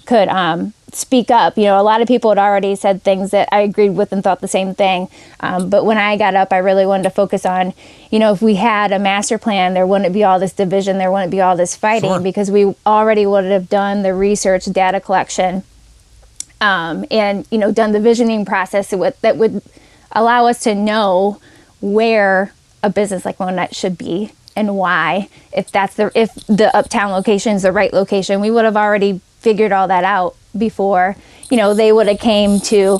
could 0.06 0.28
um, 0.28 0.74
speak 0.94 1.32
up. 1.32 1.58
You 1.58 1.66
know, 1.66 1.80
a 1.80 1.84
lot 1.84 2.02
of 2.02 2.08
people 2.08 2.32
had 2.32 2.38
already 2.38 2.76
said 2.76 3.02
things 3.04 3.32
that 3.32 3.48
I 3.52 3.62
agreed 3.62 3.92
with 3.92 4.12
and 4.12 4.24
thought 4.24 4.42
the 4.42 4.48
same 4.48 4.74
thing. 4.76 5.08
Um, 5.40 5.70
but 5.70 5.86
when 5.86 5.98
I 5.98 6.18
got 6.18 6.36
up, 6.36 6.52
I 6.52 6.58
really 6.58 6.86
wanted 6.86 7.04
to 7.04 7.10
focus 7.10 7.46
on, 7.46 7.74
you 8.10 8.20
know, 8.20 8.32
if 8.34 8.42
we 8.42 8.56
had 8.56 8.92
a 8.92 9.00
master 9.00 9.38
plan, 9.38 9.74
there 9.74 9.88
wouldn't 9.88 10.14
be 10.14 10.24
all 10.24 10.40
this 10.40 10.54
division, 10.54 10.98
there 10.98 11.12
wouldn't 11.12 11.32
be 11.32 11.42
all 11.42 11.56
this 11.56 11.76
fighting 11.76 12.10
Sure. 12.10 12.20
because 12.20 12.52
we 12.52 12.76
already 12.86 13.26
would 13.26 13.46
have 13.46 13.70
done 13.70 14.04
the 14.04 14.14
research, 14.14 14.66
data 14.66 15.00
collection, 15.00 15.64
um, 16.60 17.06
and 17.10 17.48
you 17.52 17.58
know, 17.58 17.72
done 17.72 17.92
the 17.92 18.00
visioning 18.00 18.46
process 18.46 18.90
that 18.90 18.98
would, 18.98 19.14
that 19.22 19.38
would 19.38 19.62
allow 20.12 20.46
us 20.46 20.60
to 20.64 20.76
know 20.76 21.40
where 21.80 22.54
a 22.84 22.90
business 22.90 23.26
like 23.26 23.38
Monnette 23.38 23.76
should 23.76 23.98
be 23.98 24.32
and 24.56 24.76
why. 24.76 25.30
If 25.54 25.72
that's 25.72 25.96
the 25.96 26.12
if 26.14 26.34
the 26.48 26.76
uptown 26.76 27.12
location 27.12 27.56
is 27.56 27.64
the 27.64 27.72
right 27.72 27.94
location, 27.94 28.42
we 28.42 28.52
would 28.52 28.66
have 28.66 28.78
already 28.78 29.22
figured 29.40 29.72
all 29.72 29.88
that 29.88 30.04
out 30.04 30.36
before. 30.58 31.16
You 31.50 31.58
know, 31.58 31.74
they 31.74 31.92
would 31.92 32.08
have 32.08 32.20
came 32.20 32.60
to 32.62 33.00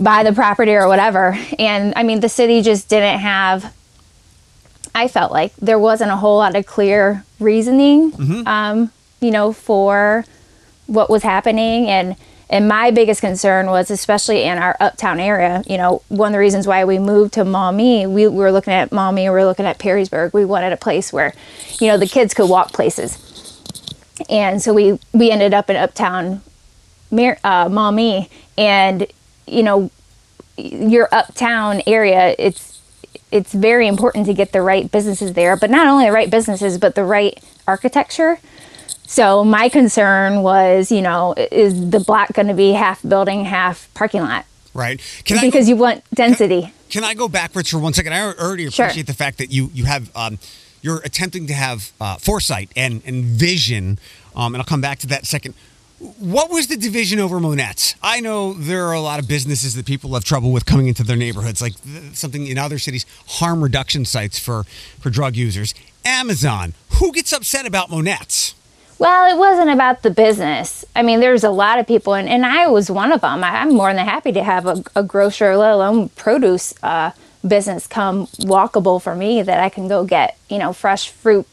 buy 0.00 0.22
the 0.22 0.32
property 0.32 0.72
or 0.74 0.86
whatever. 0.88 1.36
And 1.58 1.92
I 1.96 2.02
mean, 2.02 2.20
the 2.20 2.28
city 2.28 2.62
just 2.62 2.88
didn't 2.88 3.20
have. 3.20 3.74
I 4.94 5.08
felt 5.08 5.30
like 5.32 5.54
there 5.56 5.78
wasn't 5.78 6.10
a 6.10 6.16
whole 6.16 6.38
lot 6.38 6.56
of 6.56 6.66
clear 6.66 7.24
reasoning, 7.38 8.12
um, 8.46 8.90
you 9.20 9.30
know, 9.30 9.52
for 9.52 10.24
what 10.86 11.10
was 11.10 11.22
happening 11.22 11.86
and 11.86 12.16
and 12.50 12.66
my 12.66 12.90
biggest 12.90 13.20
concern 13.20 13.66
was 13.66 13.90
especially 13.90 14.42
in 14.42 14.56
our 14.56 14.74
uptown 14.80 15.20
area 15.20 15.62
you 15.66 15.76
know 15.76 16.00
one 16.08 16.28
of 16.28 16.32
the 16.32 16.38
reasons 16.38 16.66
why 16.66 16.82
we 16.82 16.98
moved 16.98 17.34
to 17.34 17.44
Maumee 17.44 18.06
we 18.06 18.26
were 18.26 18.50
looking 18.50 18.72
at 18.72 18.90
Maumee 18.90 19.24
we 19.24 19.30
were 19.30 19.44
looking 19.44 19.66
at 19.66 19.78
Perrysburg 19.78 20.32
we 20.32 20.46
wanted 20.46 20.72
a 20.72 20.78
place 20.78 21.12
where 21.12 21.34
you 21.78 21.86
know 21.88 21.98
the 21.98 22.06
kids 22.06 22.32
could 22.32 22.48
walk 22.48 22.72
places 22.72 23.18
and 24.30 24.62
so 24.62 24.72
we 24.72 24.98
we 25.12 25.30
ended 25.30 25.52
up 25.52 25.68
in 25.68 25.76
uptown 25.76 26.40
Mar- 27.10 27.38
uh, 27.44 27.68
Maumee 27.68 28.28
and 28.56 29.06
you 29.46 29.62
know 29.62 29.90
your 30.56 31.08
uptown 31.12 31.82
area 31.86 32.34
it's 32.38 32.80
it's 33.30 33.52
very 33.52 33.86
important 33.86 34.26
to 34.26 34.34
get 34.34 34.52
the 34.52 34.62
right 34.62 34.90
businesses 34.90 35.34
there 35.34 35.56
but 35.56 35.70
not 35.70 35.86
only 35.86 36.06
the 36.06 36.12
right 36.12 36.30
businesses 36.30 36.78
but 36.78 36.94
the 36.94 37.04
right 37.04 37.42
architecture 37.66 38.38
so 39.08 39.42
my 39.42 39.70
concern 39.70 40.42
was, 40.42 40.92
you 40.92 41.00
know, 41.00 41.34
is 41.50 41.90
the 41.90 41.98
block 41.98 42.34
going 42.34 42.48
to 42.48 42.54
be 42.54 42.72
half 42.72 43.00
building, 43.02 43.46
half 43.46 43.88
parking 43.94 44.20
lot? 44.20 44.44
Right? 44.74 45.00
Can 45.24 45.38
I 45.38 45.40
Because 45.40 45.66
you 45.66 45.76
want 45.76 46.04
density. 46.12 46.74
Can 46.90 47.04
I 47.04 47.14
go 47.14 47.26
backwards 47.26 47.70
for 47.70 47.78
one 47.78 47.94
second? 47.94 48.12
I 48.12 48.20
already 48.34 48.68
Sure. 48.68 48.84
appreciate 48.84 49.06
the 49.06 49.14
fact 49.14 49.38
that 49.38 49.50
you 49.50 49.70
you 49.72 49.86
have 49.86 50.14
um, 50.14 50.38
you're 50.82 51.00
attempting 51.06 51.46
to 51.46 51.54
have 51.54 51.90
uh, 52.02 52.16
foresight 52.16 52.70
and 52.76 53.02
and 53.06 53.24
vision. 53.24 53.98
Um, 54.36 54.54
and 54.54 54.60
I'll 54.60 54.68
come 54.68 54.82
back 54.82 54.98
to 55.00 55.06
that 55.06 55.20
in 55.20 55.22
a 55.22 55.26
second. 55.26 55.54
What 55.98 56.50
was 56.50 56.68
the 56.68 56.76
division 56.76 57.18
over 57.18 57.40
Monnettes? 57.40 57.96
I 58.00 58.20
know 58.20 58.52
there 58.52 58.86
are 58.86 58.92
a 58.92 59.00
lot 59.00 59.18
of 59.18 59.26
businesses 59.26 59.74
that 59.74 59.84
people 59.84 60.14
have 60.14 60.22
trouble 60.22 60.52
with 60.52 60.64
coming 60.64 60.86
into 60.86 61.02
their 61.02 61.16
neighborhoods, 61.16 61.60
like 61.60 61.74
something 62.12 62.46
in 62.46 62.56
other 62.56 62.78
cities, 62.78 63.04
harm 63.26 63.62
reduction 63.62 64.04
sites 64.04 64.38
for 64.38 64.64
for 65.00 65.10
drug 65.10 65.34
users. 65.34 65.74
Amazon. 66.04 66.74
Who 66.98 67.12
gets 67.12 67.32
upset 67.32 67.66
about 67.66 67.90
Monnettes? 67.90 68.54
Well, 68.98 69.32
it 69.32 69.38
wasn't 69.38 69.70
about 69.70 70.02
the 70.02 70.10
business. 70.10 70.84
I 70.96 71.02
mean, 71.02 71.20
there's 71.20 71.44
a 71.44 71.50
lot 71.50 71.78
of 71.78 71.86
people, 71.86 72.14
and, 72.14 72.28
and 72.28 72.44
I 72.44 72.66
was 72.66 72.90
one 72.90 73.12
of 73.12 73.20
them. 73.20 73.44
I, 73.44 73.62
am 73.62 73.74
more 73.74 73.92
than 73.94 74.04
happy 74.04 74.32
to 74.32 74.42
have 74.42 74.66
a, 74.66 74.82
a 74.96 75.04
grocer, 75.04 75.56
let 75.56 75.72
alone 75.72 76.08
produce 76.10 76.74
uh, 76.82 77.12
business, 77.46 77.86
come 77.86 78.26
walkable 78.38 79.00
for 79.00 79.14
me 79.14 79.42
that 79.42 79.60
I 79.60 79.68
can 79.68 79.86
go 79.86 80.04
get, 80.04 80.36
you 80.48 80.58
know, 80.58 80.72
fresh 80.72 81.10
fruit, 81.10 81.46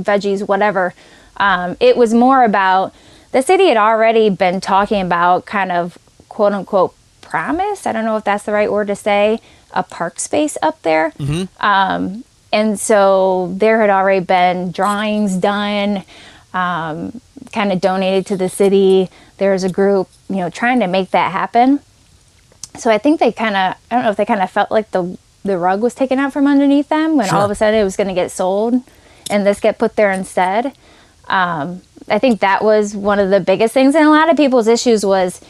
veggies, 0.00 0.46
whatever. 0.46 0.94
Um, 1.38 1.76
it 1.80 1.96
was 1.96 2.14
more 2.14 2.44
about 2.44 2.94
the 3.32 3.42
city 3.42 3.68
had 3.68 3.76
already 3.76 4.30
been 4.30 4.60
talking 4.60 5.02
about 5.02 5.44
kind 5.44 5.72
of 5.72 5.98
quote 6.28 6.52
unquote 6.52 6.94
promise. 7.20 7.86
I 7.86 7.92
don't 7.92 8.04
know 8.04 8.16
if 8.16 8.24
that's 8.24 8.44
the 8.44 8.52
right 8.52 8.70
word 8.70 8.86
to 8.88 8.96
say, 8.96 9.40
a 9.72 9.82
park 9.82 10.20
space 10.20 10.56
up 10.62 10.80
there. 10.82 11.10
Mm-hmm. 11.12 11.64
Um, 11.64 12.24
and 12.52 12.78
so 12.78 13.52
there 13.56 13.80
had 13.80 13.90
already 13.90 14.24
been 14.24 14.70
drawings 14.70 15.36
done 15.36 16.04
um, 16.52 17.20
kind 17.52 17.72
of 17.72 17.80
donated 17.80 18.26
to 18.26 18.36
the 18.36 18.48
city. 18.48 19.08
There's 19.38 19.64
a 19.64 19.70
group, 19.70 20.08
you 20.28 20.36
know, 20.36 20.50
trying 20.50 20.80
to 20.80 20.86
make 20.86 21.10
that 21.10 21.32
happen. 21.32 21.80
So 22.76 22.90
I 22.90 22.98
think 22.98 23.20
they 23.20 23.32
kind 23.32 23.56
of, 23.56 23.76
I 23.90 23.94
don't 23.94 24.04
know 24.04 24.10
if 24.10 24.16
they 24.16 24.24
kind 24.24 24.42
of 24.42 24.50
felt 24.50 24.70
like 24.70 24.90
the 24.90 25.18
the 25.44 25.58
rug 25.58 25.80
was 25.82 25.92
taken 25.92 26.20
out 26.20 26.32
from 26.32 26.46
underneath 26.46 26.88
them 26.88 27.16
when 27.16 27.28
sure. 27.28 27.36
all 27.36 27.44
of 27.44 27.50
a 27.50 27.54
sudden 27.56 27.80
it 27.80 27.82
was 27.82 27.96
going 27.96 28.06
to 28.06 28.14
get 28.14 28.30
sold, 28.30 28.74
and 29.28 29.44
this 29.44 29.58
get 29.58 29.76
put 29.76 29.96
there 29.96 30.12
instead. 30.12 30.72
Um, 31.26 31.82
I 32.12 32.18
think 32.18 32.40
that 32.40 32.62
was 32.62 32.94
one 32.94 33.18
of 33.18 33.30
the 33.30 33.40
biggest 33.40 33.74
things, 33.74 33.94
and 33.94 34.06
a 34.06 34.10
lot 34.10 34.30
of 34.30 34.36
people's 34.36 34.68
issues 34.68 35.04
was, 35.04 35.40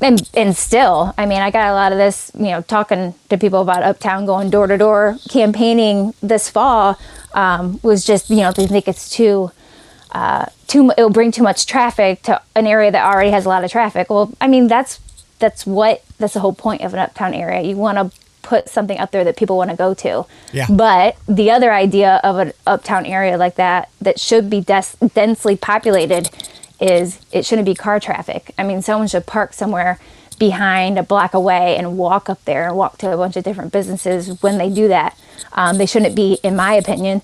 and 0.00 0.28
and 0.34 0.56
still, 0.56 1.14
I 1.16 1.26
mean, 1.26 1.40
I 1.40 1.50
got 1.50 1.70
a 1.70 1.74
lot 1.74 1.92
of 1.92 1.98
this, 1.98 2.30
you 2.34 2.46
know, 2.46 2.62
talking 2.62 3.14
to 3.28 3.38
people 3.38 3.60
about 3.60 3.82
Uptown, 3.82 4.26
going 4.26 4.50
door 4.50 4.66
to 4.66 4.76
door, 4.76 5.18
campaigning 5.30 6.14
this 6.22 6.50
fall, 6.50 6.98
um, 7.34 7.78
was 7.82 8.04
just, 8.04 8.28
you 8.28 8.36
know, 8.36 8.52
they 8.52 8.66
think 8.66 8.88
it's 8.88 9.08
too 9.08 9.52
uh, 10.12 10.46
too 10.66 10.92
it'll 10.96 11.10
bring 11.10 11.30
too 11.30 11.42
much 11.42 11.66
traffic 11.66 12.22
to 12.22 12.40
an 12.56 12.66
area 12.66 12.90
that 12.90 13.04
already 13.04 13.30
has 13.30 13.46
a 13.46 13.48
lot 13.48 13.64
of 13.64 13.70
traffic. 13.70 14.10
Well, 14.10 14.32
I 14.40 14.48
mean 14.48 14.66
that's 14.66 15.00
that's 15.38 15.66
what 15.66 16.02
that's 16.18 16.34
the 16.34 16.40
whole 16.40 16.52
point 16.52 16.82
of 16.82 16.92
an 16.92 17.00
uptown 17.00 17.34
area. 17.34 17.62
You 17.62 17.76
want 17.76 17.98
to 17.98 18.18
put 18.50 18.68
something 18.68 18.98
up 18.98 19.12
there 19.12 19.22
that 19.22 19.36
people 19.36 19.56
want 19.56 19.70
to 19.70 19.76
go 19.76 19.94
to. 19.94 20.26
Yeah. 20.52 20.66
But 20.68 21.16
the 21.28 21.52
other 21.52 21.72
idea 21.72 22.20
of 22.24 22.38
an 22.38 22.52
uptown 22.66 23.06
area 23.06 23.38
like 23.38 23.54
that 23.54 23.88
that 24.00 24.18
should 24.18 24.50
be 24.50 24.60
des- 24.60 24.96
densely 25.14 25.56
populated 25.56 26.30
is 26.80 27.20
it 27.30 27.46
shouldn't 27.46 27.66
be 27.66 27.76
car 27.76 28.00
traffic. 28.00 28.52
I 28.58 28.64
mean, 28.64 28.82
someone 28.82 29.06
should 29.06 29.24
park 29.24 29.52
somewhere 29.52 30.00
behind 30.40 30.98
a 30.98 31.04
block 31.04 31.32
away 31.32 31.76
and 31.76 31.96
walk 31.96 32.28
up 32.28 32.44
there 32.44 32.66
and 32.66 32.76
walk 32.76 32.98
to 32.98 33.12
a 33.12 33.16
bunch 33.16 33.36
of 33.36 33.44
different 33.44 33.72
businesses 33.72 34.42
when 34.42 34.58
they 34.58 34.68
do 34.68 34.88
that. 34.88 35.16
Um, 35.52 35.78
they 35.78 35.86
shouldn't 35.86 36.16
be, 36.16 36.40
in 36.42 36.56
my 36.56 36.74
opinion, 36.74 37.22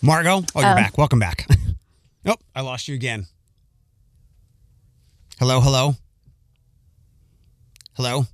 Margot, 0.00 0.44
oh, 0.54 0.60
you're 0.60 0.68
um, 0.68 0.76
back. 0.76 0.96
Welcome 0.98 1.18
back. 1.18 1.46
nope, 2.24 2.40
I 2.54 2.60
lost 2.60 2.86
you 2.86 2.94
again. 2.94 3.26
Hello, 5.40 5.60
hello. 5.60 5.96
Hello. 7.94 8.24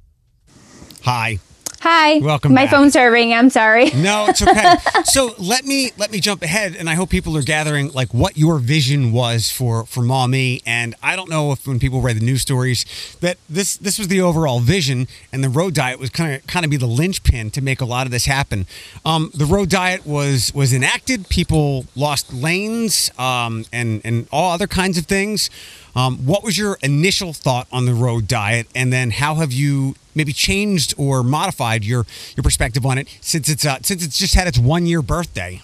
Hi. 1.02 1.40
Hi. 1.80 2.18
Welcome. 2.18 2.54
My 2.54 2.64
back. 2.64 2.70
phone's 2.74 2.94
ringing. 2.94 3.34
I'm 3.34 3.50
sorry. 3.50 3.90
No, 3.98 4.26
it's 4.28 4.40
okay. 4.40 4.74
so 5.04 5.34
let 5.38 5.64
me 5.64 5.90
let 5.96 6.12
me 6.12 6.20
jump 6.20 6.42
ahead, 6.42 6.76
and 6.76 6.88
I 6.88 6.94
hope 6.94 7.10
people 7.10 7.36
are 7.36 7.42
gathering 7.42 7.90
like 7.92 8.14
what 8.14 8.36
your 8.36 8.58
vision 8.58 9.10
was 9.10 9.50
for 9.50 9.84
for 9.86 10.02
Maumee. 10.02 10.60
And 10.64 10.94
I 11.02 11.16
don't 11.16 11.28
know 11.28 11.50
if 11.50 11.66
when 11.66 11.80
people 11.80 12.00
read 12.00 12.16
the 12.16 12.24
news 12.24 12.42
stories 12.42 12.84
that 13.20 13.38
this 13.48 13.76
this 13.76 13.98
was 13.98 14.06
the 14.06 14.20
overall 14.20 14.60
vision, 14.60 15.08
and 15.32 15.42
the 15.42 15.48
road 15.48 15.74
diet 15.74 15.98
was 15.98 16.10
kind 16.10 16.34
of 16.34 16.46
kind 16.46 16.64
of 16.64 16.70
be 16.70 16.76
the 16.76 16.86
linchpin 16.86 17.50
to 17.50 17.60
make 17.60 17.80
a 17.80 17.84
lot 17.84 18.06
of 18.06 18.12
this 18.12 18.26
happen. 18.26 18.66
Um, 19.04 19.30
the 19.34 19.44
road 19.44 19.68
diet 19.70 20.06
was 20.06 20.54
was 20.54 20.72
enacted. 20.72 21.28
People 21.28 21.86
lost 21.96 22.32
lanes 22.32 23.10
um, 23.18 23.64
and 23.72 24.00
and 24.04 24.28
all 24.30 24.52
other 24.52 24.68
kinds 24.68 24.98
of 24.98 25.06
things. 25.06 25.50
Um, 25.98 26.18
what 26.18 26.44
was 26.44 26.56
your 26.56 26.78
initial 26.80 27.32
thought 27.32 27.66
on 27.72 27.84
the 27.84 27.92
road 27.92 28.28
diet, 28.28 28.68
and 28.72 28.92
then 28.92 29.10
how 29.10 29.34
have 29.34 29.52
you 29.52 29.96
maybe 30.14 30.32
changed 30.32 30.94
or 30.96 31.24
modified 31.24 31.84
your 31.84 32.06
your 32.36 32.44
perspective 32.44 32.86
on 32.86 32.98
it 32.98 33.08
since 33.20 33.48
it's 33.48 33.66
uh, 33.66 33.78
since 33.82 34.04
it's 34.04 34.16
just 34.16 34.36
had 34.36 34.46
its 34.46 34.60
one 34.60 34.86
year 34.86 35.02
birthday? 35.02 35.60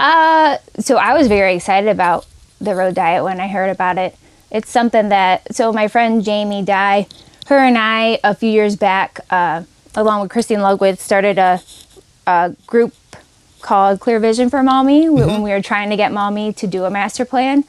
Uh, 0.00 0.58
so 0.80 0.96
I 0.96 1.16
was 1.16 1.28
very 1.28 1.54
excited 1.54 1.88
about 1.88 2.26
the 2.60 2.74
road 2.74 2.96
diet 2.96 3.22
when 3.22 3.38
I 3.38 3.46
heard 3.46 3.70
about 3.70 3.96
it. 3.96 4.16
It's 4.50 4.70
something 4.70 5.08
that 5.10 5.54
so 5.54 5.72
my 5.72 5.86
friend 5.86 6.24
Jamie 6.24 6.64
Dye, 6.64 7.06
her 7.46 7.58
and 7.58 7.78
I 7.78 8.18
a 8.24 8.34
few 8.34 8.50
years 8.50 8.74
back, 8.74 9.20
uh, 9.30 9.62
along 9.94 10.22
with 10.22 10.32
Christine 10.32 10.58
Lugwith, 10.58 10.98
started 10.98 11.38
a, 11.38 11.62
a 12.26 12.56
group 12.66 12.92
called 13.62 14.00
Clear 14.00 14.18
Vision 14.18 14.50
for 14.50 14.64
Maumee 14.64 15.06
mm-hmm. 15.06 15.14
when 15.14 15.42
we 15.42 15.50
were 15.50 15.62
trying 15.62 15.90
to 15.90 15.96
get 15.96 16.10
Maumee 16.10 16.52
to 16.54 16.66
do 16.66 16.86
a 16.86 16.90
master 16.90 17.24
plan. 17.24 17.62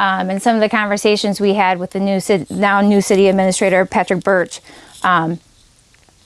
Um, 0.00 0.30
and 0.30 0.42
some 0.42 0.54
of 0.54 0.62
the 0.62 0.70
conversations 0.70 1.42
we 1.42 1.52
had 1.52 1.78
with 1.78 1.90
the 1.90 2.00
new 2.00 2.22
now 2.48 2.80
new 2.80 3.02
city 3.02 3.28
administrator 3.28 3.84
Patrick 3.84 4.24
Burtch, 4.24 4.62
um, 5.02 5.38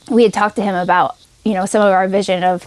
we 0.09 0.23
had 0.23 0.33
talked 0.33 0.55
to 0.57 0.63
him 0.63 0.77
about 0.77 1.17
you 1.45 1.55
know 1.55 1.67
some 1.67 1.83
of 1.83 1.89
our 1.93 2.07
vision 2.07 2.45
of 2.45 2.65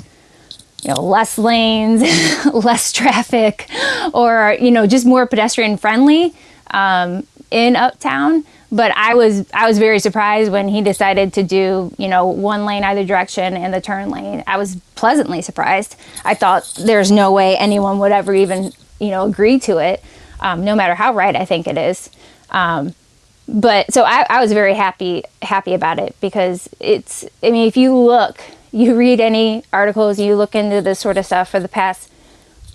you 0.83 0.93
know 0.93 1.01
less 1.01 1.37
lanes, 1.37 2.01
less 2.53 2.91
traffic, 2.91 3.69
or 4.13 4.57
you 4.59 4.69
know 4.69 4.85
just 4.85 5.05
more 5.05 5.25
pedestrian 5.25 5.77
friendly 5.77 6.35
um, 6.71 7.25
in 7.51 7.77
Uptown. 7.77 8.43
But 8.69 8.91
I 8.97 9.15
was 9.15 9.49
I 9.53 9.65
was 9.65 9.79
very 9.79 9.99
surprised 9.99 10.51
when 10.51 10.67
he 10.67 10.81
decided 10.81 11.31
to 11.35 11.43
do 11.43 11.89
you 11.97 12.09
know 12.09 12.27
one 12.27 12.65
lane 12.65 12.83
either 12.83 13.05
direction 13.05 13.55
and 13.55 13.73
the 13.73 13.79
turn 13.79 14.09
lane. 14.09 14.43
I 14.45 14.57
was 14.57 14.75
pleasantly 14.95 15.41
surprised. 15.41 15.95
I 16.25 16.33
thought 16.33 16.69
there's 16.77 17.11
no 17.11 17.31
way 17.31 17.55
anyone 17.55 17.97
would 17.99 18.11
ever 18.11 18.35
even 18.35 18.73
you 18.99 19.11
know 19.11 19.23
agree 19.23 19.57
to 19.59 19.77
it 19.77 20.03
um, 20.39 20.63
no 20.63 20.75
matter 20.75 20.95
how 20.95 21.13
right 21.13 21.35
I 21.35 21.45
think 21.45 21.67
it 21.67 21.77
is. 21.77 22.09
Um, 22.49 22.93
but 23.47 23.93
so 23.93 24.03
I, 24.03 24.25
I 24.29 24.41
was 24.41 24.51
very 24.51 24.73
happy 24.73 25.23
happy 25.41 25.73
about 25.73 25.99
it 25.99 26.15
because 26.19 26.69
it's 26.79 27.25
I 27.41 27.51
mean 27.51 27.67
if 27.67 27.77
you 27.77 27.95
look 27.95 28.41
you 28.71 28.95
read 28.95 29.19
any 29.19 29.63
articles 29.71 30.19
you 30.19 30.35
look 30.35 30.53
into 30.53 30.81
this 30.81 30.99
sort 30.99 31.17
of 31.17 31.25
stuff 31.25 31.49
for 31.49 31.59
the 31.59 31.69
past 31.69 32.11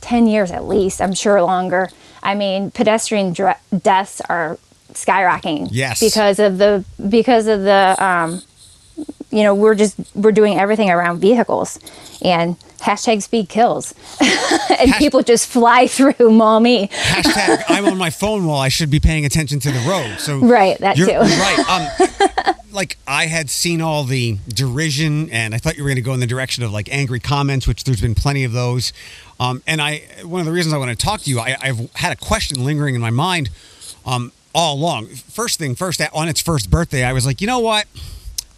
10 0.00 0.26
years 0.26 0.50
at 0.50 0.64
least 0.64 1.00
I'm 1.00 1.14
sure 1.14 1.42
longer 1.42 1.90
I 2.22 2.34
mean 2.34 2.70
pedestrian 2.70 3.32
dre- 3.32 3.58
deaths 3.76 4.20
are 4.28 4.58
skyrocketing 4.94 5.68
yes 5.70 6.00
because 6.00 6.38
of 6.38 6.58
the 6.58 6.84
because 7.08 7.46
of 7.46 7.62
the 7.62 7.96
um, 8.02 8.42
you 9.32 9.42
know 9.42 9.54
we're 9.54 9.74
just 9.74 9.96
we're 10.14 10.32
doing 10.32 10.58
everything 10.58 10.90
around 10.90 11.18
vehicles 11.20 11.78
and 12.22 12.56
hashtag 12.80 13.22
speed 13.22 13.48
kills. 13.48 13.94
And 14.78 14.90
Hasht- 14.90 14.98
people 14.98 15.22
just 15.22 15.46
fly 15.48 15.86
through 15.86 16.30
Maumee. 16.30 16.88
hashtag 16.88 17.62
i'm 17.68 17.84
on 17.86 17.98
my 17.98 18.10
phone 18.10 18.46
while 18.46 18.58
i 18.58 18.68
should 18.68 18.90
be 18.90 19.00
paying 19.00 19.24
attention 19.26 19.60
to 19.60 19.70
the 19.70 19.78
road. 19.88 20.18
So 20.18 20.38
right 20.38 20.78
that 20.78 20.96
you're, 20.96 21.08
too. 21.08 21.18
right 21.18 22.48
um, 22.48 22.54
like 22.72 22.96
i 23.06 23.26
had 23.26 23.50
seen 23.50 23.80
all 23.82 24.02
the 24.04 24.38
derision 24.48 25.30
and 25.30 25.54
i 25.54 25.58
thought 25.58 25.76
you 25.76 25.82
were 25.84 25.88
going 25.90 25.96
to 25.96 26.02
go 26.02 26.14
in 26.14 26.20
the 26.20 26.26
direction 26.26 26.64
of 26.64 26.72
like 26.72 26.88
angry 26.90 27.20
comments 27.20 27.66
which 27.68 27.84
there's 27.84 28.00
been 28.00 28.14
plenty 28.14 28.44
of 28.44 28.52
those. 28.52 28.92
Um, 29.38 29.62
and 29.66 29.80
i 29.80 30.02
one 30.24 30.40
of 30.40 30.46
the 30.46 30.52
reasons 30.52 30.72
i 30.74 30.78
want 30.78 30.90
to 30.90 30.96
talk 30.96 31.20
to 31.22 31.30
you 31.30 31.38
I, 31.38 31.56
have 31.60 31.92
had 31.94 32.12
a 32.12 32.16
question 32.16 32.64
lingering 32.64 32.94
in 32.94 33.00
my 33.00 33.10
mind 33.10 33.50
um, 34.06 34.32
all 34.54 34.76
along. 34.76 35.06
First 35.08 35.58
thing 35.58 35.74
first 35.74 36.00
on 36.12 36.28
its 36.28 36.40
first 36.40 36.70
birthday 36.70 37.04
i 37.04 37.12
was 37.12 37.26
like 37.26 37.40
you 37.40 37.46
know 37.46 37.60
what 37.60 37.86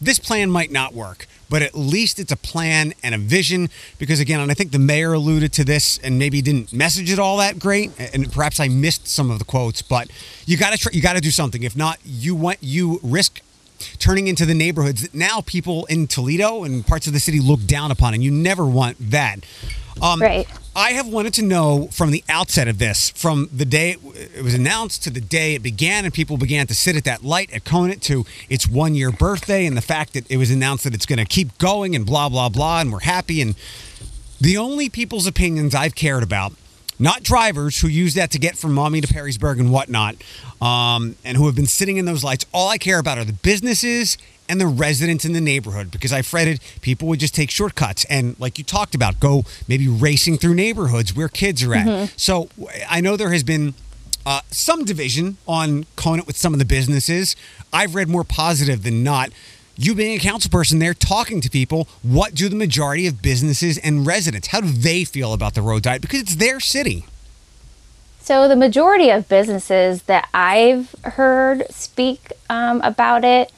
this 0.05 0.19
plan 0.19 0.51
might 0.51 0.71
not 0.71 0.95
work, 0.95 1.27
but 1.49 1.63
at 1.63 1.75
least 1.75 2.19
it's 2.19 2.33
a 2.33 2.37
plan 2.37 2.95
and 3.03 3.15
a 3.15 3.19
vision. 3.19 3.69
Because 3.99 4.21
again, 4.21 4.41
and 4.41 4.51
I 4.51 4.55
think 4.55 4.73
the 4.73 4.79
mayor 4.79 5.13
alluded 5.13 5.53
to 5.55 5.65
this 5.65 5.99
and 5.99 6.19
maybe 6.19 6.43
didn't 6.43 6.73
message 6.73 7.11
it 7.11 7.19
all 7.19 7.37
that 7.39 7.59
great, 7.59 7.91
and 7.99 8.31
perhaps 8.33 8.61
I 8.61 8.69
missed 8.69 9.07
some 9.07 9.31
of 9.31 9.39
the 9.39 9.45
quotes. 9.45 9.83
But 9.83 10.11
you 10.47 10.57
got 10.57 10.73
to 10.73 10.79
try, 10.79 10.93
you 10.93 11.03
got 11.03 11.15
to 11.15 11.21
do 11.21 11.31
something. 11.31 11.63
If 11.63 11.77
not, 11.77 11.99
you 12.05 12.35
want 12.35 12.59
you 12.61 13.01
risk 13.03 13.41
turning 13.99 14.29
into 14.29 14.47
the 14.47 14.55
neighborhoods 14.55 15.03
that 15.03 15.15
now 15.15 15.41
people 15.45 15.85
in 15.87 16.07
Toledo 16.07 16.65
and 16.65 16.87
parts 16.87 17.07
of 17.07 17.13
the 17.13 17.21
city 17.21 17.41
look 17.41 17.65
down 17.67 17.91
upon, 17.91 18.15
and 18.15 18.23
you 18.23 18.31
never 18.31 18.65
want 18.65 18.97
that. 19.11 19.41
Um, 20.03 20.21
right. 20.21 20.49
I 20.77 20.91
have 20.91 21.07
wanted 21.07 21.35
to 21.35 21.43
know 21.43 21.89
from 21.93 22.11
the 22.11 22.25
outset 22.29 22.67
of 22.67 22.79
this, 22.79 23.11
from 23.11 23.49
the 23.53 23.65
day 23.65 23.97
it 24.03 24.43
was 24.43 24.55
announced 24.55 25.05
to 25.05 25.11
the 25.11 25.21
day 25.21 25.55
it 25.55 25.63
began, 25.63 26.05
and 26.05 26.13
people 26.13 26.37
began 26.37 26.67
to 26.67 26.75
sit 26.75 26.97
at 26.97 27.05
that 27.05 27.25
light 27.25 27.53
at 27.53 27.65
Conant 27.65 28.03
to 28.03 28.25
its 28.49 28.67
one 28.67 28.95
year 28.95 29.13
birthday, 29.13 29.67
and 29.67 29.77
the 29.77 29.83
fact 29.83 30.15
that 30.15 30.29
it 30.29 30.37
was 30.37 30.51
announced 30.51 30.85
that 30.85 30.95
it's 30.95 31.07
going 31.07 31.21
to 31.21 31.25
keep 31.25 31.57
going 31.59 31.95
and 31.95 32.05
blah, 32.05 32.29
blah, 32.29 32.49
blah, 32.49 32.81
and 32.81 32.93
we're 32.93 33.01
happy. 33.01 33.41
And 33.41 33.55
the 34.41 34.57
only 34.57 34.89
people's 34.89 35.29
opinions 35.29 35.77
I've 35.77 35.95
cared 35.95 36.25
about, 36.25 36.53
not 36.99 37.23
drivers 37.23 37.81
who 37.81 37.89
use 37.89 38.15
that 38.15 38.33
to 38.33 38.39
get 38.39 38.59
from 38.59 38.73
Maumee 38.75 39.01
to 39.01 39.07
Perrysburg 39.07 39.61
and 39.61 39.71
whatnot, 39.71 40.17
um, 40.61 41.15
and 41.25 41.37
who 41.37 41.47
have 41.47 41.55
been 41.55 41.67
sitting 41.67 41.99
in 41.99 42.05
those 42.05 42.25
lights, 42.25 42.47
all 42.53 42.69
I 42.69 42.79
care 42.79 42.99
about 42.99 43.19
are 43.19 43.25
the 43.25 43.33
businesses 43.33 44.19
and 44.49 44.61
the 44.61 44.67
residents 44.67 45.25
in 45.25 45.33
the 45.33 45.41
neighborhood 45.41 45.91
because 45.91 46.13
I 46.13 46.23
fretted 46.23 46.61
people 46.81 47.09
would 47.09 47.21
just 47.21 47.35
take 47.35 47.51
shortcuts 47.51 48.05
and, 48.07 48.39
like 48.39 48.59
you 48.59 48.65
talked 48.65 48.95
about, 48.95 49.21
go 49.21 49.45
maybe 49.69 49.89
racing 49.89 50.39
through 50.39 50.55
neighborhoods 50.55 51.15
where 51.15 51.29
kids 51.29 51.63
are 51.63 51.75
at. 51.75 52.13
So 52.17 52.49
I 52.89 53.01
know 53.01 53.17
there 53.17 53.33
has 53.33 53.43
been 53.43 53.75
uh, 54.27 54.41
some 54.51 54.85
division 54.85 55.37
on 55.47 55.87
Conant 55.97 56.27
with 56.27 56.37
some 56.37 56.53
of 56.53 56.59
the 56.59 56.65
businesses. 56.65 57.37
I've 57.73 57.95
read 57.95 58.09
more 58.09 58.25
positive 58.25 58.83
than 58.83 59.03
not. 59.03 59.31
You 59.77 59.95
being 59.95 60.17
a 60.17 60.21
council 60.21 60.51
person 60.51 60.79
there, 60.79 60.95
talking 60.95 61.41
to 61.41 61.51
people, 61.51 61.89
what 62.03 62.35
do 62.35 62.49
the 62.49 62.57
majority 62.57 63.07
of 63.07 63.21
businesses 63.21 63.77
and 63.79 64.07
residents, 64.07 64.49
how 64.49 64.61
do 64.61 64.69
they 64.69 65.05
feel 65.05 65.33
about 65.33 65.55
the 65.55 65.63
road 65.63 65.83
diet? 65.83 66.01
Because 66.01 66.21
it's 66.21 66.37
their 66.37 66.61
city. 66.61 67.07
So 68.21 68.49
the 68.49 68.57
majority 68.57 69.11
of 69.11 69.29
businesses 69.29 70.05
that 70.05 70.29
I've 70.33 70.95
heard 71.03 71.67
speak 71.71 72.33
um, 72.49 72.81
about 72.83 73.25
it 73.25 73.53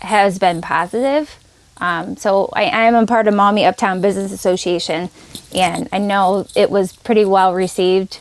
has 0.00 0.38
been 0.38 0.60
positive. 0.60 1.38
Um, 1.78 2.16
so 2.16 2.50
I, 2.52 2.64
I 2.64 2.82
am 2.84 2.94
a 2.94 3.06
part 3.06 3.26
of 3.26 3.34
Maumee 3.34 3.64
Uptown 3.64 4.00
Business 4.00 4.32
Association, 4.32 5.08
and 5.54 5.88
I 5.92 5.98
know 5.98 6.46
it 6.54 6.70
was 6.70 6.92
pretty 6.92 7.24
well 7.24 7.54
received. 7.54 8.20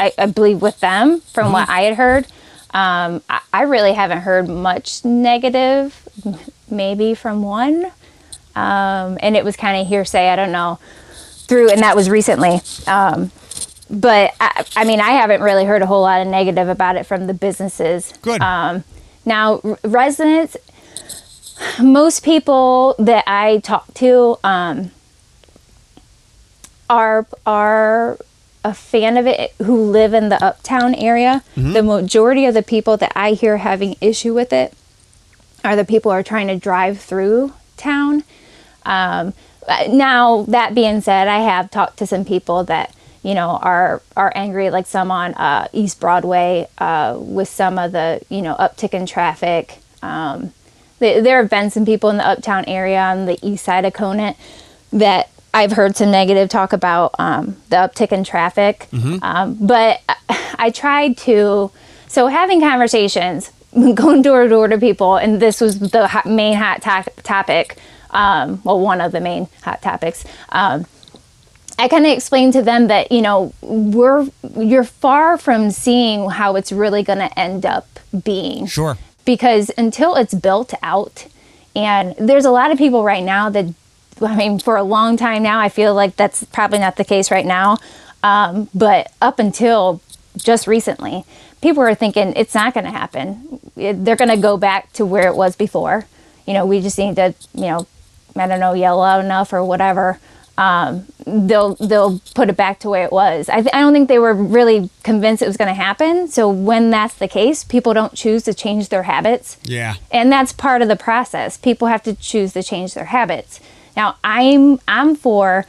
I, 0.00 0.12
I 0.18 0.26
believe 0.26 0.60
with 0.62 0.80
them 0.80 1.20
from 1.20 1.52
what 1.52 1.68
I 1.68 1.82
had 1.82 1.94
heard. 1.94 2.24
Um, 2.72 3.22
I, 3.28 3.40
I 3.52 3.62
really 3.62 3.92
haven't 3.92 4.20
heard 4.20 4.48
much 4.48 5.04
negative, 5.04 6.08
maybe 6.70 7.14
from 7.14 7.42
one, 7.42 7.86
um, 8.56 9.18
and 9.20 9.36
it 9.36 9.44
was 9.44 9.56
kind 9.56 9.80
of 9.80 9.86
hearsay. 9.86 10.28
I 10.28 10.36
don't 10.36 10.52
know 10.52 10.78
through, 11.46 11.70
and 11.70 11.82
that 11.82 11.96
was 11.96 12.08
recently. 12.08 12.60
Um, 12.86 13.30
but 13.90 14.34
I, 14.40 14.64
I 14.76 14.84
mean, 14.84 15.00
I 15.00 15.10
haven't 15.10 15.42
really 15.42 15.64
heard 15.64 15.82
a 15.82 15.86
whole 15.86 16.02
lot 16.02 16.20
of 16.20 16.28
negative 16.28 16.68
about 16.68 16.96
it 16.96 17.04
from 17.06 17.26
the 17.26 17.34
businesses. 17.34 18.12
Good. 18.22 18.40
Um, 18.40 18.84
now, 19.24 19.60
r- 19.64 19.78
residents, 19.84 20.56
most 21.80 22.24
people 22.24 22.94
that 22.98 23.24
I 23.26 23.58
talk 23.58 23.92
to 23.94 24.38
um, 24.44 24.90
are 26.88 27.26
are 27.46 28.18
a 28.64 28.74
fan 28.74 29.16
of 29.16 29.26
it 29.26 29.54
who 29.62 29.90
live 29.90 30.12
in 30.12 30.28
the 30.28 30.42
uptown 30.44 30.94
area. 30.94 31.42
The 31.72 31.82
majority 31.82 32.44
of 32.44 32.54
the 32.54 32.62
people 32.62 32.96
that 32.98 33.12
I 33.16 33.32
hear 33.32 33.58
having 33.58 33.96
issue 34.00 34.34
with 34.34 34.52
it 34.52 34.74
are 35.64 35.76
the 35.76 35.84
people 35.84 36.10
who 36.10 36.16
are 36.18 36.22
trying 36.22 36.48
to 36.48 36.56
drive 36.56 37.00
through 37.00 37.54
town. 37.76 38.24
Um, 38.84 39.34
now 39.88 40.44
that 40.48 40.74
being 40.74 41.00
said, 41.00 41.28
I 41.28 41.40
have 41.40 41.70
talked 41.70 41.98
to 41.98 42.06
some 42.06 42.24
people 42.24 42.64
that 42.64 42.94
you 43.22 43.34
know 43.34 43.58
are 43.62 44.02
are 44.16 44.32
angry, 44.34 44.70
like 44.70 44.86
some 44.86 45.10
on 45.10 45.34
uh, 45.34 45.68
East 45.72 46.00
Broadway 46.00 46.66
uh, 46.78 47.16
with 47.18 47.48
some 47.48 47.78
of 47.78 47.92
the 47.92 48.20
you 48.28 48.42
know 48.42 48.56
uptick 48.56 48.94
in 48.94 49.06
traffic. 49.06 49.78
Um, 50.02 50.52
there 51.00 51.40
have 51.40 51.50
been 51.50 51.70
some 51.70 51.84
people 51.84 52.10
in 52.10 52.16
the 52.18 52.26
uptown 52.26 52.64
area 52.66 53.00
on 53.00 53.26
the 53.26 53.38
east 53.42 53.64
side 53.64 53.84
of 53.84 53.92
Conant 53.92 54.36
that 54.92 55.30
I've 55.52 55.72
heard 55.72 55.96
some 55.96 56.10
negative 56.10 56.48
talk 56.48 56.72
about 56.72 57.14
um, 57.18 57.56
the 57.70 57.76
uptick 57.76 58.12
in 58.12 58.22
traffic. 58.22 58.86
Um, 59.22 59.54
but 59.60 60.00
I, 60.08 60.54
I 60.58 60.70
tried 60.70 61.16
to, 61.18 61.70
so 62.06 62.26
having 62.28 62.60
conversations, 62.60 63.50
going 63.94 64.22
door 64.22 64.44
to 64.44 64.48
door 64.48 64.68
to 64.68 64.78
people, 64.78 65.16
and 65.16 65.40
this 65.40 65.60
was 65.60 65.78
the 65.80 66.06
hot, 66.06 66.26
main 66.26 66.54
hot 66.56 66.82
to- 66.82 67.22
topic. 67.22 67.76
Um, 68.10 68.60
well, 68.64 68.78
one 68.80 69.00
of 69.00 69.12
the 69.12 69.20
main 69.20 69.48
hot 69.62 69.82
topics. 69.82 70.24
Um, 70.50 70.86
I 71.78 71.88
kind 71.88 72.04
of 72.04 72.12
explained 72.12 72.52
to 72.54 72.62
them 72.62 72.88
that 72.88 73.10
you 73.10 73.22
know 73.22 73.54
we're 73.62 74.28
you're 74.58 74.84
far 74.84 75.38
from 75.38 75.70
seeing 75.70 76.28
how 76.28 76.56
it's 76.56 76.72
really 76.72 77.02
going 77.02 77.20
to 77.20 77.38
end 77.38 77.64
up 77.64 77.86
being 78.24 78.66
Sure. 78.66 78.98
Because 79.30 79.70
until 79.78 80.16
it's 80.16 80.34
built 80.34 80.74
out 80.82 81.28
and 81.76 82.16
there's 82.18 82.44
a 82.44 82.50
lot 82.50 82.72
of 82.72 82.78
people 82.78 83.04
right 83.04 83.22
now 83.22 83.48
that 83.48 83.64
i 84.20 84.34
mean 84.34 84.58
for 84.58 84.76
a 84.76 84.82
long 84.82 85.16
time 85.16 85.40
now 85.40 85.60
i 85.60 85.68
feel 85.68 85.94
like 85.94 86.16
that's 86.16 86.42
probably 86.46 86.80
not 86.80 86.96
the 86.96 87.04
case 87.04 87.30
right 87.30 87.46
now. 87.46 87.78
Um, 88.24 88.68
but 88.74 89.12
up 89.22 89.38
until 89.38 90.02
just 90.36 90.66
recently 90.66 91.24
people 91.62 91.80
are 91.84 91.94
thinking 91.94 92.32
it's 92.34 92.56
not 92.56 92.74
going 92.74 92.86
to 92.86 92.90
happen 92.90 93.60
they're 93.76 94.16
going 94.16 94.34
to 94.36 94.36
go 94.36 94.56
back 94.56 94.92
to 94.94 95.06
where 95.06 95.28
it 95.28 95.36
was 95.36 95.54
before. 95.54 96.06
You 96.44 96.54
know 96.54 96.66
we 96.66 96.80
just 96.80 96.98
need 96.98 97.14
to 97.14 97.32
you 97.54 97.68
know 97.70 97.86
i 98.34 98.48
don't 98.48 98.58
know 98.58 98.72
yell 98.72 98.98
loud 98.98 99.24
enough 99.24 99.52
or 99.52 99.62
whatever 99.64 100.18
um, 100.60 101.06
they'll 101.26 101.74
they'll 101.76 102.20
put 102.34 102.50
it 102.50 102.56
back 102.56 102.80
to 102.80 102.90
where 102.90 103.04
it 103.04 103.12
was. 103.12 103.48
I, 103.48 103.62
th- 103.62 103.74
I 103.74 103.80
don't 103.80 103.94
think 103.94 104.10
they 104.10 104.18
were 104.18 104.34
really 104.34 104.90
convinced 105.02 105.42
it 105.42 105.46
was 105.46 105.56
going 105.56 105.68
to 105.68 105.74
happen. 105.74 106.28
So 106.28 106.50
when 106.50 106.90
that's 106.90 107.14
the 107.14 107.28
case, 107.28 107.64
people 107.64 107.94
don't 107.94 108.12
choose 108.12 108.42
to 108.42 108.52
change 108.52 108.90
their 108.90 109.04
habits. 109.04 109.56
Yeah. 109.62 109.94
And 110.10 110.30
that's 110.30 110.52
part 110.52 110.82
of 110.82 110.88
the 110.88 110.96
process. 110.96 111.56
People 111.56 111.88
have 111.88 112.02
to 112.02 112.14
choose 112.14 112.52
to 112.52 112.62
change 112.62 112.92
their 112.92 113.06
habits. 113.06 113.58
Now, 113.96 114.16
I'm 114.22 114.78
I'm 114.86 115.16
for 115.16 115.64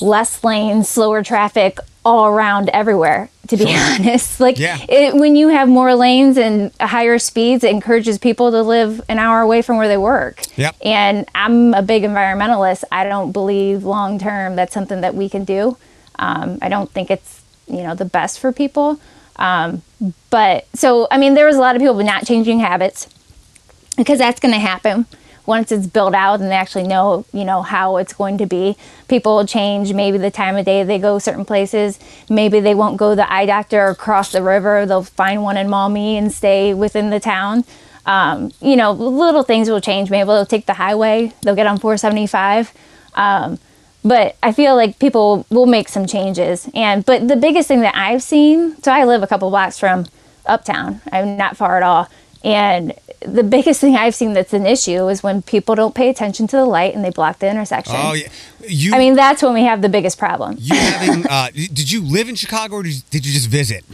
less 0.00 0.42
lanes, 0.42 0.88
slower 0.88 1.22
traffic 1.22 1.78
all 2.08 2.26
around 2.26 2.68
everywhere. 2.70 3.28
To 3.48 3.56
be 3.56 3.74
honest, 3.74 4.40
like 4.46 4.58
Yeah. 4.58 4.78
it, 4.88 5.14
when 5.14 5.34
you 5.36 5.48
have 5.48 5.68
more 5.68 5.94
lanes 5.94 6.36
and 6.36 6.70
higher 6.80 7.18
speeds, 7.18 7.64
it 7.64 7.70
encourages 7.70 8.18
people 8.18 8.50
to 8.50 8.62
live 8.62 9.00
an 9.08 9.18
hour 9.18 9.40
away 9.40 9.62
from 9.62 9.76
where 9.78 9.88
they 9.88 9.96
work. 9.96 10.42
Yep. 10.56 10.76
And 10.84 11.26
I'm 11.34 11.72
a 11.74 11.80
big 11.82 12.02
environmentalist. 12.02 12.84
I 12.92 13.04
don't 13.04 13.32
believe 13.32 13.84
long 13.84 14.18
term 14.18 14.54
that's 14.56 14.74
something 14.74 15.00
that 15.00 15.14
we 15.14 15.28
can 15.28 15.44
do. 15.44 15.76
Um, 16.18 16.58
I 16.60 16.68
don't 16.68 16.90
think 16.90 17.10
it's 17.10 17.40
you 17.66 17.82
know 17.82 17.94
the 17.94 18.04
best 18.04 18.38
for 18.38 18.52
people. 18.52 19.00
Um, 19.36 19.82
but 20.30 20.66
so 20.74 21.06
I 21.10 21.16
mean, 21.18 21.34
there 21.34 21.46
was 21.46 21.56
a 21.56 21.60
lot 21.60 21.74
of 21.76 21.80
people 21.80 21.94
not 22.02 22.26
changing 22.26 22.58
habits 22.60 23.08
because 23.96 24.18
that's 24.18 24.40
going 24.40 24.52
to 24.54 24.60
happen 24.60 25.06
once 25.48 25.72
it's 25.72 25.86
built 25.86 26.14
out 26.14 26.40
and 26.40 26.50
they 26.50 26.54
actually 26.54 26.86
know 26.86 27.24
you 27.32 27.44
know 27.44 27.62
how 27.62 27.96
it's 27.96 28.12
going 28.12 28.38
to 28.38 28.46
be 28.46 28.76
people 29.08 29.36
will 29.36 29.46
change. 29.46 29.92
Maybe 29.92 30.18
the 30.18 30.30
time 30.30 30.56
of 30.56 30.64
day 30.64 30.84
they 30.84 30.98
go 30.98 31.18
certain 31.18 31.44
places. 31.44 31.98
Maybe 32.30 32.60
they 32.60 32.74
won't 32.74 32.98
go 32.98 33.14
the 33.14 33.30
eye 33.32 33.46
doctor 33.46 33.84
or 33.84 33.94
cross 33.94 34.30
the 34.30 34.42
river. 34.42 34.86
They'll 34.86 35.02
find 35.02 35.42
one 35.42 35.56
in 35.56 35.68
Maumee 35.68 36.16
and 36.16 36.30
stay 36.30 36.74
within 36.74 37.10
the 37.10 37.18
town. 37.18 37.64
Um, 38.06 38.52
you 38.60 38.76
know 38.76 38.92
little 38.92 39.42
things 39.42 39.68
will 39.68 39.80
change. 39.80 40.10
Maybe 40.10 40.26
they'll 40.26 40.46
take 40.46 40.66
the 40.66 40.74
highway. 40.74 41.32
They'll 41.42 41.56
get 41.56 41.66
on 41.66 41.78
475 41.78 42.72
um, 43.14 43.58
but 44.04 44.36
I 44.42 44.52
feel 44.52 44.76
like 44.76 44.98
people 44.98 45.44
will 45.50 45.66
make 45.66 45.88
some 45.88 46.06
changes. 46.06 46.68
And 46.72 47.04
but 47.04 47.28
the 47.28 47.36
biggest 47.36 47.68
thing 47.68 47.80
that 47.80 47.96
I've 47.96 48.22
seen, 48.22 48.80
so 48.82 48.92
I 48.92 49.04
live 49.04 49.22
a 49.22 49.26
couple 49.26 49.50
blocks 49.50 49.78
from 49.78 50.06
Uptown. 50.46 51.00
I'm 51.12 51.36
not 51.36 51.56
far 51.56 51.76
at 51.76 51.82
all. 51.82 52.08
And 52.44 52.94
the 53.20 53.42
biggest 53.42 53.80
thing 53.80 53.96
I've 53.96 54.14
seen 54.14 54.32
that's 54.32 54.52
an 54.52 54.66
issue 54.66 55.08
is 55.08 55.22
when 55.22 55.42
people 55.42 55.74
don't 55.74 55.94
pay 55.94 56.08
attention 56.08 56.46
to 56.48 56.56
the 56.56 56.64
light 56.64 56.94
and 56.94 57.04
they 57.04 57.10
block 57.10 57.38
the 57.40 57.50
intersection. 57.50 57.96
Oh 57.96 58.12
yeah. 58.12 58.28
You. 58.66 58.94
I 58.94 58.98
mean, 58.98 59.14
that's 59.14 59.42
when 59.42 59.54
we 59.54 59.62
have 59.64 59.82
the 59.82 59.88
biggest 59.88 60.18
problem. 60.18 60.56
you 60.58 60.74
having? 60.76 61.24
Uh, 61.30 61.48
did 61.50 61.90
you 61.90 62.02
live 62.02 62.28
in 62.28 62.34
Chicago 62.36 62.76
or 62.76 62.82
did 62.82 62.94
you, 62.94 63.00
did 63.10 63.26
you 63.26 63.32
just 63.32 63.48
visit? 63.48 63.84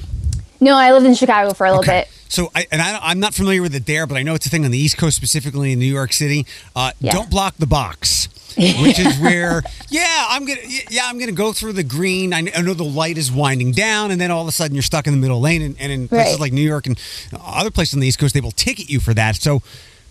No, 0.61 0.77
I 0.77 0.93
lived 0.93 1.07
in 1.07 1.15
Chicago 1.15 1.53
for 1.55 1.67
a 1.67 1.71
little 1.71 1.81
Okay. 1.85 2.03
bit. 2.03 2.09
So, 2.29 2.51
I, 2.55 2.67
and 2.73 2.81
I, 2.83 2.99
I'm 3.03 3.21
not 3.21 3.33
familiar 3.35 3.63
with 3.63 3.75
it 3.75 3.87
there, 3.87 4.07
but 4.07 4.17
I 4.17 4.23
know 4.23 4.35
it's 4.35 4.47
a 4.47 4.51
thing 4.51 4.65
on 4.65 4.71
the 4.73 4.79
East 4.79 4.97
Coast, 4.97 5.17
specifically 5.17 5.73
in 5.73 5.79
New 5.79 5.93
York 5.93 6.13
City. 6.13 6.47
Uh, 6.75 6.93
Yeah. 7.01 7.13
Don't 7.13 7.31
block 7.31 7.55
the 7.59 7.67
box, 7.67 8.29
which 8.57 8.99
is 8.99 9.19
where, 9.21 9.63
yeah, 9.91 10.27
I'm 10.29 10.45
gonna, 10.47 10.61
yeah, 10.91 11.03
I'm 11.07 11.19
gonna 11.19 11.33
go 11.33 11.53
through 11.53 11.75
the 11.75 11.83
green. 11.85 12.33
I, 12.33 12.51
I 12.55 12.63
know 12.63 12.75
the 12.75 12.85
light 12.85 13.19
is 13.19 13.31
winding 13.33 13.73
down, 13.73 14.11
and 14.11 14.21
then 14.21 14.31
all 14.31 14.43
of 14.43 14.49
a 14.49 14.53
sudden 14.53 14.75
you're 14.75 14.83
stuck 14.83 15.07
in 15.07 15.13
the 15.13 15.19
middle 15.21 15.41
lane. 15.41 15.63
And, 15.63 15.77
and 15.81 15.91
in 15.93 16.09
places 16.09 16.35
Right. 16.35 16.41
like 16.41 16.53
New 16.53 16.63
York 16.63 16.87
and 16.87 16.99
other 17.41 17.71
places 17.71 17.95
on 17.95 18.01
the 18.01 18.07
East 18.09 18.19
Coast, 18.19 18.35
they 18.35 18.41
will 18.41 18.51
ticket 18.53 18.89
you 18.91 19.01
for 19.01 19.15
that. 19.15 19.37
So, 19.37 19.63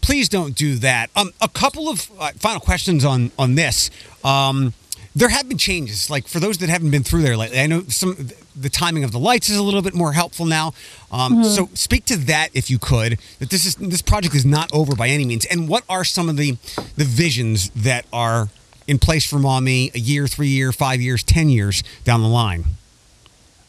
please 0.02 0.28
don't 0.28 0.54
do 0.56 0.76
that. 0.76 1.10
Um, 1.16 1.32
a 1.40 1.48
couple 1.48 1.88
of 1.88 2.12
uh, 2.20 2.32
final 2.38 2.60
questions 2.60 3.06
on 3.06 3.32
on 3.40 3.56
this. 3.56 3.90
Um, 4.24 4.74
there 5.16 5.30
have 5.30 5.48
been 5.48 5.58
changes. 5.58 6.10
Like 6.10 6.28
for 6.28 6.40
those 6.40 6.58
that 6.58 6.70
haven't 6.70 6.92
been 6.92 7.04
through 7.04 7.22
there 7.22 7.38
lately, 7.38 7.60
I 7.60 7.68
know 7.68 7.84
some 7.88 8.30
the 8.56 8.70
timing 8.70 9.04
of 9.04 9.12
the 9.12 9.20
lights 9.20 9.50
is 9.50 9.58
a 9.58 9.64
little 9.64 9.82
bit 9.82 9.94
more 9.94 10.14
helpful 10.14 10.46
now. 10.46 10.74
Um, 11.12 11.44
So 11.44 11.70
speak 11.74 12.06
to 12.06 12.18
that 12.18 12.50
if 12.54 12.70
you 12.70 12.80
could. 12.80 13.20
That 13.40 13.50
this 13.50 13.66
is 13.66 13.76
this 13.76 14.02
project 14.02 14.36
is 14.36 14.46
not 14.46 14.72
over 14.74 14.96
by 14.96 15.08
any 15.10 15.26
means. 15.26 15.46
And 15.46 15.68
what 15.68 15.84
are 15.90 16.04
some 16.04 16.30
of 16.30 16.38
the 16.38 16.58
the 16.96 17.06
visions 17.06 17.70
that 17.76 18.06
are 18.12 18.50
in 18.88 19.00
place 19.00 19.26
for 19.26 19.40
Maumee 19.40 19.92
a 19.94 20.00
year, 20.00 20.28
three 20.28 20.50
year, 20.50 20.72
five 20.72 21.02
years, 21.02 21.24
ten 21.24 21.50
years 21.50 21.84
down 22.04 22.22
the 22.22 22.28
line? 22.28 22.66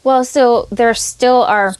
Well, 0.02 0.24
so 0.24 0.68
there 0.70 0.92
still 0.94 1.42
are 1.42 1.76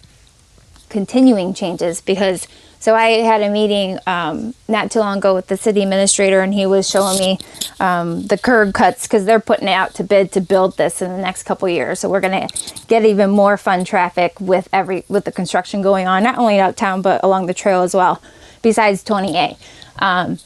continuing 0.89 1.53
changes 1.55 2.01
because 2.01 2.47
so 2.85 2.95
I 2.95 3.23
had 3.23 3.41
a 3.41 3.49
meeting 3.49 3.99
um, 4.07 4.53
not 4.69 4.91
too 4.91 4.99
long 4.99 5.17
ago 5.17 5.35
with 5.35 5.47
the 5.47 5.57
city 5.57 5.83
administrator, 5.83 6.41
and 6.43 6.53
he 6.53 6.67
was 6.67 6.87
showing 6.87 7.19
me 7.19 7.39
um, 7.81 8.27
the 8.27 8.37
curb 8.37 8.75
cuts 8.75 9.05
because 9.07 9.25
they're 9.25 9.41
putting 9.41 9.69
it 9.69 9.73
out 9.73 9.95
to 9.95 10.05
bid 10.05 10.33
to 10.33 10.43
build 10.43 10.77
this 10.77 11.01
in 11.01 11.11
the 11.11 11.17
next 11.17 11.45
couple 11.45 11.67
years. 11.67 11.99
So 12.01 12.11
we're 12.11 12.21
gonna 12.21 12.47
get 12.87 13.07
even 13.07 13.31
more 13.31 13.57
fun 13.57 13.87
traffic 13.87 14.39
with 14.39 14.69
every 14.71 15.03
with 15.09 15.25
the 15.25 15.33
construction 15.33 15.81
going 15.81 16.07
on, 16.07 16.23
not 16.23 16.37
only 16.37 16.61
uptown 16.61 17.01
but 17.01 17.25
along 17.25 17.47
the 17.47 17.55
trail 17.55 17.81
as 17.81 17.95
well. 17.95 18.21
Besides 18.61 19.03
20A, 19.03 19.57
um, 20.01 20.37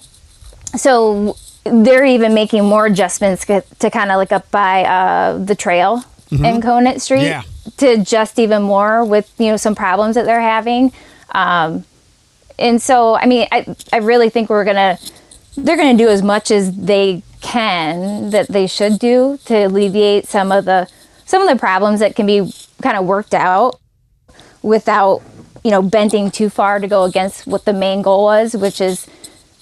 so 0.77 1.37
they're 1.65 2.05
even 2.05 2.35
making 2.35 2.65
more 2.65 2.87
adjustments 2.87 3.45
to, 3.47 3.63
to 3.81 3.91
kind 3.91 4.13
of 4.13 4.17
like 4.17 4.31
up 4.31 4.49
by 4.53 4.85
uh, 4.85 5.39
the 5.39 5.57
trail 5.57 6.05
in 6.31 6.61
Conant 6.61 7.03
Street 7.03 7.23
Yeah. 7.25 7.43
to 7.79 7.87
adjust 7.95 8.39
even 8.39 8.63
more 8.63 9.05
with 9.05 9.29
you 9.39 9.47
know 9.51 9.57
some 9.57 9.75
problems 9.75 10.15
that 10.15 10.25
they're 10.25 10.41
having. 10.41 10.93
Um, 11.33 11.85
and 12.59 12.81
so 12.83 13.15
I 13.15 13.27
mean, 13.27 13.47
I 13.53 13.75
I 13.93 13.99
really 13.99 14.31
think 14.31 14.51
we're 14.51 14.65
gonna 14.65 14.99
they're 15.57 15.77
gonna 15.77 15.97
do 15.97 16.09
as 16.09 16.23
much 16.23 16.51
as 16.51 16.75
they 16.77 17.23
can 17.41 18.31
that 18.31 18.49
they 18.49 18.67
should 18.67 18.99
do 18.99 19.39
to 19.45 19.67
alleviate 19.67 20.27
some 20.27 20.51
of 20.53 20.65
the 20.65 20.89
some 21.27 21.43
of 21.43 21.49
the 21.49 21.57
problems 21.57 22.01
that 22.01 22.17
can 22.17 22.27
be 22.27 22.53
kind 22.83 22.97
of 22.97 23.05
worked 23.05 23.35
out 23.35 23.79
without 24.63 25.23
you 25.63 25.71
know 25.71 25.83
bending 25.83 26.31
too 26.31 26.49
far 26.49 26.79
to 26.79 26.89
go 26.89 27.05
against 27.05 27.47
what 27.47 27.65
the 27.65 27.73
main 27.73 28.03
goal 28.03 28.25
was, 28.25 28.55
which 28.55 28.81
is 28.81 29.07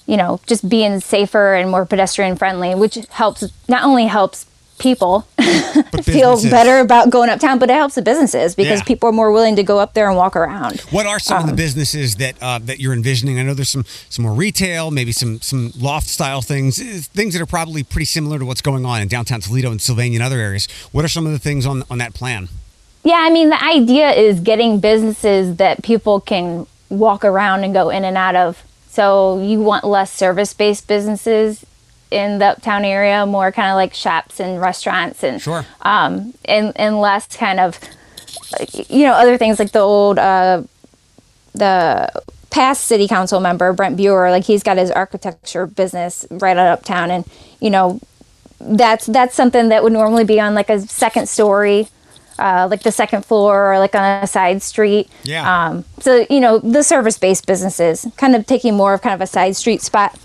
you 0.05 0.17
know 0.17 0.39
just 0.47 0.67
being 0.67 0.99
safer 0.99 1.53
and 1.53 1.69
more 1.69 1.85
pedestrian 1.85 2.35
friendly, 2.35 2.73
which 2.73 2.95
helps 3.11 3.43
not 3.67 3.83
only 3.83 4.07
helps 4.07 4.45
people 4.79 5.21
feel 6.03 6.41
better 6.49 6.79
about 6.79 7.09
going 7.09 7.29
uptown, 7.29 7.59
but 7.59 7.69
it 7.69 7.73
helps 7.73 7.95
the 7.95 8.01
businesses 8.01 8.55
because 8.55 8.79
Yeah. 8.79 8.83
people 8.85 9.09
are 9.09 9.13
more 9.13 9.31
willing 9.31 9.55
to 9.55 9.63
go 9.63 9.79
up 9.79 9.93
there 9.93 10.07
and 10.07 10.17
walk 10.17 10.35
around. 10.35 10.81
What 10.91 11.05
are 11.05 11.19
some 11.19 11.37
of 11.39 11.45
the 11.45 11.51
Um, 11.51 11.55
businesses 11.55 12.15
that 12.17 12.35
uh, 12.41 12.59
that 12.65 12.79
you're 12.79 12.93
envisioning? 12.93 13.39
I 13.39 13.43
know 13.43 13.53
there's 13.53 13.69
some 13.69 13.85
some 14.09 14.23
more 14.23 14.33
retail, 14.33 14.91
maybe 14.91 15.11
some 15.11 15.41
some 15.41 15.71
loft 15.79 16.07
style 16.07 16.41
things, 16.41 16.79
eh, 16.79 17.01
things 17.13 17.33
that 17.33 17.41
are 17.41 17.45
probably 17.47 17.83
pretty 17.83 18.05
similar 18.05 18.37
to 18.39 18.45
what's 18.45 18.61
going 18.61 18.85
on 18.85 19.01
in 19.01 19.07
downtown 19.07 19.41
Toledo 19.41 19.71
and 19.71 19.81
Sylvania 19.81 20.19
and 20.19 20.25
other 20.25 20.39
areas. 20.39 20.67
What 20.91 21.03
are 21.05 21.09
some 21.09 21.25
of 21.25 21.31
the 21.31 21.39
things 21.39 21.65
on 21.65 21.83
on 21.89 21.97
that 21.99 22.13
plan? 22.13 22.49
Yeah, 23.03 23.19
I 23.19 23.29
mean, 23.29 23.49
the 23.49 23.63
idea 23.63 24.11
is 24.11 24.39
getting 24.41 24.79
businesses 24.79 25.55
that 25.57 25.81
people 25.81 26.19
can 26.19 26.67
walk 26.89 27.23
around 27.23 27.63
and 27.63 27.73
go 27.73 27.89
in 27.89 28.03
and 28.03 28.17
out 28.17 28.35
of. 28.35 28.63
So 28.89 29.39
you 29.41 29.61
want 29.61 29.83
less 29.85 30.11
service 30.11 30.53
based 30.53 30.87
businesses 30.87 31.65
in 32.11 32.39
the 32.39 32.45
uptown 32.45 32.85
area, 32.85 33.25
more 33.25 33.51
kind 33.51 33.69
of 33.69 33.75
like 33.75 33.93
shops 33.93 34.39
and 34.39 34.61
restaurants 34.61 35.23
and 35.23 35.41
Sure. 35.41 35.65
um, 35.81 36.33
and 36.45 36.71
and 36.75 36.99
less 37.01 37.27
kind 37.35 37.59
of 37.59 37.79
you 38.89 39.05
know 39.05 39.13
other 39.13 39.37
things 39.37 39.59
like 39.59 39.71
the 39.71 39.79
old 39.79 40.17
uh, 40.19 40.63
the 41.53 42.11
past 42.49 42.85
city 42.85 43.07
council 43.07 43.39
member 43.39 43.73
Brent 43.73 43.97
Buer, 43.97 44.31
like 44.31 44.45
he's 44.45 44.63
got 44.63 44.77
his 44.77 44.89
architecture 44.91 45.65
business 45.67 46.25
right 46.29 46.55
at 46.57 46.67
uptown, 46.67 47.11
and 47.11 47.25
you 47.59 47.69
know 47.69 47.99
that's 48.59 49.05
that's 49.07 49.35
something 49.35 49.69
that 49.69 49.83
would 49.83 49.93
normally 49.93 50.23
be 50.23 50.39
on 50.39 50.53
like 50.55 50.69
a 50.69 50.79
second 50.81 51.27
story. 51.29 51.87
Uh, 52.39 52.67
like 52.69 52.83
the 52.83 52.91
second 52.91 53.25
floor 53.25 53.73
or 53.73 53.79
like 53.79 53.95
on 53.95 54.23
a 54.23 54.27
side 54.27 54.61
street. 54.61 55.09
Yeah. 55.23 55.41
Um, 55.69 55.85
so, 55.99 56.23
you 56.29 56.39
know, 56.39 56.59
the 56.59 56.83
service 56.83 57.17
based 57.17 57.47
businesses 57.47 58.05
kind 58.15 58.35
of 58.35 58.45
taking 58.45 58.75
more 58.75 58.93
of 58.93 59.01
kind 59.01 59.15
of 59.15 59.21
a 59.21 59.25
side 59.25 59.55
street 59.55 59.81
spot 59.81 60.15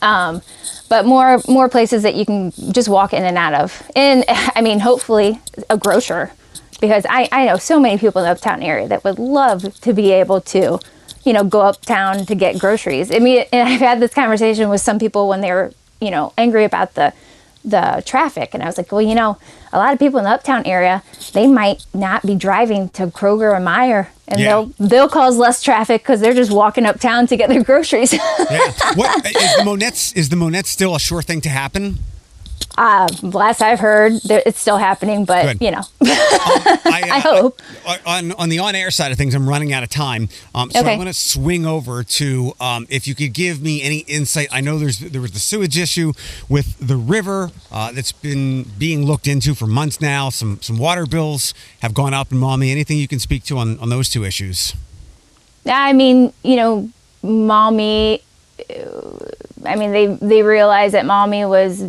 um, 0.00 0.42
but 0.88 1.04
more 1.06 1.40
more 1.48 1.68
places 1.68 2.02
that 2.02 2.14
you 2.14 2.24
can 2.24 2.50
just 2.72 2.88
walk 2.88 3.12
in 3.12 3.24
and 3.24 3.36
out 3.36 3.54
of. 3.54 3.82
And 3.94 4.24
I 4.28 4.60
mean, 4.60 4.80
hopefully, 4.80 5.40
a 5.70 5.76
grocer, 5.76 6.32
because 6.80 7.06
I 7.08 7.28
I 7.32 7.46
know 7.46 7.56
so 7.56 7.78
many 7.80 7.98
people 7.98 8.20
in 8.22 8.26
the 8.26 8.32
uptown 8.32 8.62
area 8.62 8.88
that 8.88 9.04
would 9.04 9.18
love 9.18 9.80
to 9.80 9.92
be 9.92 10.12
able 10.12 10.40
to, 10.42 10.78
you 11.24 11.32
know, 11.32 11.44
go 11.44 11.60
uptown 11.60 12.26
to 12.26 12.34
get 12.34 12.58
groceries. 12.58 13.10
I 13.14 13.18
mean, 13.18 13.44
and 13.52 13.68
I've 13.72 13.80
had 13.80 14.00
this 14.00 14.14
conversation 14.14 14.68
with 14.68 14.80
some 14.80 14.98
people 14.98 15.28
when 15.28 15.40
they're 15.40 15.72
you 16.00 16.10
know 16.10 16.32
angry 16.38 16.64
about 16.64 16.94
the 16.94 17.12
the 17.64 18.02
traffic 18.06 18.50
and 18.54 18.62
i 18.62 18.66
was 18.66 18.78
like 18.78 18.90
well 18.92 19.02
you 19.02 19.14
know 19.14 19.36
a 19.72 19.78
lot 19.78 19.92
of 19.92 19.98
people 19.98 20.18
in 20.18 20.24
the 20.24 20.30
uptown 20.30 20.64
area 20.66 21.02
they 21.32 21.46
might 21.46 21.84
not 21.92 22.24
be 22.24 22.34
driving 22.34 22.88
to 22.90 23.06
kroger 23.08 23.52
or 23.52 23.60
Meijer 23.60 24.08
and 24.28 24.40
Yeah. 24.40 24.48
they'll 24.78 24.88
they'll 24.88 25.08
cause 25.08 25.36
less 25.36 25.62
traffic 25.62 26.02
because 26.02 26.20
they're 26.20 26.34
just 26.34 26.50
walking 26.52 26.86
uptown 26.86 27.26
to 27.26 27.36
get 27.36 27.48
their 27.48 27.62
groceries 27.70 28.12
Yeah. 28.12 28.20
what 28.94 29.26
is 29.26 29.56
the 29.56 29.62
Monnettes? 29.64 30.16
Is 30.16 30.28
the 30.28 30.36
Monnettes 30.36 30.66
still 30.66 30.94
a 30.94 31.00
sure 31.00 31.22
thing 31.22 31.40
to 31.42 31.48
happen? 31.48 31.98
Last 33.22 33.60
I've 33.60 33.80
heard, 33.80 34.12
it's 34.24 34.60
still 34.60 34.76
happening, 34.76 35.24
but 35.24 35.58
Good. 35.58 35.64
you 35.64 35.70
know, 35.72 35.82
I, 36.02 37.08
I 37.14 37.18
hope. 37.24 37.60
I- 37.86 37.98
on 38.06 38.32
on 38.32 38.48
the 38.48 38.60
on 38.60 38.74
air 38.76 38.90
side 38.92 39.10
of 39.10 39.18
things, 39.18 39.34
I'm 39.34 39.48
running 39.48 39.72
out 39.72 39.82
of 39.82 39.88
time, 39.90 40.28
um, 40.54 40.70
so 40.70 40.78
I 40.78 40.82
Okay. 40.82 40.96
want 40.96 41.08
to 41.08 41.14
swing 41.14 41.66
over 41.66 42.04
to 42.04 42.52
um, 42.60 42.86
if 42.88 43.08
you 43.08 43.14
could 43.16 43.32
give 43.32 43.60
me 43.60 43.82
any 43.82 43.98
insight. 44.06 44.48
I 44.52 44.60
know 44.60 44.78
there's 44.78 44.98
there 45.00 45.20
was 45.20 45.32
the 45.32 45.40
sewage 45.40 45.76
issue 45.76 46.12
with 46.48 46.78
the 46.78 46.96
river 46.96 47.50
uh, 47.72 47.90
that's 47.92 48.12
been 48.12 48.62
being 48.78 49.04
looked 49.04 49.26
into 49.26 49.54
for 49.56 49.66
months 49.66 50.00
now. 50.00 50.30
Some 50.30 50.60
some 50.62 50.78
water 50.78 51.04
bills 51.06 51.54
have 51.80 51.94
gone 51.94 52.14
up 52.14 52.30
in 52.30 52.38
Maumee. 52.38 52.70
Anything 52.70 52.98
you 52.98 53.08
can 53.08 53.18
speak 53.18 53.42
to 53.44 53.58
on 53.58 53.78
on 53.80 53.88
those 53.88 54.08
two 54.08 54.24
issues? 54.24 54.72
Yeah, 55.64 55.80
I 55.82 55.92
mean, 55.92 56.32
you 56.44 56.54
know, 56.56 56.88
Maumee. 57.22 58.20
I 59.68 59.76
mean, 59.76 59.92
they 59.92 60.06
they 60.06 60.42
realized 60.42 60.94
that 60.94 61.06
Maumee 61.06 61.44
was 61.44 61.82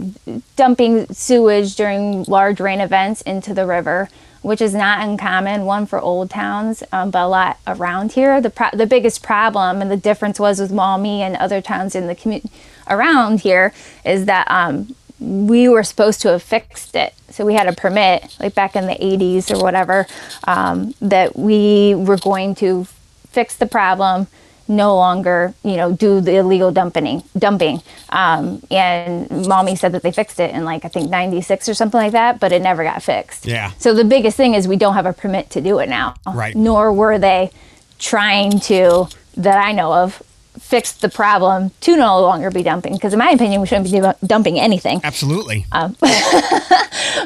dumping 0.56 1.08
sewage 1.14 1.76
during 1.76 2.24
large 2.24 2.60
rain 2.60 2.82
events 2.82 3.22
into 3.22 3.54
the 3.54 3.66
river, 3.66 4.10
which 4.42 4.62
is 4.62 4.74
not 4.74 5.08
uncommon. 5.08 5.66
One 5.66 5.86
for 5.86 6.00
old 6.00 6.30
towns, 6.30 6.84
um, 6.92 7.12
but 7.12 7.24
a 7.24 7.28
lot 7.28 7.58
around 7.66 8.14
here. 8.14 8.42
The 8.42 8.50
pro- 8.50 8.70
the 8.74 8.86
biggest 8.86 9.24
problem 9.24 9.82
and 9.82 9.90
the 9.90 9.98
difference 9.98 10.40
was 10.40 10.60
with 10.60 10.72
Maumee 10.72 11.22
and 11.22 11.36
other 11.38 11.62
towns 11.62 11.96
in 11.96 12.08
the 12.08 12.16
community 12.16 12.52
around 12.90 13.42
here 13.42 13.74
is 14.04 14.26
that 14.26 14.50
um, 14.50 14.96
we 15.20 15.68
were 15.68 15.84
supposed 15.84 16.22
to 16.22 16.30
have 16.30 16.44
fixed 16.44 16.96
it. 16.96 17.14
So 17.30 17.46
we 17.46 17.54
had 17.54 17.68
a 17.68 17.74
permit, 17.74 18.36
like 18.40 18.56
back 18.56 18.76
in 18.76 18.88
the 18.88 18.96
80s 18.96 19.52
or 19.54 19.62
whatever, 19.62 20.08
um, 20.46 20.94
that 21.02 21.38
we 21.38 21.94
were 21.96 22.18
going 22.18 22.56
to 22.56 22.86
fix 23.30 23.56
the 23.56 23.68
problem, 23.68 24.28
no 24.70 24.96
longer, 24.96 25.54
you 25.64 25.76
know, 25.76 25.92
do 25.92 26.22
the 26.22 26.36
illegal 26.36 26.72
dumping. 26.72 27.24
Dumping, 27.38 27.82
um, 28.10 28.62
and 28.72 29.30
Maumee 29.48 29.76
said 29.76 29.92
that 29.92 30.04
they 30.04 30.12
fixed 30.12 30.40
it 30.40 30.54
in 30.54 30.64
like 30.64 30.86
I 30.86 30.88
think 30.88 31.10
'96 31.10 31.68
or 31.68 31.74
something 31.74 32.00
like 32.00 32.14
that, 32.14 32.40
but 32.40 32.52
it 32.52 32.62
never 32.62 32.84
got 32.84 33.04
fixed. 33.04 33.46
Yeah. 33.46 33.72
So 33.80 33.94
the 33.94 34.06
biggest 34.06 34.38
thing 34.38 34.54
is 34.54 34.68
we 34.68 34.78
don't 34.78 34.94
have 34.94 35.06
a 35.06 35.14
permit 35.14 35.50
to 35.52 35.62
do 35.62 35.80
it 35.80 35.90
now. 35.90 36.16
Right. 36.26 36.56
Nor 36.56 36.94
were 36.94 37.18
they 37.18 37.52
trying 37.98 38.60
to, 38.62 39.08
that 39.36 39.58
I 39.58 39.74
know 39.74 39.92
of, 39.94 40.24
fix 40.58 40.92
the 40.94 41.10
problem 41.10 41.72
to 41.82 41.96
no 41.96 42.22
longer 42.22 42.52
be 42.52 42.64
dumping. 42.64 42.94
Because 42.94 43.14
in 43.14 43.20
my 43.20 43.30
opinion, 43.32 43.62
we 43.62 43.68
shouldn't 43.68 43.92
be 43.92 44.28
dumping 44.28 44.60
anything. 44.60 45.02
Absolutely. 45.04 45.66
um, 45.72 45.96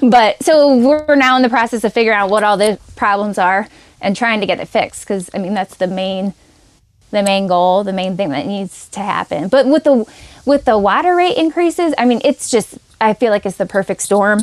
But 0.02 0.42
so 0.44 0.76
we're 0.78 1.16
now 1.16 1.36
in 1.36 1.42
the 1.42 1.50
process 1.50 1.84
of 1.84 1.94
figuring 1.94 2.18
out 2.18 2.30
what 2.30 2.44
all 2.44 2.58
the 2.58 2.80
problems 2.96 3.38
are 3.38 3.68
and 4.02 4.16
trying 4.16 4.40
to 4.42 4.46
get 4.46 4.60
it 4.60 4.68
fixed. 4.68 5.04
Because 5.04 5.30
I 5.34 5.38
mean, 5.38 5.54
that's 5.54 5.76
the 5.76 5.88
main, 5.88 6.34
the 7.14 7.24
main 7.24 7.48
goal, 7.48 7.84
the 7.84 7.94
main 7.94 8.18
thing 8.18 8.30
that 8.30 8.46
needs 8.46 8.90
to 8.90 9.00
happen. 9.00 9.48
But 9.48 9.68
with 9.68 9.86
the 9.86 10.06
with 10.46 10.66
the 10.66 10.78
water 10.78 11.16
rate 11.16 11.38
increases, 11.38 11.94
I 11.98 12.06
mean, 12.06 12.20
it's 12.26 12.50
just 12.52 12.78
I 13.00 13.14
feel 13.14 13.32
like 13.32 13.46
it's 13.46 13.58
the 13.58 13.66
perfect 13.66 14.02
storm. 14.02 14.42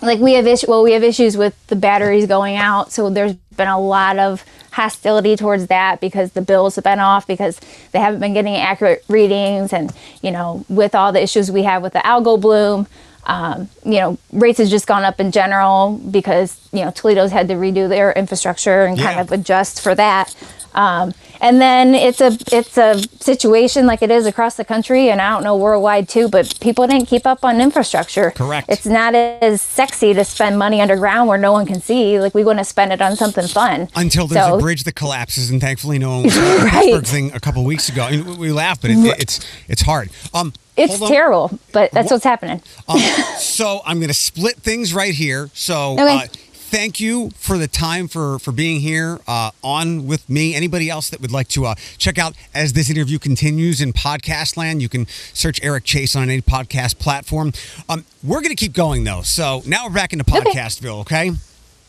Like 0.00 0.20
we 0.20 0.34
have 0.34 0.46
issue, 0.46 0.66
well, 0.68 0.84
we 0.84 0.92
have 0.92 1.02
issues 1.02 1.36
with 1.36 1.54
the 1.66 1.74
batteries 1.74 2.26
going 2.26 2.54
out, 2.54 2.92
so 2.92 3.10
there's 3.10 3.34
been 3.56 3.66
a 3.66 3.80
lot 3.80 4.18
of 4.18 4.44
hostility 4.70 5.34
towards 5.34 5.66
that 5.66 6.00
because 6.00 6.32
the 6.32 6.40
bills 6.40 6.76
have 6.76 6.84
been 6.84 7.00
off 7.00 7.26
because 7.26 7.58
they 7.90 7.98
haven't 7.98 8.20
been 8.20 8.34
getting 8.34 8.54
accurate 8.54 9.04
readings, 9.08 9.72
and 9.72 9.92
you 10.22 10.30
know, 10.30 10.64
with 10.68 10.94
all 10.94 11.10
the 11.10 11.22
issues 11.22 11.50
we 11.50 11.64
have 11.64 11.82
with 11.82 11.94
the 11.94 12.00
algal 12.00 12.40
bloom, 12.40 12.86
um, 13.28 13.68
you 13.84 13.98
know, 14.00 14.18
rates 14.32 14.58
has 14.58 14.70
just 14.70 14.86
gone 14.86 15.04
up 15.04 15.20
in 15.20 15.32
general 15.32 15.98
because 16.10 16.60
you 16.72 16.84
know 16.84 16.90
Toledo's 16.90 17.32
had 17.32 17.48
to 17.48 17.54
redo 17.54 17.88
their 17.88 18.12
infrastructure 18.12 18.84
and 18.84 18.98
kind 18.98 19.18
of 19.18 19.32
adjust 19.32 19.80
for 19.80 19.94
that. 19.94 20.34
Um, 20.74 21.14
and 21.40 21.60
then 21.60 21.94
it's 21.94 22.20
a 22.20 22.36
it's 22.52 22.76
a 22.76 23.00
situation 23.22 23.86
like 23.86 24.02
it 24.02 24.10
is 24.10 24.26
across 24.26 24.56
the 24.56 24.64
country, 24.64 25.08
and 25.10 25.20
I 25.20 25.30
don't 25.30 25.44
know 25.44 25.56
worldwide 25.56 26.08
too. 26.08 26.28
But 26.28 26.58
people 26.60 26.86
didn't 26.86 27.06
keep 27.06 27.26
up 27.26 27.44
on 27.44 27.60
infrastructure. 27.60 28.32
Correct. 28.32 28.68
It's 28.68 28.86
not 28.86 29.14
as 29.14 29.62
sexy 29.62 30.14
to 30.14 30.24
spend 30.24 30.58
money 30.58 30.80
underground 30.80 31.28
where 31.28 31.38
no 31.38 31.52
one 31.52 31.64
can 31.66 31.80
see. 31.80 32.18
Like 32.20 32.34
we 32.34 32.44
want 32.44 32.58
to 32.58 32.64
spend 32.64 32.92
it 32.92 33.00
on 33.00 33.16
something 33.16 33.46
fun. 33.46 33.88
Until 33.94 34.26
there's 34.26 34.46
So- 34.46 34.56
a 34.56 34.60
bridge 34.60 34.84
that 34.84 34.94
collapses, 34.94 35.50
and 35.50 35.60
thankfully 35.60 35.98
no 35.98 36.10
one 36.10 36.22
was 36.24 36.36
Right. 36.38 36.70
Pittsburgh 36.84 37.06
thing 37.06 37.32
a 37.32 37.40
couple 37.40 37.64
weeks 37.64 37.88
ago. 37.88 38.02
I 38.04 38.10
mean, 38.16 38.36
we- 38.38 38.52
laugh, 38.52 38.80
but 38.80 38.90
it, 38.90 38.98
it's 39.20 39.40
it's 39.68 39.82
hard. 39.82 40.10
Um, 40.34 40.52
It's 40.76 40.98
terrible, 41.08 41.58
but 41.72 41.90
that's 41.92 42.10
what's 42.10 42.24
happening. 42.24 42.62
Um, 42.88 42.98
so 43.38 43.80
I'm 43.84 43.98
going 43.98 44.08
to 44.08 44.14
split 44.14 44.56
things 44.56 44.92
right 44.94 45.14
here. 45.14 45.50
So 45.54 45.92
Okay. 45.92 46.02
uh, 46.16 46.26
thank 46.68 47.00
you 47.00 47.30
for 47.30 47.58
the 47.58 47.66
time 47.68 48.08
for 48.08 48.38
for 48.38 48.52
being 48.52 48.80
here 48.80 49.18
uh, 49.26 49.50
on 49.62 50.06
with 50.06 50.28
me. 50.28 50.54
Anybody 50.54 50.90
else 50.90 51.08
that 51.10 51.20
would 51.20 51.32
like 51.32 51.48
to 51.48 51.66
uh, 51.66 51.74
check 51.96 52.18
out 52.18 52.34
as 52.54 52.74
this 52.74 52.90
interview 52.90 53.18
continues 53.18 53.80
in 53.80 53.92
podcast 53.92 54.56
land, 54.56 54.82
you 54.82 54.88
can 54.88 55.06
search 55.32 55.58
Eric 55.62 55.84
Chase 55.84 56.14
on 56.14 56.28
any 56.28 56.42
podcast 56.42 56.98
platform. 56.98 57.52
Um, 57.88 58.04
we're 58.22 58.40
going 58.40 58.50
to 58.50 58.56
keep 58.56 58.72
going 58.74 59.04
though. 59.04 59.22
So 59.22 59.62
now 59.66 59.86
we're 59.86 59.94
back 59.94 60.12
into 60.12 60.24
Podcastville. 60.24 61.00
Okay. 61.00 61.28
Um, 61.30 61.36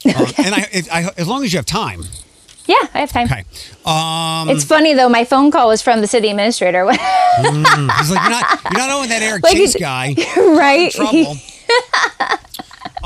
and 0.37 0.55
I, 0.55 0.67
I, 0.91 1.09
as 1.17 1.27
long 1.27 1.43
as 1.43 1.51
you 1.53 1.57
have 1.57 1.65
time. 1.65 2.03
Yeah, 2.65 2.75
I 2.93 2.99
have 2.99 3.11
time. 3.11 3.25
Okay. 3.25 3.43
Um, 3.83 4.49
It's 4.55 4.63
funny 4.63 4.93
though. 4.93 5.09
My 5.09 5.25
phone 5.25 5.49
call 5.49 5.69
was 5.69 5.81
from 5.81 6.01
the 6.01 6.07
city 6.07 6.29
administrator. 6.29 6.83
he's 6.91 6.93
like, 6.93 8.21
you're 8.21 8.29
not, 8.29 8.63
you're 8.71 8.79
not 8.79 8.91
owing 8.91 9.09
that 9.09 9.23
Eric 9.23 9.41
Like, 9.43 9.53
Chase 9.57 9.75
guy. 9.75 10.13
right? 10.37 10.91
Trouble. 10.91 11.35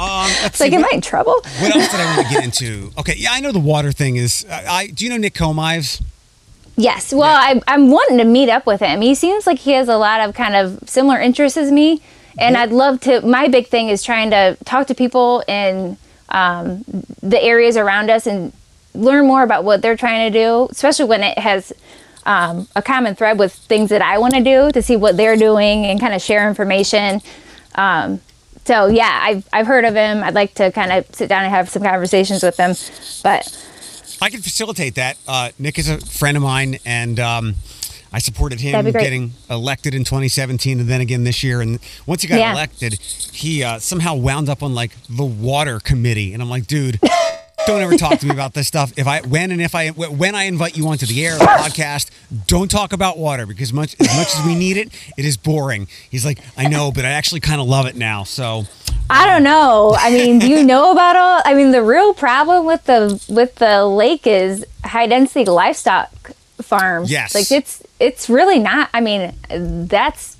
Um, 0.03 0.29
It's 0.45 0.59
like, 0.59 0.71
see, 0.71 0.75
am 0.75 0.83
I 0.85 0.89
in 0.93 1.01
trouble? 1.01 1.35
What 1.59 1.75
else 1.75 1.89
did 1.91 1.99
I 1.99 2.15
want 2.15 2.27
to 2.27 2.33
get 2.33 2.43
into? 2.43 2.91
Okay, 2.99 3.15
yeah, 3.17 3.29
I 3.31 3.39
know 3.39 3.51
the 3.51 3.59
water 3.59 3.91
thing 3.91 4.17
is. 4.17 4.45
I, 4.49 4.65
I 4.65 4.87
do 4.87 5.05
you 5.05 5.09
know 5.09 5.17
Nick 5.17 5.33
Komives? 5.33 6.01
Yes. 6.75 7.13
Well, 7.13 7.35
I, 7.35 7.61
I'm 7.67 7.91
wanting 7.91 8.17
to 8.17 8.23
meet 8.25 8.49
up 8.49 8.65
with 8.65 8.79
him. 8.79 9.01
He 9.01 9.13
seems 9.15 9.45
like 9.45 9.59
he 9.59 9.71
has 9.73 9.87
a 9.87 9.97
lot 9.97 10.21
of 10.21 10.33
kind 10.33 10.55
of 10.55 10.89
similar 10.89 11.19
interests 11.19 11.57
as 11.57 11.71
me, 11.71 12.01
and 12.37 12.57
I'd 12.57 12.71
love 12.71 12.99
to. 13.01 13.21
My 13.21 13.47
big 13.47 13.67
thing 13.67 13.89
is 13.89 14.01
trying 14.03 14.31
to 14.31 14.57
talk 14.65 14.87
to 14.87 14.95
people 14.95 15.43
in 15.47 15.97
um, 16.29 16.83
the 17.21 17.41
areas 17.41 17.77
around 17.77 18.09
us 18.09 18.25
and 18.25 18.51
learn 18.95 19.27
more 19.27 19.43
about 19.43 19.63
what 19.63 19.81
they're 19.81 19.97
trying 19.97 20.31
to 20.31 20.39
do, 20.39 20.67
especially 20.71 21.05
when 21.05 21.23
it 21.23 21.37
has 21.37 21.73
um, 22.25 22.67
a 22.75 22.81
common 22.81 23.15
thread 23.15 23.37
with 23.37 23.53
things 23.53 23.89
that 23.89 24.01
I 24.01 24.17
want 24.17 24.33
to 24.33 24.41
do 24.43 24.71
to 24.71 24.81
see 24.81 24.95
what 24.95 25.15
they're 25.17 25.37
doing 25.37 25.85
and 25.85 25.99
kind 25.99 26.13
of 26.13 26.21
share 26.21 26.47
information. 26.47 27.21
Um, 27.75 28.21
so 28.65 28.87
yeah, 28.87 29.19
I've 29.21 29.47
I've 29.53 29.67
heard 29.67 29.85
of 29.85 29.95
him. 29.95 30.23
I'd 30.23 30.33
like 30.33 30.53
to 30.55 30.71
kind 30.71 30.91
of 30.91 31.05
sit 31.15 31.29
down 31.29 31.43
and 31.43 31.53
have 31.53 31.69
some 31.69 31.83
conversations 31.83 32.43
with 32.43 32.57
him, 32.57 32.75
but 33.23 33.47
I 34.21 34.29
can 34.29 34.41
facilitate 34.41 34.95
that. 34.95 35.17
Uh, 35.27 35.49
Nick 35.59 35.77
is 35.79 35.89
a 35.89 35.97
friend 35.99 36.37
of 36.37 36.43
mine, 36.43 36.77
and 36.85 37.19
um, 37.19 37.55
I 38.13 38.19
supported 38.19 38.59
him 38.61 38.71
That'd 38.73 38.85
be 38.85 38.91
great. 38.93 39.03
getting 39.03 39.31
elected 39.49 39.93
in 39.93 40.03
2017, 40.03 40.79
and 40.79 40.87
then 40.87 41.01
again 41.01 41.23
this 41.23 41.43
year. 41.43 41.61
And 41.61 41.79
once 42.05 42.21
he 42.21 42.27
got 42.27 42.39
Yeah. 42.39 42.53
elected, 42.53 42.93
he 43.33 43.63
uh, 43.63 43.79
somehow 43.79 44.15
wound 44.15 44.47
up 44.49 44.63
on 44.63 44.73
like 44.73 44.91
the 45.09 45.25
water 45.25 45.79
committee, 45.79 46.33
and 46.33 46.41
I'm 46.41 46.49
like, 46.49 46.67
dude. 46.67 46.99
Don't 47.65 47.81
ever 47.81 47.95
talk 47.95 48.19
to 48.19 48.25
me 48.25 48.33
about 48.33 48.53
this 48.53 48.67
stuff. 48.67 48.91
If 48.97 49.07
I 49.07 49.21
when 49.21 49.51
and 49.51 49.61
if 49.61 49.73
I 49.75 49.89
when 49.89 50.35
I 50.35 50.43
invite 50.43 50.77
you 50.77 50.87
onto 50.87 51.05
the 51.05 51.25
air, 51.25 51.37
the 51.37 51.45
podcast, 51.45 52.09
don't 52.47 52.69
talk 52.69 52.93
about 52.93 53.17
water 53.17 53.45
because 53.45 53.71
much 53.71 53.95
as 53.99 54.07
much 54.17 54.35
as 54.35 54.45
we 54.45 54.55
need 54.55 54.77
it, 54.77 54.89
it 55.17 55.25
is 55.25 55.37
boring. 55.37 55.87
He's 56.09 56.25
like, 56.25 56.39
I 56.57 56.67
know, 56.67 56.91
but 56.91 57.05
I 57.05 57.11
actually 57.11 57.39
kind 57.39 57.61
of 57.61 57.67
love 57.67 57.85
it 57.85 57.95
now. 57.95 58.23
So 58.23 58.65
I 59.09 59.25
don't 59.25 59.37
um, 59.37 59.43
know. 59.43 59.95
I 59.97 60.11
mean, 60.13 60.39
do 60.39 60.47
you 60.47 60.63
know 60.63 60.91
about 60.91 61.15
all? 61.15 61.41
I 61.45 61.53
mean, 61.53 61.71
the 61.71 61.83
real 61.83 62.13
problem 62.13 62.65
with 62.65 62.83
the 62.85 63.23
with 63.29 63.55
the 63.55 63.85
lake 63.85 64.27
is 64.27 64.65
high 64.83 65.07
density 65.07 65.45
livestock 65.45 66.31
farms. 66.61 67.11
Yes. 67.11 67.33
like 67.35 67.51
it's 67.51 67.81
it's 67.99 68.29
really 68.29 68.59
not. 68.59 68.89
I 68.93 69.01
mean, 69.01 69.33
that's 69.49 70.37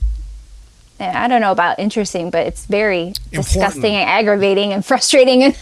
I 1.00 1.28
don't 1.28 1.42
know 1.42 1.52
about 1.52 1.80
interesting, 1.80 2.30
but 2.30 2.48
it's 2.48 2.66
very 2.66 3.14
disgusting 3.32 3.96
and 3.96 4.10
aggravating 4.10 4.74
and 4.74 4.86
frustrating. 4.86 5.44
And 5.44 5.58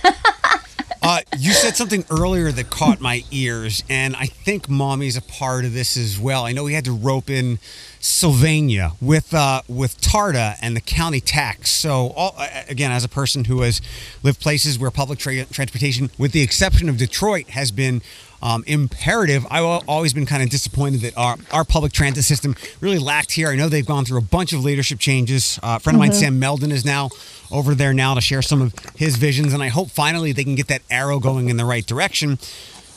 Uh, 1.03 1.21
you 1.35 1.51
said 1.51 1.75
something 1.75 2.05
earlier 2.11 2.51
that 2.51 2.69
caught 2.69 3.01
my 3.01 3.23
ears, 3.31 3.83
and 3.89 4.15
I 4.15 4.27
think 4.27 4.69
Maumee's 4.69 5.17
a 5.17 5.21
part 5.21 5.65
of 5.65 5.73
this 5.73 5.97
as 5.97 6.19
well. 6.19 6.45
I 6.45 6.51
know 6.51 6.63
we 6.63 6.73
had 6.73 6.85
to 6.85 6.91
rope 6.91 7.27
in 7.27 7.57
Sylvania 7.99 8.91
with 9.01 9.33
uh, 9.33 9.63
with 9.67 9.99
TARTA 9.99 10.57
and 10.61 10.75
the 10.75 10.81
county 10.81 11.19
tax. 11.19 11.71
So, 11.71 12.13
all, 12.15 12.35
again, 12.69 12.91
as 12.91 13.03
a 13.03 13.09
person 13.09 13.45
who 13.45 13.61
has 13.61 13.81
lived 14.21 14.39
places 14.39 14.77
where 14.77 14.91
public 14.91 15.17
tra- 15.17 15.45
transportation, 15.45 16.11
with 16.19 16.33
the 16.33 16.41
exception 16.43 16.87
of 16.87 16.97
Detroit, 16.97 17.49
has 17.49 17.71
been 17.71 18.03
um, 18.43 18.63
imperative. 18.67 19.45
I've 19.49 19.83
always 19.87 20.13
been 20.13 20.25
kind 20.25 20.43
of 20.43 20.49
disappointed 20.49 21.01
that 21.01 21.17
our, 21.17 21.37
our 21.51 21.63
public 21.63 21.93
transit 21.93 22.25
system 22.25 22.55
really 22.79 22.99
lacked 22.99 23.31
here. 23.31 23.49
I 23.49 23.55
know 23.55 23.69
they've 23.69 23.85
gone 23.85 24.05
through 24.05 24.19
a 24.19 24.23
bunch 24.23 24.53
of 24.53 24.63
leadership 24.63 24.99
changes. 24.99 25.59
Uh, 25.63 25.77
a 25.77 25.79
friend 25.79 25.95
of 25.95 25.99
mine, 25.99 26.13
Sam 26.13 26.39
Melden, 26.39 26.71
is 26.71 26.85
now 26.85 27.09
over 27.51 27.75
there 27.75 27.93
now 27.93 28.13
to 28.13 28.21
share 28.21 28.41
some 28.41 28.61
of 28.61 28.73
his 28.95 29.17
visions, 29.17 29.53
and 29.53 29.61
I 29.61 29.67
hope 29.67 29.89
finally 29.89 30.31
they 30.31 30.43
can 30.43 30.55
get 30.55 30.67
that 30.67 30.81
arrow 30.89 31.19
going 31.19 31.49
in 31.49 31.57
the 31.57 31.65
right 31.65 31.85
direction. 31.85 32.37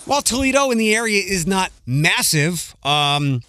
While 0.05 0.23
Toledo 0.23 0.71
in 0.71 0.79
the 0.79 0.95
area 0.95 1.23
is 1.23 1.47
not 1.47 1.73
massive, 1.87 2.75
um, 2.85 3.43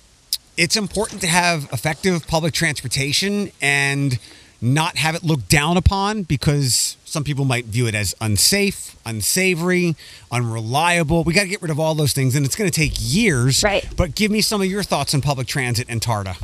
it's 0.57 0.75
important 0.75 1.21
to 1.21 1.27
have 1.27 1.67
effective 1.73 2.27
public 2.27 2.53
transportation 2.53 3.51
and 3.61 4.17
not 4.61 4.97
have 4.97 5.15
it 5.15 5.23
looked 5.23 5.49
down 5.49 5.77
upon 5.77 6.23
because 6.23 6.97
some 7.03 7.23
people 7.23 7.45
might 7.45 7.65
view 7.65 7.87
it 7.87 7.95
as 7.95 8.15
unsafe, 8.21 8.95
unsavory, 9.05 9.95
unreliable. 10.31 11.23
We 11.23 11.33
got 11.33 11.43
to 11.43 11.47
get 11.49 11.61
rid 11.61 11.71
of 11.71 11.79
all 11.79 11.93
those 11.93 12.13
things, 12.13 12.35
and 12.35 12.45
it's 12.45 12.55
going 12.55 12.69
to 12.69 12.75
take 12.75 12.93
years. 12.95 13.63
Right. 13.63 13.87
But 13.95 14.15
give 14.15 14.31
me 14.31 14.41
some 14.41 14.61
of 14.61 14.67
your 14.67 14.83
thoughts 14.83 15.13
on 15.13 15.21
public 15.21 15.47
transit 15.47 15.87
and 15.89 16.01
TARTA. 16.01 16.35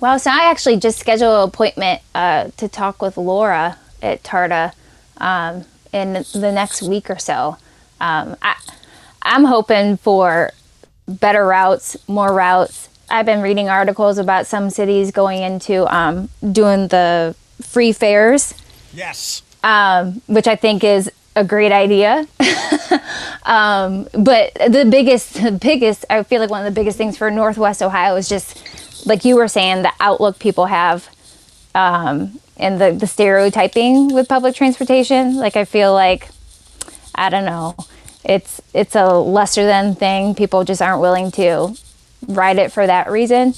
Well, 0.00 0.18
so 0.18 0.30
I 0.30 0.50
actually 0.50 0.76
just 0.76 0.98
scheduled 0.98 1.42
an 1.42 1.48
appointment 1.48 2.02
uh, 2.14 2.50
to 2.56 2.68
talk 2.68 3.02
with 3.02 3.16
Laura 3.16 3.78
at 4.00 4.22
Tarta 4.22 4.72
um, 5.16 5.64
in 5.92 6.12
the 6.34 6.52
next 6.52 6.82
week 6.82 7.10
or 7.10 7.18
so. 7.18 7.56
Um, 8.00 8.36
I, 8.40 8.54
I'm 9.22 9.44
hoping 9.44 9.96
for 9.96 10.52
better 11.08 11.44
routes, 11.44 11.96
more 12.08 12.32
routes. 12.32 12.88
I've 13.10 13.26
been 13.26 13.40
reading 13.40 13.68
articles 13.68 14.18
about 14.18 14.46
some 14.46 14.70
cities 14.70 15.10
going 15.10 15.42
into 15.42 15.92
um, 15.92 16.28
doing 16.52 16.88
the 16.88 17.34
free 17.60 17.90
fares, 17.92 18.54
Yes. 18.92 19.42
um, 19.64 20.22
which 20.28 20.46
I 20.46 20.54
think 20.54 20.84
is 20.84 21.10
a 21.34 21.42
great 21.42 21.72
idea. 21.72 22.26
um, 23.44 24.06
but 24.12 24.54
the 24.54 24.86
biggest, 24.88 25.34
the 25.42 25.52
biggest, 25.52 26.04
I 26.08 26.22
feel 26.22 26.40
like 26.40 26.50
one 26.50 26.64
of 26.64 26.72
the 26.72 26.78
biggest 26.78 26.98
things 26.98 27.16
for 27.16 27.30
Northwest 27.30 27.82
Ohio 27.82 28.14
is 28.16 28.28
just, 28.28 28.62
like 29.08 29.24
you 29.24 29.36
were 29.36 29.48
saying, 29.48 29.82
the 29.82 29.92
outlook 29.98 30.38
people 30.38 30.66
have 30.66 31.08
um, 31.74 32.40
and 32.56 32.80
the, 32.80 32.92
the 32.92 33.06
stereotyping 33.06 34.14
with 34.14 34.28
public 34.28 34.54
transportation. 34.54 35.36
Like, 35.36 35.56
I 35.56 35.64
feel 35.64 35.92
like, 35.92 36.28
I 37.14 37.30
don't 37.30 37.44
know, 37.44 37.74
it's 38.24 38.60
it's 38.74 38.94
a 38.94 39.14
lesser 39.18 39.64
than 39.64 39.94
thing. 39.94 40.34
People 40.34 40.64
just 40.64 40.82
aren't 40.82 41.00
willing 41.00 41.30
to 41.32 41.76
ride 42.26 42.58
it 42.58 42.70
for 42.72 42.86
that 42.86 43.10
reason, 43.10 43.54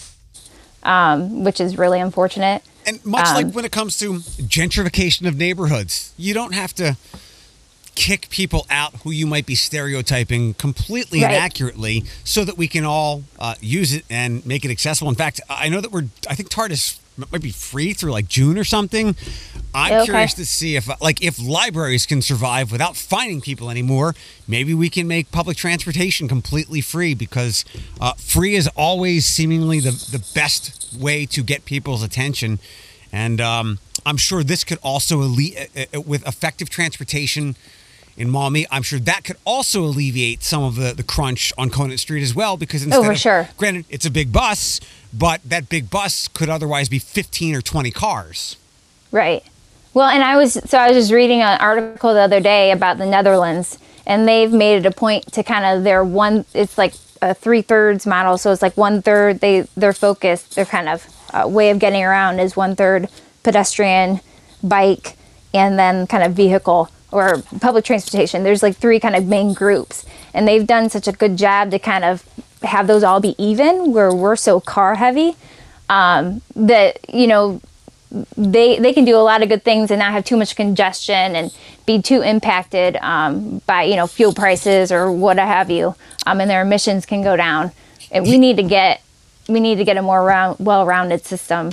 um, 0.82 1.44
which 1.44 1.60
is 1.60 1.76
really 1.76 2.00
unfortunate. 2.00 2.62
And 2.86 3.04
much 3.04 3.26
Um, 3.26 3.34
like 3.34 3.54
when 3.54 3.64
it 3.64 3.72
comes 3.72 3.98
to 3.98 4.14
gentrification 4.14 5.26
of 5.26 5.36
neighborhoods, 5.36 6.12
you 6.16 6.32
don't 6.32 6.54
have 6.54 6.74
to 6.74 6.96
kick 7.94 8.28
people 8.30 8.66
out 8.70 8.94
who 9.02 9.10
you 9.10 9.26
might 9.26 9.46
be 9.46 9.54
stereotyping 9.54 10.54
completely 10.54 11.22
Right. 11.22 11.32
inaccurately 11.32 12.04
so 12.24 12.44
that 12.44 12.56
we 12.56 12.68
can 12.68 12.84
all 12.84 13.24
uh, 13.38 13.54
use 13.60 13.92
it 13.92 14.04
and 14.10 14.44
make 14.46 14.64
it 14.64 14.70
accessible. 14.70 15.08
In 15.10 15.16
fact, 15.16 15.40
I 15.48 15.68
know 15.68 15.80
that 15.80 15.90
we're, 15.92 16.06
I 16.28 16.34
think 16.34 16.48
TARTA's 16.50 16.98
might 17.30 17.42
be 17.42 17.50
free 17.50 17.92
through 17.92 18.12
like 18.12 18.28
June 18.28 18.56
or 18.56 18.64
something. 18.64 19.14
I'm 19.74 19.92
Okay. 19.92 20.04
curious 20.06 20.34
to 20.34 20.46
see 20.46 20.74
if, 20.76 20.88
like, 21.02 21.22
if 21.22 21.38
libraries 21.40 22.06
can 22.06 22.22
survive 22.22 22.72
without 22.72 22.96
finding 22.96 23.40
people 23.40 23.70
anymore, 23.70 24.14
maybe 24.48 24.72
we 24.74 24.88
can 24.88 25.06
make 25.06 25.30
public 25.30 25.56
transportation 25.56 26.26
completely 26.28 26.80
free 26.80 27.14
because 27.14 27.64
uh, 28.00 28.14
free 28.14 28.54
is 28.56 28.68
always 28.74 29.26
seemingly 29.26 29.78
the, 29.80 29.90
the 29.90 30.24
best 30.34 30.96
way 30.98 31.26
to 31.26 31.42
get 31.42 31.64
people's 31.66 32.02
attention. 32.02 32.58
And 33.12 33.40
um, 33.40 33.78
I'm 34.06 34.16
sure 34.16 34.42
this 34.42 34.64
could 34.64 34.78
also, 34.82 35.20
alle- 35.22 35.36
uh, 35.76 35.84
uh, 35.94 36.00
with 36.00 36.26
effective 36.26 36.70
transportation 36.70 37.54
in 38.20 38.28
Maumee, 38.28 38.66
I'm 38.70 38.82
sure 38.82 38.98
that 39.00 39.24
could 39.24 39.38
also 39.46 39.82
alleviate 39.82 40.42
some 40.42 40.62
of 40.62 40.76
the, 40.76 40.92
the 40.92 41.02
crunch 41.02 41.54
on 41.56 41.70
Conant 41.70 41.98
Street 42.00 42.22
as 42.22 42.34
well 42.34 42.58
because 42.58 42.82
instead 42.84 43.00
Oh, 43.00 43.04
for 43.04 43.12
of, 43.12 43.18
sure. 43.18 43.48
granted, 43.56 43.86
it's 43.88 44.04
a 44.04 44.10
big 44.10 44.30
bus, 44.30 44.78
but 45.12 45.40
that 45.42 45.70
big 45.70 45.88
bus 45.88 46.28
could 46.28 46.50
otherwise 46.50 46.90
be 46.90 46.98
15 46.98 47.54
or 47.54 47.62
20 47.62 47.90
cars. 47.90 48.56
Right. 49.10 49.42
Well, 49.94 50.08
and 50.08 50.22
I 50.22 50.36
was 50.36 50.52
so 50.52 50.76
I 50.78 50.88
was 50.88 50.96
just 50.96 51.10
reading 51.12 51.40
an 51.40 51.58
article 51.60 52.12
the 52.14 52.20
other 52.20 52.40
day 52.40 52.70
about 52.72 52.98
the 52.98 53.06
Netherlands, 53.06 53.78
and 54.06 54.28
they've 54.28 54.52
made 54.52 54.76
it 54.76 54.86
a 54.86 54.90
point 54.92 55.32
to 55.32 55.42
kind 55.42 55.64
of 55.64 55.82
their 55.82 56.04
one. 56.04 56.44
It's 56.54 56.78
like 56.78 56.94
a 57.22 57.34
three 57.34 57.62
thirds 57.62 58.06
model, 58.06 58.38
so 58.38 58.52
it's 58.52 58.62
like 58.62 58.76
one 58.76 59.02
third. 59.02 59.40
They 59.40 59.62
their 59.76 59.92
focus, 59.92 60.42
their 60.54 60.64
kind 60.66 60.88
of 60.88 61.06
uh, 61.34 61.48
way 61.48 61.70
of 61.70 61.80
getting 61.80 62.04
around 62.04 62.38
is 62.38 62.54
one 62.56 62.76
third 62.76 63.08
pedestrian, 63.42 64.20
bike, 64.62 65.16
and 65.52 65.76
then 65.76 66.06
kind 66.06 66.22
of 66.22 66.34
vehicle 66.34 66.88
or 67.12 67.42
public 67.60 67.84
transportation. 67.84 68.42
There's 68.42 68.62
like 68.62 68.76
three 68.76 69.00
kind 69.00 69.16
of 69.16 69.26
main 69.26 69.52
groups, 69.52 70.04
and 70.32 70.46
they've 70.46 70.66
done 70.66 70.90
such 70.90 71.08
a 71.08 71.12
good 71.12 71.36
job 71.36 71.70
to 71.70 71.78
kind 71.78 72.04
of 72.04 72.24
have 72.62 72.86
those 72.86 73.02
all 73.02 73.20
be 73.20 73.34
even, 73.42 73.92
where 73.92 74.12
we're 74.12 74.36
so 74.36 74.60
car 74.60 74.96
heavy 74.96 75.34
um, 75.88 76.40
that 76.54 76.98
you 77.12 77.26
know 77.26 77.60
they 78.36 78.78
they 78.78 78.92
can 78.92 79.04
do 79.04 79.16
a 79.16 79.18
lot 79.18 79.42
of 79.42 79.48
good 79.48 79.62
things 79.62 79.90
and 79.90 79.98
not 79.98 80.12
have 80.12 80.24
too 80.24 80.36
much 80.36 80.56
congestion 80.56 81.36
and 81.36 81.54
be 81.86 82.00
too 82.00 82.22
impacted 82.22 82.96
um, 82.96 83.60
by 83.66 83.82
you 83.82 83.96
know 83.96 84.06
fuel 84.06 84.32
prices 84.32 84.90
or 84.90 85.12
what 85.12 85.38
have 85.38 85.70
you, 85.70 85.94
um, 86.26 86.40
and 86.40 86.48
their 86.50 86.62
emissions 86.62 87.04
can 87.04 87.22
go 87.22 87.36
down. 87.36 87.72
And 88.12 88.24
we 88.24 88.38
need 88.38 88.56
to 88.56 88.62
get 88.62 89.02
we 89.48 89.60
need 89.60 89.76
to 89.76 89.84
get 89.84 89.96
a 89.96 90.02
more 90.02 90.22
round, 90.22 90.56
well-rounded 90.60 91.24
system 91.24 91.72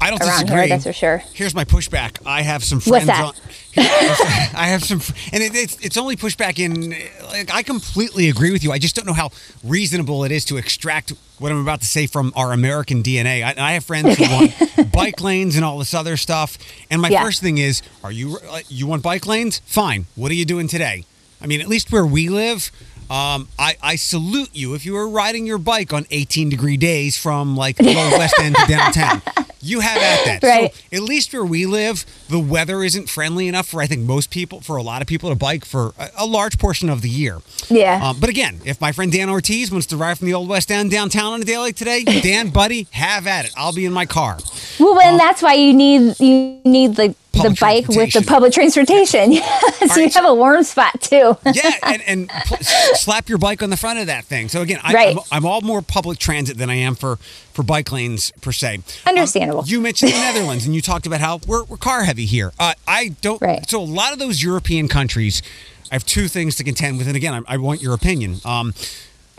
I 0.00 0.10
don't 0.10 0.20
around 0.20 0.42
disagree. 0.42 0.56
here. 0.60 0.68
That's 0.68 0.84
for 0.84 0.92
sure. 0.92 1.18
Here's 1.32 1.54
my 1.54 1.64
pushback. 1.64 2.18
I 2.26 2.42
have 2.42 2.62
some 2.62 2.80
friends. 2.80 3.06
What's 3.08 3.18
that? 3.18 3.24
on. 3.24 3.34
I 4.58 4.66
have 4.68 4.82
some, 4.84 5.00
and 5.32 5.42
it, 5.42 5.54
it's 5.54 5.76
it's 5.84 5.96
only 5.96 6.16
pushback 6.16 6.58
in. 6.58 6.90
Like 7.30 7.52
I 7.54 7.62
completely 7.62 8.28
agree 8.28 8.50
with 8.52 8.62
you. 8.64 8.72
I 8.72 8.78
just 8.78 8.94
don't 8.96 9.06
know 9.06 9.12
how 9.12 9.30
reasonable 9.64 10.24
it 10.24 10.32
is 10.32 10.44
to 10.46 10.56
extract 10.56 11.12
what 11.38 11.52
I'm 11.52 11.60
about 11.60 11.80
to 11.80 11.86
say 11.86 12.06
from 12.06 12.32
our 12.36 12.52
American 12.52 13.02
DNA. 13.02 13.42
I, 13.44 13.54
I 13.58 13.72
have 13.72 13.84
friends 13.84 14.16
who 14.16 14.24
want 14.24 14.92
bike 14.92 15.20
lanes 15.20 15.56
and 15.56 15.64
all 15.64 15.78
this 15.78 15.92
other 15.94 16.16
stuff. 16.16 16.56
And 16.90 17.02
my 17.02 17.08
Yeah. 17.08 17.22
first 17.24 17.42
thing 17.42 17.58
is, 17.58 17.82
are 18.04 18.12
you 18.12 18.38
uh, 18.50 18.60
you 18.68 18.86
want 18.86 19.02
bike 19.02 19.26
lanes? 19.26 19.60
Fine. 19.66 20.06
What 20.14 20.30
are 20.30 20.34
you 20.34 20.44
doing 20.44 20.68
today? 20.68 21.04
I 21.40 21.46
mean, 21.46 21.60
at 21.60 21.68
least 21.68 21.92
where 21.92 22.06
we 22.06 22.28
live. 22.28 22.70
Um, 23.10 23.48
I, 23.58 23.76
I 23.82 23.96
salute 23.96 24.50
you 24.52 24.74
if 24.74 24.84
you 24.84 24.94
were 24.94 25.08
riding 25.08 25.46
your 25.46 25.58
bike 25.58 25.92
on 25.92 26.06
18 26.10 26.48
degree 26.48 26.76
days 26.76 27.16
from 27.16 27.56
like 27.56 27.76
the 27.76 27.94
lower 27.94 28.18
west 28.18 28.34
end 28.40 28.56
to 28.56 28.66
downtown. 28.66 29.22
You 29.66 29.80
have 29.80 29.96
at 29.96 30.24
that. 30.26 30.42
Right. 30.46 30.72
So 30.72 30.96
at 30.96 31.02
least 31.02 31.32
where 31.32 31.44
we 31.44 31.66
live, 31.66 32.06
the 32.28 32.38
weather 32.38 32.84
isn't 32.84 33.08
friendly 33.08 33.48
enough 33.48 33.66
for 33.66 33.82
I 33.82 33.86
think 33.86 34.02
most 34.02 34.30
people, 34.30 34.60
for 34.60 34.76
a 34.76 34.82
lot 34.82 35.02
of 35.02 35.08
people 35.08 35.28
to 35.30 35.34
bike 35.34 35.64
for 35.64 35.92
a, 35.98 36.10
a 36.18 36.26
large 36.26 36.56
portion 36.58 36.88
of 36.88 37.02
the 37.02 37.08
year. 37.08 37.40
Yeah. 37.68 38.00
Um, 38.00 38.20
but 38.20 38.28
again, 38.28 38.60
if 38.64 38.80
my 38.80 38.92
friend 38.92 39.10
Dan 39.10 39.28
Ortiz 39.28 39.72
wants 39.72 39.88
to 39.88 39.96
ride 39.96 40.18
from 40.18 40.28
the 40.28 40.34
old 40.34 40.48
West 40.48 40.70
End 40.70 40.92
downtown 40.92 41.32
on 41.32 41.42
a 41.42 41.44
day 41.44 41.58
like 41.58 41.74
today, 41.74 42.04
Dan, 42.22 42.50
buddy, 42.50 42.86
have 42.92 43.26
at 43.26 43.46
it. 43.46 43.52
I'll 43.56 43.72
be 43.72 43.86
in 43.86 43.92
my 43.92 44.06
car. 44.06 44.38
Well, 44.78 45.00
and 45.00 45.18
that's 45.18 45.42
why 45.42 45.54
you 45.54 45.74
need 45.74 46.20
you 46.20 46.60
need 46.64 46.94
the 46.94 47.16
the 47.42 47.56
bike 47.60 47.88
with 47.88 48.12
the 48.12 48.22
public 48.22 48.52
transportation. 48.52 49.32
so 49.34 49.40
All 49.42 49.96
you 49.96 50.04
right, 50.04 50.14
have 50.14 50.24
a 50.24 50.34
warm 50.34 50.62
spot 50.64 51.00
too. 51.00 51.36
yeah, 51.52 51.70
and, 51.82 52.02
and 52.06 52.28
pl- 52.28 52.58
slap 52.60 53.28
your 53.28 53.38
bike 53.38 53.62
on 53.62 53.70
the 53.70 53.76
front 53.76 53.98
of 53.98 54.06
that 54.06 54.24
thing. 54.24 54.48
So 54.48 54.62
again, 54.62 54.80
I, 54.82 54.92
Right. 54.92 55.16
I'm, 55.16 55.22
I'm 55.32 55.46
all 55.46 55.60
more 55.60 55.82
public 55.82 56.18
transit 56.18 56.56
than 56.58 56.70
I 56.70 56.74
am 56.76 56.94
for 56.94 57.16
for 57.52 57.62
bike 57.62 57.90
lanes 57.92 58.32
per 58.42 58.52
se. 58.52 58.74
Um, 58.76 58.82
Understandable. 59.06 59.64
you 59.66 59.80
mentioned 59.80 60.12
the 60.12 60.18
Netherlands, 60.18 60.66
and 60.66 60.74
you 60.74 60.82
talked 60.82 61.06
about 61.06 61.20
how 61.20 61.40
we're, 61.46 61.64
we're 61.64 61.76
car 61.78 62.04
heavy 62.04 62.26
here. 62.26 62.52
Uh, 62.58 62.74
I 62.86 63.08
don't. 63.22 63.40
Right. 63.40 63.68
So 63.68 63.80
a 63.80 63.82
lot 63.82 64.12
of 64.12 64.18
those 64.18 64.42
European 64.42 64.88
countries, 64.88 65.42
I 65.90 65.94
have 65.94 66.04
two 66.04 66.28
things 66.28 66.56
to 66.56 66.64
contend 66.64 66.98
with, 66.98 67.06
and 67.06 67.16
again, 67.16 67.32
I, 67.48 67.54
I 67.54 67.56
want 67.56 67.80
your 67.82 67.94
opinion. 67.94 68.36
Um, 68.44 68.74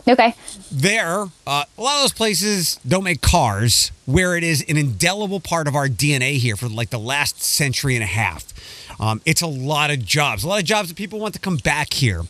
Okay. 0.08 0.34
there, 0.72 1.26
uh, 1.46 1.64
a 1.76 1.82
lot 1.82 1.96
of 1.96 2.02
those 2.02 2.12
places 2.12 2.80
don't 2.86 3.04
make 3.04 3.20
cars, 3.20 3.92
where 4.06 4.36
it 4.36 4.42
is 4.42 4.64
an 4.68 4.76
indelible 4.76 5.40
part 5.40 5.68
of 5.68 5.74
our 5.74 5.88
DNA 5.88 6.38
here 6.38 6.56
for 6.56 6.68
like 6.68 6.90
the 6.90 6.98
last 6.98 7.42
century 7.42 7.94
and 7.94 8.02
a 8.02 8.06
half. 8.06 8.52
Um, 9.00 9.20
it's 9.24 9.42
a 9.42 9.46
lot 9.46 9.90
of 9.90 10.04
jobs, 10.04 10.44
a 10.44 10.48
lot 10.48 10.60
of 10.60 10.64
jobs 10.64 10.88
that 10.88 10.96
people 10.96 11.20
want 11.20 11.34
to 11.34 11.40
come 11.40 11.56
back 11.58 11.92
here. 11.92 12.22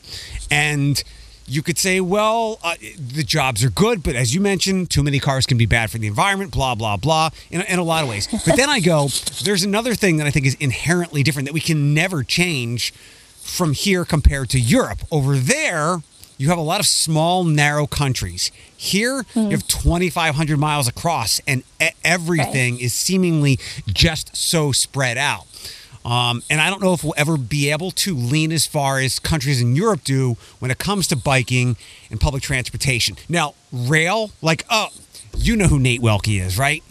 And 0.50 1.02
you 1.46 1.62
could 1.62 1.78
say, 1.78 2.00
well, 2.00 2.58
uh, 2.62 2.74
the 2.98 3.22
jobs 3.22 3.64
are 3.64 3.70
good, 3.70 4.02
but 4.02 4.14
as 4.14 4.34
you 4.34 4.40
mentioned, 4.40 4.90
too 4.90 5.02
many 5.02 5.18
cars 5.18 5.46
can 5.46 5.56
be 5.56 5.66
bad 5.66 5.90
for 5.90 5.98
the 5.98 6.06
environment, 6.06 6.52
blah, 6.52 6.74
blah, 6.74 6.96
blah, 6.96 7.30
in, 7.50 7.62
in 7.62 7.78
a 7.78 7.82
lot 7.82 8.02
of 8.02 8.08
ways. 8.08 8.28
But 8.44 8.56
then 8.56 8.68
I 8.68 8.80
go, 8.80 9.08
there's 9.42 9.64
another 9.64 9.94
thing 9.94 10.18
that 10.18 10.26
I 10.26 10.30
think 10.30 10.46
is 10.46 10.56
inherently 10.60 11.22
different 11.22 11.46
that 11.46 11.54
we 11.54 11.60
can 11.60 11.94
never 11.94 12.22
change 12.22 12.92
from 13.38 13.72
here 13.72 14.04
compared 14.04 14.50
to 14.50 14.60
Europe. 14.60 14.98
Over 15.10 15.36
there, 15.36 16.02
you 16.38 16.48
have 16.48 16.58
a 16.58 16.62
lot 16.62 16.80
of 16.80 16.86
small, 16.86 17.44
narrow 17.44 17.86
countries. 17.86 18.50
Here, 18.76 19.24
you 19.34 19.50
have 19.50 19.66
2,500 19.66 20.56
miles 20.56 20.86
across, 20.88 21.40
and 21.46 21.64
everything 22.04 22.78
is 22.80 22.94
seemingly 22.94 23.58
just 23.88 24.36
so 24.36 24.72
spread 24.72 25.18
out. 25.18 25.46
Um, 26.04 26.42
and 26.48 26.60
I 26.60 26.70
don't 26.70 26.80
know 26.80 26.94
if 26.94 27.02
we'll 27.04 27.14
ever 27.16 27.36
be 27.36 27.70
able 27.70 27.90
to 27.90 28.14
lean 28.14 28.52
as 28.52 28.66
far 28.66 28.98
as 29.00 29.18
countries 29.18 29.60
in 29.60 29.74
Europe 29.76 30.04
do 30.04 30.36
when 30.58 30.70
it 30.70 30.78
comes 30.78 31.08
to 31.08 31.16
biking 31.16 31.76
and 32.10 32.20
public 32.20 32.42
transportation. 32.42 33.16
Now, 33.28 33.54
rail, 33.72 34.30
like, 34.40 34.64
oh, 34.70 34.88
you 35.36 35.56
know 35.56 35.66
who 35.66 35.78
Nate 35.78 36.00
Welke 36.00 36.40
is, 36.40 36.56
right? 36.56 36.82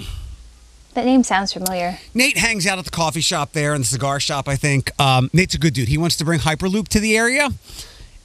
That 0.94 1.06
name 1.06 1.24
sounds 1.24 1.54
familiar. 1.54 2.00
Nate 2.14 2.38
hangs 2.38 2.68
out 2.68 2.80
at 2.80 2.86
the 2.86 2.92
coffee 2.92 3.22
shop 3.22 3.54
there 3.54 3.74
and 3.74 3.84
the 3.84 3.88
cigar 3.88 4.20
shop, 4.20 4.48
I 4.48 4.56
think. 4.56 4.92
Um, 5.00 5.30
Nate's 5.32 5.56
a 5.56 5.60
good 5.60 5.74
dude. 5.74 5.88
He 5.88 5.98
wants 5.98 6.18
to 6.18 6.26
bring 6.26 6.40
Hyperloop 6.40 6.88
to 6.90 7.00
the 7.00 7.16
area. 7.18 7.50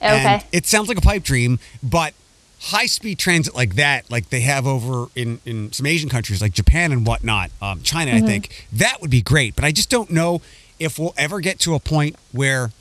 And 0.03 0.43
it 0.51 0.65
sounds 0.65 0.87
like 0.87 0.97
a 0.97 1.01
pipe 1.01 1.23
dream, 1.23 1.59
but 1.81 2.13
high 2.59 2.85
speed 2.85 3.19
transit 3.19 3.53
like 3.55 3.75
that, 3.75 4.09
like 4.09 4.29
they 4.29 4.41
have 4.41 4.65
over 4.67 5.07
in, 5.15 5.39
in 5.45 5.71
some 5.71 5.85
Asian 5.85 6.09
countries 6.09 6.41
like 6.41 6.53
Japan 6.53 6.91
and 6.91 7.05
whatnot, 7.05 7.51
um, 7.61 7.81
China, 7.81 8.11
Mm-hmm. 8.11 8.25
I 8.25 8.27
think, 8.27 8.67
that 8.71 9.01
would 9.01 9.09
be 9.09 9.21
great. 9.21 9.55
But 9.55 9.65
I 9.65 9.71
just 9.71 9.89
don't 9.89 10.09
know 10.09 10.41
if 10.79 10.97
we'll 10.99 11.13
ever 11.17 11.39
get 11.39 11.59
to 11.59 11.75
a 11.75 11.79
point 11.79 12.15
where 12.31 12.71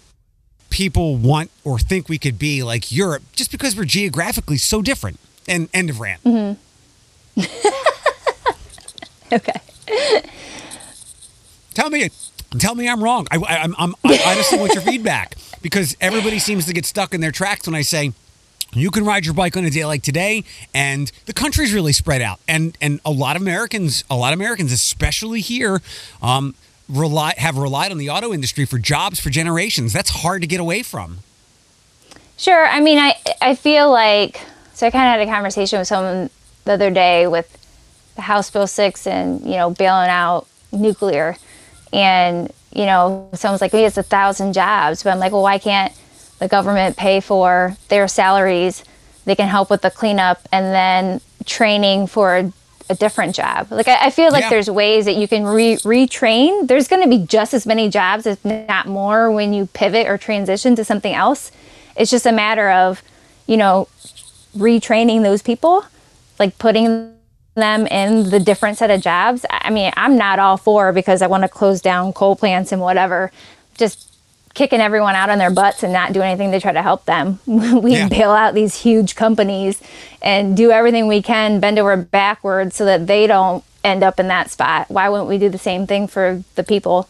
people 0.70 1.16
want 1.16 1.50
or 1.64 1.78
think 1.78 2.08
we 2.08 2.18
could 2.18 2.38
be 2.38 2.62
like 2.62 2.90
Europe 2.92 3.22
just 3.32 3.50
because 3.50 3.76
we're 3.76 3.84
geographically 3.84 4.56
so 4.56 4.82
different. 4.82 5.18
And 5.48 5.68
end 5.74 5.90
of 5.90 5.98
rant. 6.00 6.22
Mm-hmm. 6.24 7.42
Okay. 9.32 9.60
Tell 11.72 11.88
me, 11.88 12.10
tell 12.61 12.74
me 12.74 12.88
I'm 12.88 13.03
wrong. 13.03 13.26
I, 13.30 13.36
I, 13.36 13.57
I'm, 13.59 13.74
I'm, 13.78 13.94
I 14.05 14.18
honestly 14.26 14.59
want 14.59 14.74
your 14.74 14.82
feedback 14.92 15.36
because 15.62 15.96
everybody 16.00 16.38
seems 16.38 16.66
to 16.66 16.72
get 16.72 16.84
stuck 16.86 17.14
in 17.14 17.20
their 17.20 17.32
tracks 17.32 17.66
when 17.66 17.74
I 17.74 17.82
say 17.82 18.12
you 18.74 18.90
can 18.90 19.05
ride 19.05 19.24
your 19.24 19.34
bike 19.34 19.57
on 19.57 19.64
a 19.64 19.70
day 19.70 19.84
like 19.84 20.03
today, 20.03 20.44
and 20.72 21.12
the 21.26 21.32
country's 21.32 21.74
really 21.74 21.92
spread 21.92 22.22
out, 22.22 22.40
and 22.48 22.76
and 22.80 23.00
a 23.05 23.11
lot 23.11 23.36
of 23.36 23.42
Americans, 23.42 24.03
a 24.11 24.16
lot 24.16 24.32
of 24.32 24.38
Americans, 24.38 24.72
especially 24.72 25.40
here, 25.40 25.82
um, 26.22 26.55
rely 26.88 27.34
have 27.36 27.59
relied 27.59 27.90
on 27.90 27.98
the 27.98 28.09
auto 28.09 28.32
industry 28.32 28.64
for 28.64 28.78
jobs 28.78 29.20
for 29.20 29.30
generations. 29.30 29.92
That's 29.92 30.11
hard 30.11 30.40
to 30.42 30.48
get 30.48 30.59
away 30.61 30.82
from. 30.82 31.18
Sure. 32.38 32.66
I 32.66 32.80
mean, 32.80 32.98
I 32.98 33.14
I 33.40 33.55
feel 33.55 33.90
like 33.90 34.40
so. 34.72 34.86
I 34.86 34.90
kind 34.90 35.05
of 35.05 35.20
had 35.20 35.28
a 35.28 35.30
conversation 35.30 35.78
with 35.78 35.88
someone 35.88 36.30
the 36.64 36.72
other 36.72 36.90
day 36.90 37.26
with 37.26 37.59
the 38.16 38.22
House 38.22 38.50
Bill 38.50 38.66
six 38.66 39.07
and 39.07 39.42
you 39.42 39.57
know 39.57 39.70
bailing 39.70 40.09
out 40.09 40.46
nuclear, 40.72 41.36
and 41.93 42.51
you 42.72 42.86
know 42.86 43.28
someone's 43.34 43.61
like, 43.61 43.72
"Maybe 43.72 43.84
it's 43.86 43.99
a 43.99 44.03
thousand 44.03 44.53
jobs," 44.53 45.03
but 45.03 45.11
I'm 45.11 45.18
like, 45.18 45.32
"Well, 45.32 45.43
why 45.43 45.59
can't 45.59 45.93
the 46.38 46.49
government 46.49 46.97
pay 46.97 47.20
for 47.20 47.76
their 47.88 48.09
salaries? 48.09 48.84
They 49.24 49.34
can 49.36 49.49
help 49.49 49.70
with 49.70 49.82
the 49.82 49.90
cleanup 49.90 50.40
and 50.53 50.66
then 50.74 51.20
training 51.47 52.07
for." 52.09 52.36
A, 52.36 52.53
a 52.90 52.95
different 52.97 53.34
job. 53.34 53.68
Like 53.70 53.86
I, 53.88 54.07
I 54.07 54.11
feel 54.11 54.32
like 54.32 54.43
Yeah. 54.43 54.51
there's 54.51 54.68
ways 54.68 55.05
that 55.05 55.14
you 55.14 55.28
can 55.28 55.45
re- 55.45 55.76
retrain. 55.76 56.66
There's 56.66 56.88
going 56.88 57.01
to 57.03 57.09
be 57.09 57.24
just 57.24 57.55
as 57.55 57.64
many 57.64 57.88
jobs, 57.88 58.26
if 58.26 58.45
not 58.45 58.86
more, 58.86 59.30
when 59.30 59.53
you 59.55 59.66
pivot 59.66 60.09
or 60.09 60.18
transition 60.18 60.74
to 60.74 60.84
something 60.84 61.14
else. 61.14 61.53
It's 61.97 62.11
just 62.11 62.26
a 62.26 62.32
matter 62.32 62.70
of, 62.70 63.01
you 63.47 63.57
know, 63.57 63.86
retraining 64.57 65.22
those 65.22 65.43
people, 65.43 65.84
like 66.40 66.59
putting 66.59 67.14
them 67.55 67.86
in 67.86 68.30
the 68.30 68.40
different 68.40 68.78
set 68.78 68.90
of 68.90 69.00
jobs. 69.00 69.44
I 69.50 69.70
mean, 69.70 69.92
I'm 69.96 70.16
not 70.16 70.38
all 70.38 70.57
for 70.57 70.92
because 70.92 71.20
I 71.22 71.26
want 71.26 71.42
to 71.42 71.48
close 71.48 71.80
down 71.80 72.12
coal 72.12 72.34
plants 72.36 72.72
and 72.72 72.80
whatever. 72.80 73.30
Just 73.76 74.09
kicking 74.55 74.80
everyone 74.80 75.14
out 75.14 75.30
on 75.30 75.38
their 75.38 75.50
butts 75.50 75.82
and 75.82 75.92
not 75.92 76.12
do 76.12 76.20
anything 76.22 76.53
to 76.53 76.61
try 76.61 76.72
to 76.72 76.82
help 76.82 77.05
them. 77.07 77.38
we 77.46 77.92
Yeah. 77.92 78.09
bail 78.09 78.30
out 78.32 78.55
these 78.55 78.82
huge 78.82 79.14
companies 79.16 79.80
and 80.20 80.57
do 80.57 80.70
everything 80.70 81.09
we 81.09 81.22
can, 81.22 81.59
bend 81.61 81.78
over 81.78 81.96
backwards 81.96 82.76
so 82.76 82.84
that 82.84 83.07
they 83.07 83.26
don't 83.26 83.64
end 83.84 84.03
up 84.03 84.20
in 84.20 84.28
that 84.28 84.50
spot. 84.50 84.90
Why 84.90 85.09
wouldn't 85.09 85.28
we 85.28 85.38
do 85.38 85.48
the 85.48 85.59
same 85.59 85.86
thing 85.86 86.07
for 86.07 86.42
the 86.55 86.62
people 86.62 87.09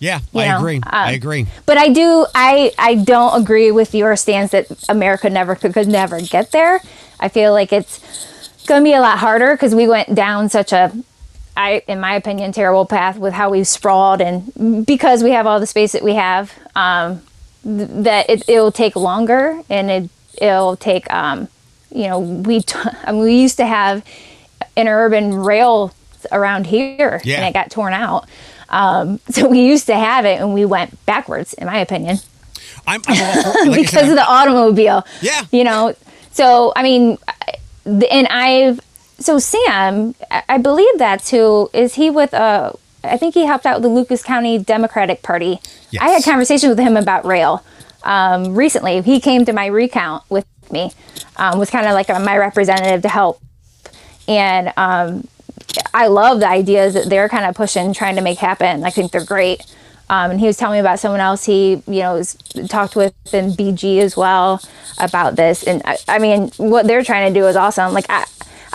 Yeah, 0.00 0.20
You 0.32 0.40
I 0.40 0.48
know, 0.48 0.58
agree. 0.58 0.80
I 0.84 1.08
um, 1.10 1.14
agree. 1.14 1.46
but 1.66 1.76
I 1.78 1.88
do 1.88 2.26
I 2.34 2.72
I 2.78 2.96
don't 2.96 3.40
agree 3.40 3.70
with 3.70 3.94
your 3.94 4.14
stance 4.16 4.50
that 4.52 4.66
America 4.88 5.30
never 5.30 5.54
could, 5.54 5.72
could 5.72 5.88
never 5.88 6.20
get 6.20 6.50
there. 6.52 6.80
I 7.20 7.28
feel 7.28 7.52
like 7.52 7.72
it's 7.72 8.00
going 8.70 8.80
to 8.82 8.84
be 8.88 8.94
a 8.94 9.00
lot 9.00 9.18
harder 9.18 9.52
because 9.54 9.74
we 9.74 9.88
went 9.88 10.14
down 10.14 10.48
such 10.48 10.72
a 10.72 10.92
I 11.56 11.82
in 11.88 11.98
my 11.98 12.14
opinion 12.14 12.52
terrible 12.52 12.86
path 12.86 13.18
with 13.18 13.32
how 13.34 13.50
we've 13.50 13.66
sprawled 13.66 14.20
and 14.20 14.86
because 14.86 15.24
we 15.24 15.32
have 15.32 15.44
all 15.48 15.58
the 15.58 15.66
space 15.66 15.90
that 15.92 16.02
we 16.04 16.14
have 16.14 16.54
um, 16.76 17.20
th- 17.64 17.88
that 18.06 18.30
it, 18.30 18.48
it'll 18.48 18.70
take 18.70 18.94
longer 18.94 19.60
and 19.68 19.90
it 19.90 20.10
it'll 20.40 20.76
take 20.76 21.12
um, 21.12 21.48
you 21.90 22.04
know 22.06 22.20
we 22.20 22.60
t- 22.60 22.78
I 23.04 23.10
mean, 23.10 23.22
we 23.22 23.40
used 23.42 23.56
to 23.56 23.66
have 23.66 24.04
interurban 24.76 25.44
rail 25.44 25.92
around 26.30 26.66
here 26.68 27.20
Yeah. 27.24 27.38
and 27.38 27.44
it 27.48 27.52
got 27.58 27.70
torn 27.72 27.92
out. 27.92 28.28
Um, 28.68 29.18
so 29.30 29.48
we 29.48 29.66
used 29.66 29.86
to 29.86 29.96
have 29.96 30.24
it 30.24 30.38
and 30.40 30.54
we 30.54 30.64
went 30.64 31.04
backwards, 31.06 31.54
in 31.54 31.66
my 31.66 31.78
opinion, 31.78 32.18
I'm, 32.86 33.02
I'm 33.08 33.42
for, 33.42 33.66
like 33.66 33.80
because 33.80 33.90
said, 33.90 34.08
of 34.10 34.14
the 34.14 34.24
automobile. 34.24 35.04
Yeah. 35.20 35.44
You 35.50 35.64
know, 35.64 35.94
so 36.30 36.72
I 36.76 36.84
mean, 36.84 37.18
and 37.84 38.26
I've, 38.28 38.80
so 39.18 39.38
Sam, 39.38 40.14
I 40.48 40.58
believe 40.58 40.98
that's 40.98 41.30
who, 41.30 41.70
is 41.72 41.94
he 41.94 42.10
with, 42.10 42.34
uh, 42.34 42.72
I 43.02 43.16
think 43.16 43.34
he 43.34 43.46
helped 43.46 43.66
out 43.66 43.76
with 43.76 43.82
the 43.84 43.88
Lucas 43.88 44.22
County 44.22 44.58
Democratic 44.58 45.22
Party. 45.22 45.60
I 46.00 46.10
had 46.10 46.16
Yes. 46.18 46.24
conversations 46.24 46.68
with 46.70 46.78
him 46.78 46.96
about 46.96 47.24
rail 47.24 47.64
um, 48.04 48.54
recently. 48.54 49.00
He 49.02 49.20
came 49.20 49.44
to 49.44 49.52
my 49.52 49.66
recount 49.66 50.22
with 50.30 50.46
me, 50.70 50.92
um, 51.36 51.58
was 51.58 51.70
kind 51.70 51.86
of 51.86 51.92
like 51.92 52.08
my 52.08 52.36
representative 52.36 53.02
to 53.02 53.08
help. 53.08 53.40
And 54.28 54.72
um, 54.76 55.26
I 55.92 56.06
love 56.06 56.40
the 56.40 56.48
ideas 56.48 56.94
that 56.94 57.08
they're 57.08 57.28
kind 57.28 57.44
of 57.46 57.54
pushing, 57.54 57.92
trying 57.92 58.16
to 58.16 58.22
make 58.22 58.38
happen. 58.38 58.84
I 58.84 58.90
think 58.90 59.10
they're 59.12 59.24
great. 59.24 59.64
Um, 60.10 60.32
and 60.32 60.40
he 60.40 60.46
was 60.46 60.56
telling 60.56 60.74
me 60.76 60.80
about 60.80 60.98
someone 60.98 61.20
else 61.20 61.44
he, 61.44 61.82
you 61.86 62.00
know, 62.00 62.14
was, 62.14 62.34
talked 62.68 62.96
with 62.96 63.14
in 63.32 63.52
BG 63.52 64.00
as 64.00 64.16
well 64.16 64.60
about 64.98 65.36
this. 65.36 65.62
And 65.62 65.82
I, 65.84 65.98
I 66.08 66.18
mean, 66.18 66.50
what 66.56 66.88
they're 66.88 67.04
trying 67.04 67.32
to 67.32 67.40
do 67.40 67.46
is 67.46 67.54
awesome. 67.54 67.92
Like 67.94 68.06
I, 68.08 68.24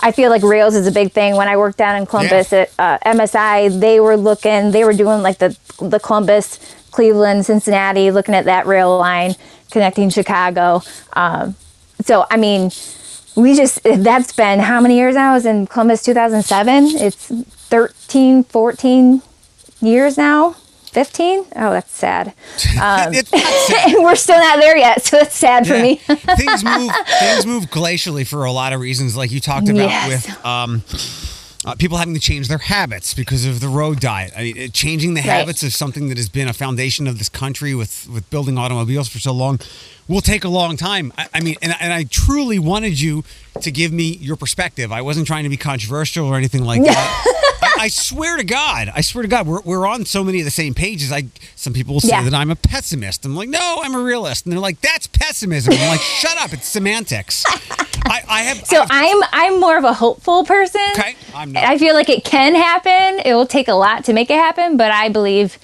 I 0.00 0.12
feel 0.12 0.30
like 0.30 0.42
rails 0.42 0.74
is 0.74 0.86
a 0.86 0.92
big 0.92 1.12
thing. 1.12 1.36
When 1.36 1.46
I 1.46 1.58
worked 1.58 1.76
down 1.76 1.94
in 1.96 2.06
Columbus 2.06 2.52
Yeah. 2.52 2.60
at 2.78 3.04
uh, 3.04 3.12
MSI, 3.14 3.78
they 3.80 4.00
were 4.00 4.16
looking, 4.16 4.70
they 4.70 4.82
were 4.84 4.94
doing 4.94 5.20
like 5.22 5.36
the 5.38 5.56
the 5.78 6.00
Columbus, 6.00 6.58
Cleveland, 6.90 7.44
Cincinnati, 7.44 8.10
looking 8.10 8.34
at 8.34 8.46
that 8.46 8.66
rail 8.66 8.96
line 8.98 9.34
connecting 9.70 10.08
Chicago. 10.08 10.80
Um, 11.12 11.54
so 12.02 12.24
I 12.30 12.38
mean, 12.38 12.70
we 13.36 13.54
just 13.54 13.82
that's 13.82 14.32
been 14.32 14.60
how 14.60 14.80
many 14.80 14.96
years 14.96 15.14
now? 15.16 15.32
I 15.32 15.34
was 15.34 15.44
in 15.44 15.66
Columbus 15.66 16.02
2007. 16.02 16.96
It's 16.96 17.26
13, 17.68 18.44
14 18.44 19.20
years 19.82 20.16
now. 20.16 20.56
15? 20.96 21.44
Oh, 21.56 21.70
that's 21.72 21.92
sad. 21.92 22.32
Um, 22.80 23.12
sad. 23.14 23.94
we're 23.98 24.14
still 24.16 24.38
not 24.38 24.58
there 24.60 24.76
yet, 24.78 25.02
so 25.04 25.18
it's 25.18 25.34
sad 25.36 25.66
for 25.66 25.78
me. 25.78 25.96
things 26.06 26.64
move 26.64 26.90
things 27.20 27.46
move 27.46 27.64
glacially 27.66 28.26
for 28.26 28.44
a 28.46 28.52
lot 28.52 28.72
of 28.72 28.80
reasons 28.80 29.14
like 29.16 29.30
you 29.30 29.40
talked 29.40 29.68
about 29.68 29.88
Yes. 29.90 30.26
with 30.26 30.44
um 30.46 30.82
uh, 31.66 31.74
people 31.74 31.96
having 31.98 32.14
to 32.14 32.20
change 32.20 32.48
their 32.48 32.58
habits 32.58 33.12
because 33.12 33.44
of 33.44 33.60
the 33.60 33.68
road 33.68 33.98
diet. 34.00 34.32
I 34.36 34.42
mean, 34.44 34.70
changing 34.72 35.14
the 35.14 35.20
habits 35.22 35.62
of 35.64 35.72
something 35.74 36.08
that 36.10 36.16
has 36.16 36.28
been 36.28 36.48
a 36.48 36.52
foundation 36.52 37.06
of 37.08 37.18
this 37.18 37.28
country 37.28 37.74
with 37.74 38.08
with 38.08 38.28
building 38.30 38.56
automobiles 38.56 39.08
for 39.08 39.18
so 39.18 39.32
long 39.32 39.58
will 40.08 40.20
take 40.20 40.44
a 40.44 40.48
long 40.48 40.76
time. 40.76 41.12
I, 41.18 41.26
I 41.34 41.40
mean, 41.40 41.56
and, 41.62 41.74
and 41.80 41.92
I 41.92 42.04
truly 42.04 42.58
wanted 42.58 43.00
you 43.00 43.24
to 43.60 43.70
give 43.70 43.92
me 43.92 44.16
your 44.16 44.36
perspective. 44.36 44.92
I 44.92 45.02
wasn't 45.02 45.26
trying 45.26 45.44
to 45.44 45.48
be 45.50 45.56
controversial 45.56 46.26
or 46.26 46.36
anything 46.36 46.62
like 46.64 46.82
that. 46.82 47.32
I, 47.78 47.88
swear 47.88 48.36
to 48.36 48.44
God, 48.44 48.90
I 48.94 49.00
swear 49.00 49.22
to 49.22 49.28
God, 49.28 49.46
we're, 49.46 49.60
we're 49.62 49.86
on 49.86 50.04
so 50.06 50.22
many 50.24 50.38
of 50.40 50.44
the 50.44 50.50
same 50.50 50.74
pages. 50.74 51.12
I 51.12 51.24
some 51.56 51.72
people 51.72 51.94
will 51.94 52.00
say 52.00 52.08
Yeah. 52.08 52.22
that 52.22 52.34
I'm 52.34 52.50
a 52.50 52.56
pessimist. 52.56 53.24
I'm 53.24 53.34
like, 53.36 53.48
no, 53.48 53.80
I'm 53.82 53.94
a 53.94 53.98
realist, 54.00 54.46
and 54.46 54.52
they're 54.52 54.60
like, 54.60 54.80
that's 54.80 55.06
pessimism. 55.06 55.74
I'm 55.76 55.88
like, 55.88 56.00
shut 56.20 56.36
up, 56.38 56.52
it's 56.52 56.66
semantics. 56.66 57.44
I, 58.08 58.22
I 58.28 58.42
have 58.44 58.64
So 58.66 58.84
I 58.88 59.04
have- 59.06 59.16
I'm 59.32 59.54
I'm 59.54 59.60
more 59.60 59.76
of 59.76 59.84
a 59.84 59.92
hopeful 59.92 60.44
person. 60.44 60.80
Okay, 60.92 61.16
I'm 61.34 61.52
not. 61.52 61.64
I 61.64 61.76
feel 61.78 61.94
like 61.94 62.08
it 62.08 62.24
can 62.24 62.54
happen. 62.54 63.20
It 63.24 63.34
will 63.34 63.46
take 63.46 63.68
a 63.68 63.74
lot 63.74 64.04
to 64.04 64.12
make 64.12 64.30
it 64.30 64.36
happen, 64.36 64.76
but 64.76 64.90
I 64.90 65.08
believe 65.08 65.58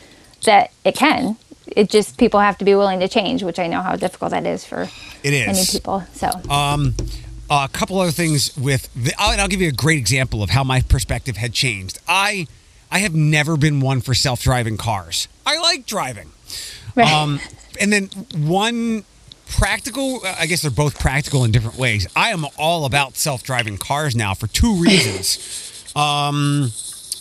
that 0.45 0.71
it 0.85 0.95
can. 0.97 1.37
It 1.77 1.91
just 1.91 2.19
people 2.19 2.41
have 2.41 2.59
to 2.59 2.65
be 2.65 2.75
willing 2.75 3.01
to 3.01 3.09
change, 3.09 3.43
which 3.43 3.59
I 3.59 3.67
know 3.67 3.81
how 3.81 3.97
difficult 3.97 4.31
that 4.31 4.47
is 4.47 4.65
for 4.65 4.89
It 5.23 5.33
is. 5.33 5.47
many 5.47 5.65
people. 5.71 6.05
So 6.15 6.29
a 7.51 7.69
couple 7.69 8.01
other 8.01 8.11
things 8.11 8.57
with 8.57 8.89
the, 8.95 9.13
I'll, 9.19 9.39
I'll 9.41 9.49
give 9.49 9.61
you 9.61 9.69
a 9.69 9.73
great 9.73 9.99
example 9.99 10.43
of 10.43 10.51
how 10.51 10.65
my 10.65 10.81
perspective 10.81 11.37
had 11.37 11.53
changed. 11.53 11.99
I 12.09 12.47
I 12.91 12.99
have 12.99 13.15
never 13.15 13.57
been 13.57 13.81
one 13.81 14.01
for 14.03 14.15
self-driving 14.15 14.77
cars. 14.77 15.29
I 15.47 15.59
like 15.59 15.87
driving. 15.87 16.31
Right. 16.95 17.11
Um, 17.11 17.41
and 17.81 17.91
then 17.91 18.09
one 18.37 19.05
practical, 19.49 20.21
I 20.25 20.45
guess 20.45 20.61
they're 20.61 20.71
both 20.71 20.99
practical 20.99 21.45
in 21.45 21.53
different 21.53 21.79
ways. 21.79 22.07
I 22.15 22.31
am 22.31 22.45
all 22.59 22.85
about 22.85 23.17
self-driving 23.17 23.79
cars 23.79 24.15
now 24.15 24.35
for 24.35 24.47
two 24.47 24.75
reasons. 24.75 25.93
um, 25.97 26.71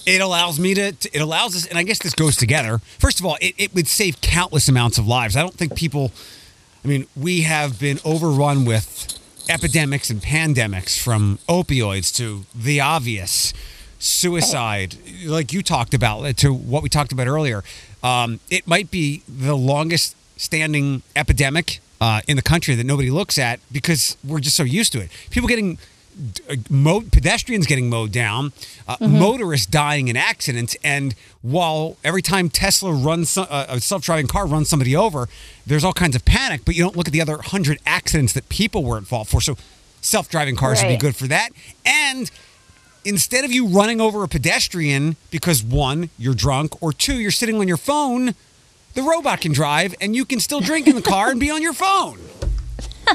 it 0.06 0.22
allows 0.22 0.60
me 0.60 0.74
to, 0.74 0.91
to- 0.91 1.16
it 1.16 1.22
allows 1.22 1.56
us, 1.56 1.66
and 1.66 1.78
I 1.78 1.84
guess 1.84 1.99
this 1.99 2.14
goes 2.14 2.36
together. 2.36 2.80
First 2.99 3.20
of 3.20 3.26
all, 3.26 3.38
it, 3.41 3.54
it 3.58 3.76
would 3.76 3.88
save 3.88 4.22
countless 4.22 4.68
amounts 4.68 4.97
of 4.97 5.08
lives. 5.08 5.36
I 5.36 5.41
don't 5.41 5.54
think 5.54 5.76
people, 5.76 6.12
I 6.84 6.88
mean, 6.88 7.08
we 7.16 7.41
have 7.41 7.80
been 7.80 7.99
overrun 8.04 8.66
with 8.66 9.18
epidemics 9.49 10.10
and 10.10 10.22
pandemics 10.22 10.99
from 10.99 11.39
opioids 11.49 12.16
to 12.18 12.45
the 12.56 12.80
obvious 12.80 13.54
suicide, 13.99 14.95
like 15.26 15.54
you 15.54 15.62
talked 15.62 15.93
about, 15.93 16.24
uh, 16.26 16.34
to 16.34 16.54
what 16.54 16.82
we 16.84 16.89
talked 16.89 17.12
about 17.12 17.28
earlier. 17.28 17.64
Um, 18.04 18.39
it 18.49 18.68
might 18.68 18.89
be 18.89 19.24
the 19.28 19.56
longest 19.56 20.16
standing 20.38 21.04
epidemic 21.16 21.80
uh, 21.99 22.22
in 22.28 22.36
the 22.36 22.41
country 22.41 22.74
that 22.74 22.84
nobody 22.84 23.12
looks 23.12 23.38
at 23.38 23.60
because 23.72 24.18
we're 24.24 24.39
just 24.39 24.56
so 24.56 24.64
used 24.64 24.91
to 24.93 24.99
it. 25.02 25.12
People 25.30 25.47
getting 25.47 25.78
mowed, 26.70 27.12
pedestrians 27.12 27.66
getting 27.68 27.90
mowed 27.90 28.12
down, 28.12 28.54
uh, 28.88 28.98
motorists 29.02 29.66
dying 29.66 30.08
in 30.08 30.18
accidents, 30.18 30.76
and 30.84 31.16
while 31.42 31.98
every 32.04 32.22
time 32.22 32.50
Tesla 32.50 32.94
runs 32.94 33.38
uh, 33.38 33.66
a 33.70 33.80
self-driving 33.80 34.28
car 34.28 34.46
runs 34.46 34.70
somebody 34.70 34.96
over, 34.96 35.28
there's 35.66 35.84
all 35.84 35.94
kinds 35.94 36.16
of 36.16 36.24
panic. 36.26 36.62
But 36.66 36.76
you 36.76 36.84
don't 36.84 36.96
look 36.96 37.08
at 37.08 37.14
the 37.14 37.22
other 37.22 37.38
hundred 37.42 37.80
accidents 37.86 38.34
that 38.34 38.50
people 38.50 38.84
were 38.84 38.98
involved 38.98 39.30
for. 39.30 39.42
So 39.42 39.58
self-driving 40.02 40.56
cars 40.56 40.82
would 40.82 40.90
be 40.90 40.98
good 40.98 41.16
for 41.16 41.28
that. 41.28 41.50
And 41.86 42.30
instead 43.04 43.46
of 43.46 43.52
you 43.52 43.68
running 43.68 44.00
over 44.00 44.24
a 44.24 44.28
pedestrian 44.28 45.16
because 45.32 45.64
one, 45.64 46.10
you're 46.18 46.36
drunk, 46.36 46.82
or 46.82 46.94
two, 46.94 47.16
you're 47.16 47.32
sitting 47.32 47.56
on 47.56 47.68
your 47.68 47.78
phone, 47.78 48.36
the 48.94 49.02
robot 49.02 49.42
can 49.42 49.54
drive 49.54 49.96
and 50.02 50.16
you 50.16 50.26
can 50.26 50.40
still 50.40 50.60
drink 50.60 50.88
in 50.88 50.96
the 50.96 51.02
car 51.02 51.32
and 51.32 51.40
be 51.40 51.50
on 51.50 51.62
your 51.62 51.74
phone. 51.74 52.20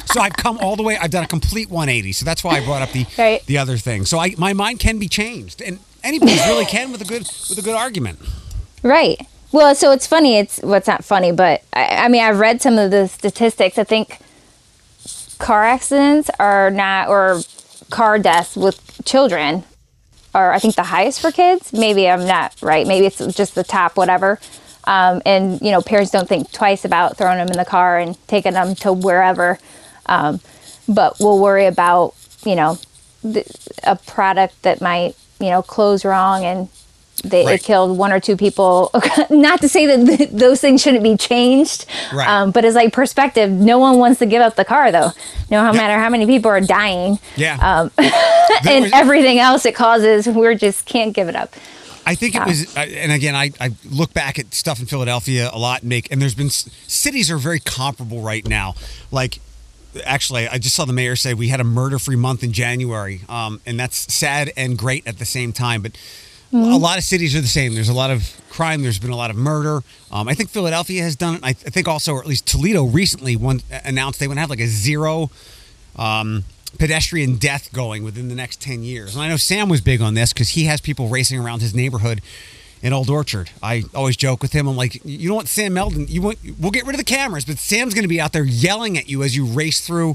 So 0.04 0.20
I've 0.20 0.36
come 0.36 0.58
all 0.58 0.76
the 0.76 0.82
way. 0.82 0.96
I've 0.96 1.10
done 1.10 1.24
a 1.24 1.28
complete 1.28 1.70
180. 1.70 2.12
So 2.12 2.24
that's 2.24 2.44
why 2.44 2.58
I 2.58 2.64
brought 2.64 2.82
up 2.82 2.92
the 2.92 3.06
Right. 3.18 3.44
the 3.46 3.58
other 3.58 3.76
thing. 3.76 4.04
So 4.04 4.18
I 4.18 4.34
my 4.38 4.52
mind 4.52 4.80
can 4.80 4.98
be 4.98 5.08
changed, 5.08 5.60
and 5.62 5.78
anybody 6.04 6.34
really 6.46 6.64
can 6.76 6.92
with 6.92 7.00
a 7.02 7.04
good 7.04 7.22
with 7.48 7.58
a 7.58 7.62
good 7.62 7.74
argument. 7.76 8.18
Right. 8.82 9.26
Well, 9.52 9.74
so 9.74 9.92
it's 9.92 10.06
funny. 10.06 10.36
It's 10.36 10.60
well, 10.62 10.80
not 10.86 11.04
funny, 11.04 11.32
but 11.32 11.62
I, 11.72 12.04
I 12.04 12.08
mean, 12.08 12.22
I've 12.22 12.38
read 12.38 12.60
some 12.60 12.78
of 12.78 12.90
the 12.90 13.08
statistics. 13.08 13.78
I 13.78 13.84
think 13.84 14.18
car 15.38 15.64
accidents 15.64 16.30
are 16.38 16.70
not, 16.70 17.08
or 17.08 17.40
car 17.90 18.18
deaths 18.18 18.56
with 18.56 19.00
children 19.04 19.64
are, 20.34 20.52
I 20.52 20.58
think, 20.58 20.74
the 20.74 20.82
highest 20.84 21.20
for 21.20 21.30
kids. 21.32 21.72
Maybe 21.72 22.08
I'm 22.08 22.26
not 22.26 22.54
right. 22.60 22.86
Maybe 22.86 23.06
it's 23.06 23.18
just 23.34 23.54
the 23.54 23.64
top, 23.64 23.96
whatever. 23.96 24.38
Um, 24.84 25.20
and 25.26 25.60
you 25.62 25.70
know, 25.70 25.80
parents 25.82 26.10
don't 26.12 26.28
think 26.28 26.52
twice 26.52 26.84
about 26.84 27.16
throwing 27.16 27.38
them 27.38 27.48
in 27.48 27.56
the 27.56 27.64
car 27.64 27.98
and 27.98 28.16
taking 28.28 28.52
them 28.52 28.74
to 28.76 28.92
wherever, 28.92 29.58
um, 30.08 30.40
but 30.88 31.16
we'll 31.20 31.38
worry 31.38 31.66
about 31.66 32.14
you 32.44 32.54
know 32.54 32.78
th- 33.22 33.46
a 33.84 33.96
product 33.96 34.62
that 34.62 34.80
might 34.80 35.14
you 35.40 35.50
know 35.50 35.62
close 35.62 36.04
wrong 36.04 36.44
and 36.44 36.68
they 37.24 37.46
Right. 37.46 37.58
it 37.58 37.64
killed 37.64 37.96
one 37.98 38.12
or 38.12 38.20
two 38.20 38.36
people. 38.36 38.90
Not 39.30 39.60
to 39.62 39.68
say 39.70 39.86
that 39.86 40.06
th- 40.18 40.30
those 40.30 40.60
things 40.60 40.82
shouldn't 40.82 41.02
be 41.02 41.16
changed, 41.16 41.86
Right. 42.12 42.28
um, 42.28 42.50
but 42.50 42.64
it's 42.64 42.76
like 42.76 42.92
perspective. 42.92 43.50
No 43.50 43.78
one 43.78 43.98
wants 43.98 44.18
to 44.20 44.26
give 44.26 44.42
up 44.42 44.54
the 44.54 44.66
car 44.66 44.92
though, 44.92 45.10
no 45.50 45.72
matter 45.72 45.98
how 45.98 46.10
many 46.10 46.26
people 46.26 46.50
are 46.50 46.60
dying 46.60 47.18
Yeah. 47.34 47.56
Um, 47.60 47.90
and 48.68 48.84
was- 48.84 48.92
everything 48.92 49.38
else 49.38 49.64
it 49.64 49.74
causes. 49.74 50.28
We 50.28 50.54
just 50.56 50.84
can't 50.84 51.14
give 51.14 51.28
it 51.28 51.34
up. 51.36 51.54
I 52.08 52.14
think 52.14 52.36
it 52.36 52.46
was, 52.46 52.76
and 52.76 53.10
again, 53.10 53.34
I, 53.34 53.50
I 53.60 53.72
look 53.90 54.12
back 54.14 54.38
at 54.38 54.54
stuff 54.54 54.78
in 54.78 54.86
Philadelphia 54.86 55.50
a 55.52 55.58
lot 55.58 55.80
and 55.80 55.88
make, 55.88 56.12
and 56.12 56.22
there's 56.22 56.36
been 56.36 56.50
cities 56.50 57.32
are 57.32 57.38
very 57.38 57.58
comparable 57.58 58.20
right 58.20 58.46
now. 58.46 58.74
Like, 59.10 59.40
actually, 60.04 60.48
I 60.48 60.58
just 60.58 60.74
saw 60.74 60.84
the 60.84 60.92
mayor 60.92 61.16
say 61.16 61.34
we 61.34 61.48
had 61.48 61.60
a 61.60 61.64
murder 61.64 61.98
free 61.98 62.16
month 62.16 62.42
in 62.42 62.52
January, 62.52 63.22
um, 63.28 63.60
and 63.66 63.78
that's 63.78 64.12
sad 64.12 64.52
and 64.56 64.76
great 64.76 65.06
at 65.06 65.18
the 65.18 65.24
same 65.24 65.52
time. 65.52 65.82
But 65.82 65.92
a 66.52 66.78
lot 66.78 66.96
of 66.96 67.04
cities 67.04 67.34
are 67.34 67.40
the 67.40 67.46
same. 67.46 67.74
There's 67.74 67.88
a 67.88 67.94
lot 67.94 68.10
of 68.10 68.40
crime. 68.50 68.82
There's 68.82 68.98
been 68.98 69.10
a 69.10 69.16
lot 69.16 69.30
of 69.30 69.36
murder. 69.36 69.82
Um, 70.10 70.28
I 70.28 70.34
think 70.34 70.50
Philadelphia 70.50 71.02
has 71.02 71.16
done 71.16 71.36
it. 71.36 71.40
I, 71.44 71.50
I 71.50 71.52
think 71.52 71.88
also, 71.88 72.12
or 72.12 72.20
at 72.20 72.26
least 72.26 72.46
Toledo 72.46 72.84
recently 72.84 73.36
one, 73.36 73.60
announced 73.84 74.20
they 74.20 74.28
would 74.28 74.38
have 74.38 74.50
like 74.50 74.60
a 74.60 74.66
zero 74.66 75.30
um, 75.96 76.44
pedestrian 76.78 77.36
death 77.36 77.72
going 77.72 78.04
within 78.04 78.28
the 78.28 78.34
next 78.34 78.60
10 78.62 78.82
years. 78.82 79.14
And 79.14 79.22
I 79.22 79.28
know 79.28 79.36
Sam 79.36 79.68
was 79.68 79.80
big 79.80 80.00
on 80.00 80.14
this 80.14 80.32
because 80.32 80.50
he 80.50 80.64
has 80.64 80.80
people 80.80 81.08
racing 81.08 81.40
around 81.40 81.62
his 81.62 81.74
neighborhood 81.74 82.20
in 82.86 82.92
Old 82.92 83.10
Orchard. 83.10 83.50
I 83.60 83.82
always 83.96 84.16
joke 84.16 84.42
with 84.42 84.52
him. 84.52 84.68
I'm 84.68 84.76
like, 84.76 85.04
you 85.04 85.28
know 85.28 85.34
what, 85.34 85.48
Sam 85.48 85.74
Melden, 85.74 86.06
you 86.08 86.22
want, 86.22 86.38
we'll 86.56 86.70
get 86.70 86.86
rid 86.86 86.94
of 86.94 86.98
the 86.98 87.04
cameras, 87.04 87.44
but 87.44 87.58
Sam's 87.58 87.94
going 87.94 88.04
to 88.04 88.08
be 88.08 88.20
out 88.20 88.32
there 88.32 88.44
yelling 88.44 88.96
at 88.96 89.08
you 89.08 89.24
as 89.24 89.34
you 89.34 89.44
race 89.44 89.84
through 89.84 90.14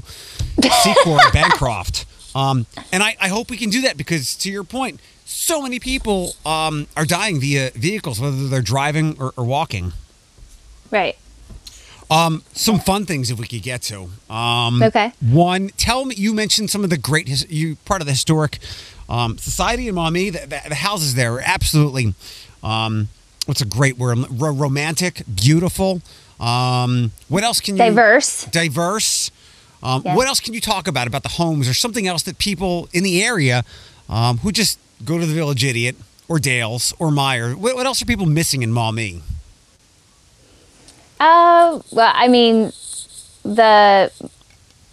Secor 0.56 1.06
or 1.06 1.32
Bancroft. 1.32 2.06
Um, 2.34 2.64
and 2.90 3.02
I, 3.02 3.14
I 3.20 3.28
hope 3.28 3.50
we 3.50 3.58
can 3.58 3.68
do 3.68 3.82
that 3.82 3.98
because, 3.98 4.34
to 4.36 4.50
your 4.50 4.64
point, 4.64 5.00
so 5.26 5.60
many 5.60 5.78
people 5.78 6.34
um, 6.46 6.86
are 6.96 7.04
dying 7.04 7.38
via 7.40 7.72
vehicles, 7.72 8.18
whether 8.18 8.48
they're 8.48 8.62
driving 8.62 9.20
or, 9.20 9.34
or 9.36 9.44
walking. 9.44 9.92
Right. 10.90 11.18
Um, 12.10 12.42
some 12.54 12.78
fun 12.78 13.04
things 13.04 13.30
if 13.30 13.38
we 13.38 13.46
could 13.46 13.60
get 13.60 13.82
to. 13.82 14.08
Um, 14.32 14.82
Okay. 14.82 15.12
One, 15.20 15.68
tell 15.76 16.06
me. 16.06 16.14
You 16.14 16.32
mentioned 16.32 16.70
some 16.70 16.84
of 16.84 16.88
the 16.88 16.96
great. 16.96 17.28
His, 17.28 17.46
you 17.50 17.76
part 17.84 18.00
of 18.00 18.06
the 18.06 18.12
historic 18.12 18.58
um, 19.10 19.36
society 19.36 19.88
in 19.88 19.94
Maumee. 19.94 20.30
The, 20.30 20.46
the, 20.46 20.60
the 20.70 20.74
houses 20.76 21.16
there 21.16 21.34
are 21.34 21.42
absolutely. 21.44 22.14
Um, 22.62 23.08
what's 23.46 23.60
a 23.60 23.66
great 23.66 23.98
word? 23.98 24.18
Ro- 24.30 24.52
romantic, 24.52 25.22
beautiful. 25.34 26.00
Um, 26.40 27.12
what 27.28 27.44
else 27.44 27.60
can 27.60 27.76
you? 27.76 27.82
Diverse. 27.82 28.44
Diverse. 28.46 29.30
Um, 29.82 30.02
Yes. 30.04 30.16
What 30.16 30.28
else 30.28 30.38
can 30.40 30.54
you 30.54 30.60
talk 30.60 30.86
about 30.86 31.06
about 31.08 31.22
the 31.24 31.28
homes 31.30 31.68
or 31.68 31.74
something 31.74 32.06
else 32.06 32.22
that 32.22 32.38
people 32.38 32.88
in 32.92 33.02
the 33.02 33.22
area 33.24 33.64
um, 34.08 34.38
who 34.38 34.52
just 34.52 34.78
go 35.04 35.18
to 35.18 35.26
the 35.26 35.34
Village 35.34 35.64
Idiot 35.64 35.96
or 36.28 36.38
Dales 36.38 36.92
or 37.00 37.10
Meijer? 37.10 37.56
What, 37.56 37.74
what 37.74 37.84
else 37.86 38.00
are 38.00 38.04
people 38.06 38.26
missing 38.26 38.62
in 38.62 38.72
Maumee? 38.72 39.22
Uh, 41.18 41.80
well, 41.92 42.12
I 42.14 42.28
mean, 42.28 42.72
the 43.44 44.10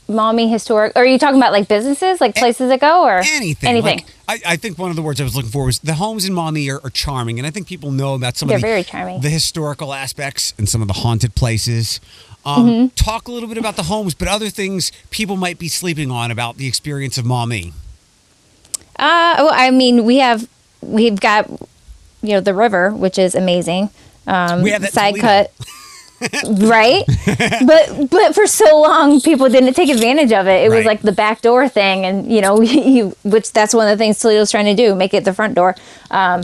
Maumee 0.10 0.48
historic. 0.50 0.94
Are 0.96 1.06
you 1.06 1.18
talking 1.20 1.38
about 1.40 1.52
like 1.54 1.68
businesses, 1.68 2.20
like 2.20 2.36
places 2.36 2.70
that 2.70 2.80
go, 2.82 3.04
or 3.06 3.20
anything. 3.20 3.70
Anything. 3.70 4.00
Like, 4.28 4.42
I, 4.46 4.54
I 4.54 4.56
think 4.58 4.78
one 4.78 4.90
of 4.90 4.96
the 4.96 5.02
words 5.02 5.22
I 5.22 5.24
was 5.24 5.36
looking 5.36 5.52
for 5.52 5.66
was 5.66 5.80
the 5.80 5.94
homes 5.96 6.26
in 6.26 6.34
Maumee 6.34 6.70
are, 6.70 6.82
are 6.84 6.90
charming, 6.90 7.40
and 7.40 7.46
I 7.48 7.52
think 7.52 7.68
people 7.68 7.92
know 7.92 8.16
about 8.16 8.36
some 8.36 8.48
They're 8.48 8.58
of 8.58 8.62
the, 8.62 8.68
very 8.68 8.84
charming. 8.84 9.22
the 9.22 9.30
historical 9.30 9.94
aspects 9.94 10.54
and 10.58 10.68
some 10.68 10.82
of 10.82 10.88
the 10.88 10.96
haunted 10.96 11.36
places. 11.36 12.00
Um, 12.46 12.66
Mm-hmm. 12.68 12.88
Talk 12.96 13.28
a 13.28 13.32
little 13.32 13.50
bit 13.50 13.58
about 13.58 13.76
the 13.76 13.84
homes, 13.84 14.14
but 14.16 14.28
other 14.28 14.50
things 14.50 14.92
people 15.12 15.36
might 15.38 15.60
be 15.60 15.68
sleeping 15.68 16.10
on 16.10 16.32
about 16.32 16.58
the 16.58 16.68
experience 16.68 17.18
of 17.18 17.26
Maumee. 17.26 17.74
Uh, 18.98 19.36
well, 19.40 19.52
I 19.54 19.72
mean, 19.72 20.06
we 20.06 20.18
have 20.18 20.48
we've 20.82 21.20
got 21.20 21.50
you 22.22 22.34
know 22.34 22.40
the 22.42 22.54
river, 22.54 22.92
which 22.92 23.18
is 23.18 23.36
amazing. 23.36 23.90
Um, 24.28 24.62
We 24.64 24.72
have 24.72 24.82
that 24.82 24.94
side 24.94 25.16
Toledo. 25.16 25.28
cut. 25.28 25.52
right? 26.60 27.04
But 27.66 28.10
but 28.10 28.36
for 28.36 28.48
so 28.48 28.82
long 28.82 29.22
people 29.22 29.50
didn't 29.50 29.74
take 29.74 29.90
advantage 29.90 30.32
of 30.32 30.48
it. 30.48 30.66
It 30.66 30.70
Right. 30.70 30.78
was 30.78 30.86
like 30.86 31.02
the 31.02 31.12
back 31.12 31.42
door 31.42 31.68
thing 31.70 32.06
and 32.06 32.32
you 32.32 32.42
know 32.42 32.62
you 32.62 33.16
which 33.24 33.52
that's 33.54 33.74
one 33.74 33.88
of 33.88 33.98
the 33.98 34.02
things 34.02 34.20
toledo's 34.20 34.52
trying 34.52 34.66
to 34.66 34.76
do 34.76 34.96
make 34.96 35.14
it 35.14 35.26
the 35.26 35.34
front 35.34 35.56
door. 35.56 35.76
Um, 36.12 36.44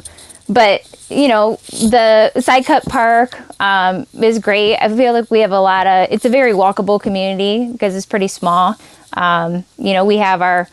but 0.49 0.81
you 1.09 1.27
know 1.27 1.59
the 1.71 2.31
side 2.41 2.65
cut 2.65 2.83
park 2.85 3.37
um, 3.61 4.05
is 4.21 4.39
great. 4.39 4.77
I 4.77 4.89
feel 4.95 5.13
like 5.13 5.31
we 5.31 5.39
have 5.41 5.51
a 5.51 5.59
lot 5.59 5.87
of 5.87 6.07
it's 6.11 6.25
a 6.25 6.29
very 6.29 6.53
walkable 6.53 6.99
community 7.01 7.71
because 7.71 7.95
it's 7.95 8.05
pretty 8.05 8.27
small. 8.27 8.75
Um, 9.13 9.65
you 9.77 9.93
know 9.93 10.05
we 10.05 10.17
have 10.17 10.41
our 10.41 10.69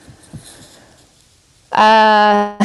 uh, 1.73 2.57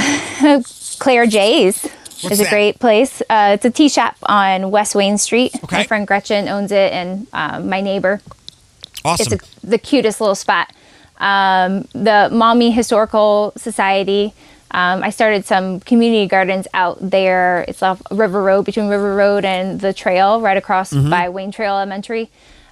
claire 0.99 1.25
jay's 1.27 1.88
What's 2.22 2.32
is 2.39 2.41
a 2.41 2.49
great 2.49 2.80
place 2.80 3.22
uh, 3.30 3.51
it's 3.55 3.65
a 3.65 3.70
tea 3.72 3.89
shop 3.89 4.15
on 4.24 4.72
west 4.72 4.95
wayne 4.95 5.18
street 5.18 5.51
Okay. 5.63 5.78
my 5.78 5.84
friend 5.84 6.07
gretchen 6.07 6.47
owns 6.47 6.72
it 6.72 6.91
and 6.93 7.28
um, 7.34 7.70
my 7.70 7.82
neighbor 7.82 8.22
Awesome. 9.05 9.34
it's 9.34 9.43
a, 9.63 9.68
the 9.68 9.78
cutest 9.78 10.20
little 10.20 10.36
spot. 10.36 10.72
Um, 11.20 11.88
the 11.93 12.30
Maumee 12.32 12.72
Historical 12.72 13.53
Society 13.55 14.34
Um, 14.72 15.01
I 15.01 15.11
started 15.11 15.45
some 15.45 15.80
community 15.80 16.28
gardens 16.28 16.68
out 16.74 16.97
there. 16.99 17.63
It's 17.70 17.82
off 17.82 18.01
River 18.11 18.43
Road, 18.43 18.65
between 18.65 18.89
River 18.89 19.15
Road 19.15 19.45
and 19.45 19.80
the 19.80 19.93
trail, 19.93 20.41
right 20.41 20.57
across 20.57 20.91
by 20.93 21.30
Wayne 21.30 21.51
Trail 21.51 21.76
Elementary. 21.76 22.30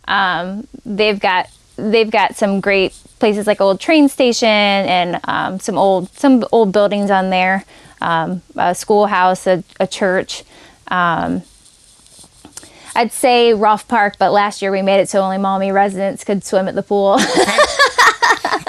Um, 0.07 0.67
they've 0.85 1.19
got 1.19 1.47
they've 1.77 2.11
got 2.11 2.35
some 2.35 2.59
great 2.59 2.91
places 3.19 3.47
like 3.47 3.61
old 3.61 3.79
train 3.79 4.09
station 4.09 4.47
and 4.49 5.19
um, 5.23 5.59
some 5.61 5.77
old 5.77 6.09
some 6.17 6.43
old 6.51 6.71
buildings 6.73 7.09
on 7.09 7.29
there, 7.29 7.63
um, 8.01 8.41
a 8.55 8.75
schoolhouse, 8.75 9.47
a, 9.47 9.63
a 9.79 9.87
church. 9.87 10.43
Um, 10.87 11.43
I'd 12.95 13.11
say 13.11 13.53
Rolf 13.53 13.87
Park, 13.87 14.15
but 14.17 14.31
last 14.31 14.61
year 14.61 14.71
we 14.71 14.81
made 14.81 15.01
it 15.01 15.09
so 15.09 15.21
only 15.21 15.37
Maumee 15.37 15.71
residents 15.71 16.23
could 16.23 16.43
swim 16.43 16.67
at 16.67 16.75
the 16.75 16.83
pool. 16.83 17.17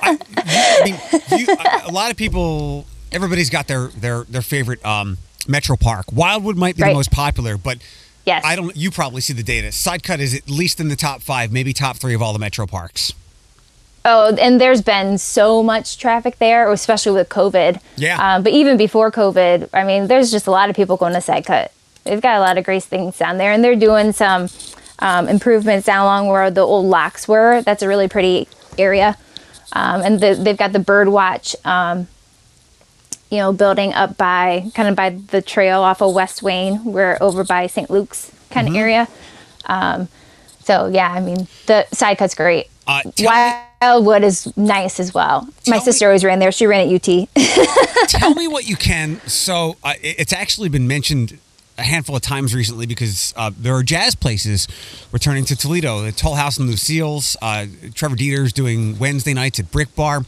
I 0.09 0.83
mean, 0.85 1.41
you, 1.41 1.47
a, 1.87 1.93
lot 1.93 2.11
of 2.11 2.16
people, 2.16 2.87
everybody's 3.12 3.51
got 3.51 3.66
their 3.68 3.89
their 3.89 4.24
their 4.24 4.43
favorite 4.43 4.85
um, 4.85 5.18
metro 5.47 5.77
park. 5.77 6.12
Wildwood 6.12 6.57
might 6.57 6.77
be 6.77 6.83
the 6.83 6.93
most 6.93 7.11
popular, 7.12 7.57
but 7.57 7.79
yes. 8.24 8.45
I 8.45 8.57
don't. 8.57 8.77
You 8.77 8.91
probably 8.91 9.20
see 9.20 9.33
the 9.33 9.43
data. 9.43 9.68
Sidecut 9.68 10.18
is 10.18 10.35
at 10.35 10.49
least 10.49 10.81
in 10.81 10.89
the 10.89 10.97
top 10.97 11.22
five, 11.22 11.53
maybe 11.53 11.72
top 11.72 11.97
three 11.97 12.14
of 12.14 12.22
all 12.22 12.33
the 12.33 12.39
metro 12.39 12.66
parks. 12.66 13.12
Oh, 14.09 14.32
and 14.36 14.61
there's 14.61 14.82
been 14.82 15.18
so 15.18 15.64
much 15.64 15.98
traffic 15.98 16.38
there, 16.38 16.70
especially 16.70 17.11
with 17.12 17.28
COVID. 17.28 17.80
Yeah. 17.96 18.36
Um, 18.36 18.44
but 18.44 18.52
even 18.52 18.76
before 18.76 19.11
COVID, 19.11 19.68
I 19.74 19.82
mean, 19.84 20.07
there's 20.07 20.30
just 20.30 20.46
a 20.46 20.52
lot 20.52 20.70
of 20.70 20.76
people 20.76 20.96
going 20.96 21.12
to 21.12 21.18
Sidecut. 21.18 21.70
They've 22.04 22.20
got 22.20 22.36
a 22.36 22.40
lot 22.40 22.57
of 22.57 22.64
great 22.64 22.84
things 22.84 23.18
down 23.18 23.38
there, 23.38 23.50
and 23.50 23.64
they're 23.64 23.74
doing 23.74 24.12
some 24.12 24.48
um, 25.00 25.26
improvements 25.28 25.86
down 25.86 26.02
along 26.04 26.28
where 26.28 26.52
the 26.52 26.61
old 26.61 26.86
locks 26.86 27.26
were. 27.26 27.62
That's 27.62 27.82
a 27.82 27.88
really 27.88 28.07
pretty 28.07 28.46
area. 28.78 29.16
Um, 29.72 30.02
and 30.02 30.20
the, 30.20 30.34
they've 30.40 30.57
got 30.57 30.72
the 30.72 30.78
bird 30.78 31.09
watch, 31.09 31.57
um, 31.64 32.07
you 33.28 33.38
know, 33.38 33.52
building 33.52 33.92
up 33.92 34.16
by 34.16 34.70
kind 34.76 34.88
of 34.88 34.94
by 34.94 35.11
the 35.11 35.42
trail 35.42 35.80
off 35.82 36.00
of 36.00 36.14
West 36.14 36.44
Wayne. 36.44 36.84
We're 36.84 37.18
over 37.20 37.42
by 37.42 37.66
St. 37.66 37.90
Luke's 37.90 38.30
kind 38.50 38.68
Mm-hmm. 38.68 38.76
of 38.76 38.80
area. 38.80 39.09
Um, 39.66 40.09
so 40.62 40.86
yeah, 40.86 41.11
I 41.11 41.18
mean, 41.20 41.48
the 41.66 41.86
Sidecut's 41.90 42.36
great. 42.36 42.68
Uh, 42.86 43.00
me- 43.18 43.65
Wildwood 43.83 44.24
is 44.24 44.57
nice 44.57 44.99
as 45.01 45.12
well. 45.12 45.43
Tell 45.64 45.72
My 45.72 45.79
me- 45.79 45.85
sister 45.85 46.07
always 46.07 46.24
ran 46.24 46.39
there. 46.39 46.51
She 46.53 46.66
ran 46.66 46.89
at 46.89 47.09
UT. 47.09 47.29
Tell 48.09 48.35
me 48.35 48.49
what 48.49 48.68
you 48.68 48.77
can. 48.77 49.20
So 49.27 49.77
uh, 49.85 49.95
it's 50.03 50.33
actually 50.33 50.68
been 50.68 50.89
mentioned 50.89 51.39
a 51.79 51.83
handful 51.83 52.16
of 52.16 52.22
times 52.22 52.55
recently 52.55 52.87
because 52.87 53.35
uh, 53.37 53.51
there 53.59 53.74
are 53.74 53.83
jazz 53.83 54.14
places 54.14 54.66
returning 55.12 55.45
to 55.45 55.57
Toledo. 55.57 56.01
The 56.01 56.12
Toll 56.12 56.35
House 56.37 56.57
and 56.57 56.68
Lucille's. 56.68 57.37
Uh, 57.43 57.66
Trevor 57.95 58.16
Dieter's 58.16 58.53
doing 58.55 58.99
Wednesday 58.99 59.35
nights 59.35 59.61
at 59.61 59.70
Brick 59.70 59.95
Bar. 59.95 60.22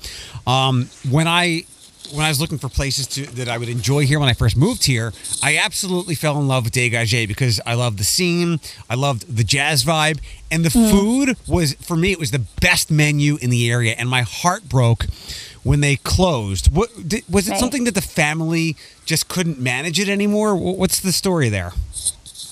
Um, 0.47 0.91
when 1.11 1.27
I 1.27 1.63
when 2.13 2.25
I 2.25 2.29
was 2.29 2.41
looking 2.41 2.59
for 2.59 2.69
places 2.69 3.07
to, 3.09 3.27
that 3.27 3.49
I 3.49 3.59
would 3.59 3.69
enjoy 3.69 4.07
here 4.07 4.19
when 4.19 4.29
I 4.29 4.33
first 4.33 4.57
moved 4.57 4.85
here, 4.85 5.13
I 5.43 5.57
absolutely 5.59 6.15
fell 6.15 6.39
in 6.41 6.49
love 6.49 6.65
with 6.65 6.75
Dégagé 6.75 7.27
because 7.27 7.61
I 7.67 7.75
loved 7.75 7.99
the 7.99 8.05
scene, 8.05 8.61
I 8.89 8.95
loved 8.95 9.37
the 9.37 9.45
jazz 9.45 9.85
vibe, 9.85 10.21
and 10.51 10.65
the 10.65 10.71
mm. 10.71 10.91
food 10.91 11.37
was 11.47 11.75
for 11.75 11.97
me 11.97 12.13
it 12.13 12.19
was 12.19 12.31
the 12.31 12.45
best 12.61 12.91
menu 12.91 13.37
in 13.41 13.51
the 13.51 13.71
area, 13.71 13.95
and 13.99 14.09
my 14.09 14.23
heart 14.23 14.69
broke 14.69 15.07
when 15.63 15.81
they 15.81 15.97
closed. 15.97 16.75
What 16.75 17.09
did, 17.09 17.25
was 17.29 17.49
it? 17.49 17.53
Right. 17.53 17.61
Something 17.61 17.85
that 17.85 17.95
the 17.95 18.01
family 18.01 18.77
just 19.05 19.29
couldn't 19.29 19.59
manage 19.59 19.99
it 19.99 20.09
anymore? 20.09 20.57
What's 20.57 21.01
the 21.01 21.13
story 21.13 21.49
there? 21.49 21.73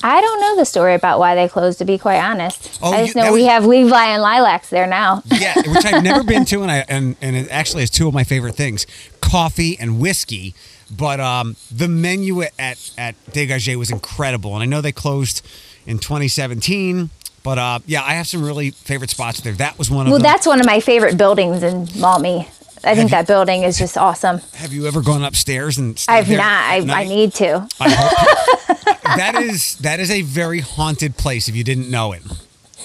I 0.06 0.20
don't 0.20 0.40
know 0.40 0.56
the 0.56 0.64
story 0.64 0.94
about 0.94 1.18
why 1.18 1.34
they 1.34 1.48
closed, 1.48 1.78
to 1.78 1.84
be 1.84 1.98
quite 1.98 2.18
honest. 2.20 2.78
Oh, 2.82 2.92
I 2.92 3.00
you- 3.00 3.04
just 3.06 3.16
know 3.16 3.32
we 3.32 3.40
was- 3.42 3.50
have 3.50 3.66
Levi 3.66 4.04
and 4.06 4.22
Lilacs 4.22 4.70
there 4.70 4.86
now. 4.86 5.22
Yeah, 5.26 5.54
which 5.56 5.84
I've 5.84 6.02
never 6.04 6.22
been 6.22 6.44
to, 6.46 6.62
and 6.62 6.70
I 6.70 6.78
and, 6.88 7.16
and 7.20 7.34
it 7.36 7.48
actually 7.50 7.82
is 7.82 7.90
two 7.90 8.06
of 8.06 8.14
my 8.14 8.22
favorite 8.24 8.54
things: 8.54 8.86
coffee 9.20 9.76
and 9.78 9.98
whiskey. 9.98 10.54
But 10.96 11.18
um, 11.18 11.56
the 11.74 11.88
menu 11.88 12.42
at 12.42 12.52
at, 12.58 12.90
at 12.96 13.24
Dégagé 13.32 13.74
was 13.76 13.90
incredible, 13.90 14.54
and 14.54 14.62
I 14.62 14.66
know 14.66 14.80
they 14.80 14.92
closed 14.92 15.44
in 15.86 15.98
2017. 15.98 17.10
But 17.42 17.58
uh, 17.58 17.78
yeah, 17.86 18.02
I 18.04 18.14
have 18.14 18.26
some 18.28 18.44
really 18.44 18.70
favorite 18.70 19.10
spots 19.10 19.40
there. 19.40 19.52
That 19.54 19.76
was 19.78 19.90
one 19.90 20.06
of 20.06 20.10
well, 20.10 20.18
them. 20.18 20.24
that's 20.24 20.46
one 20.46 20.60
of 20.60 20.66
my 20.66 20.78
favorite 20.80 21.16
buildings 21.16 21.62
in 21.64 21.88
Maumee. 22.00 22.46
I 22.84 22.94
think 22.94 23.10
you- 23.10 23.16
that 23.16 23.26
building 23.26 23.62
is 23.64 23.76
just 23.78 23.96
awesome. 23.98 24.38
have 24.54 24.72
you 24.72 24.86
ever 24.86 25.00
gone 25.02 25.24
upstairs 25.24 25.78
and? 25.78 26.02
I've 26.08 26.30
not. 26.30 26.40
I, 26.42 26.76
I 26.88 27.04
need 27.04 27.34
to. 27.34 27.66
I 27.80 27.90
hope- 27.90 28.95
that 29.16 29.34
is 29.42 29.76
that 29.78 30.00
is 30.00 30.10
a 30.10 30.22
very 30.22 30.60
haunted 30.60 31.16
place. 31.16 31.48
If 31.48 31.56
you 31.56 31.64
didn't 31.64 31.90
know 31.90 32.12
it. 32.12 32.22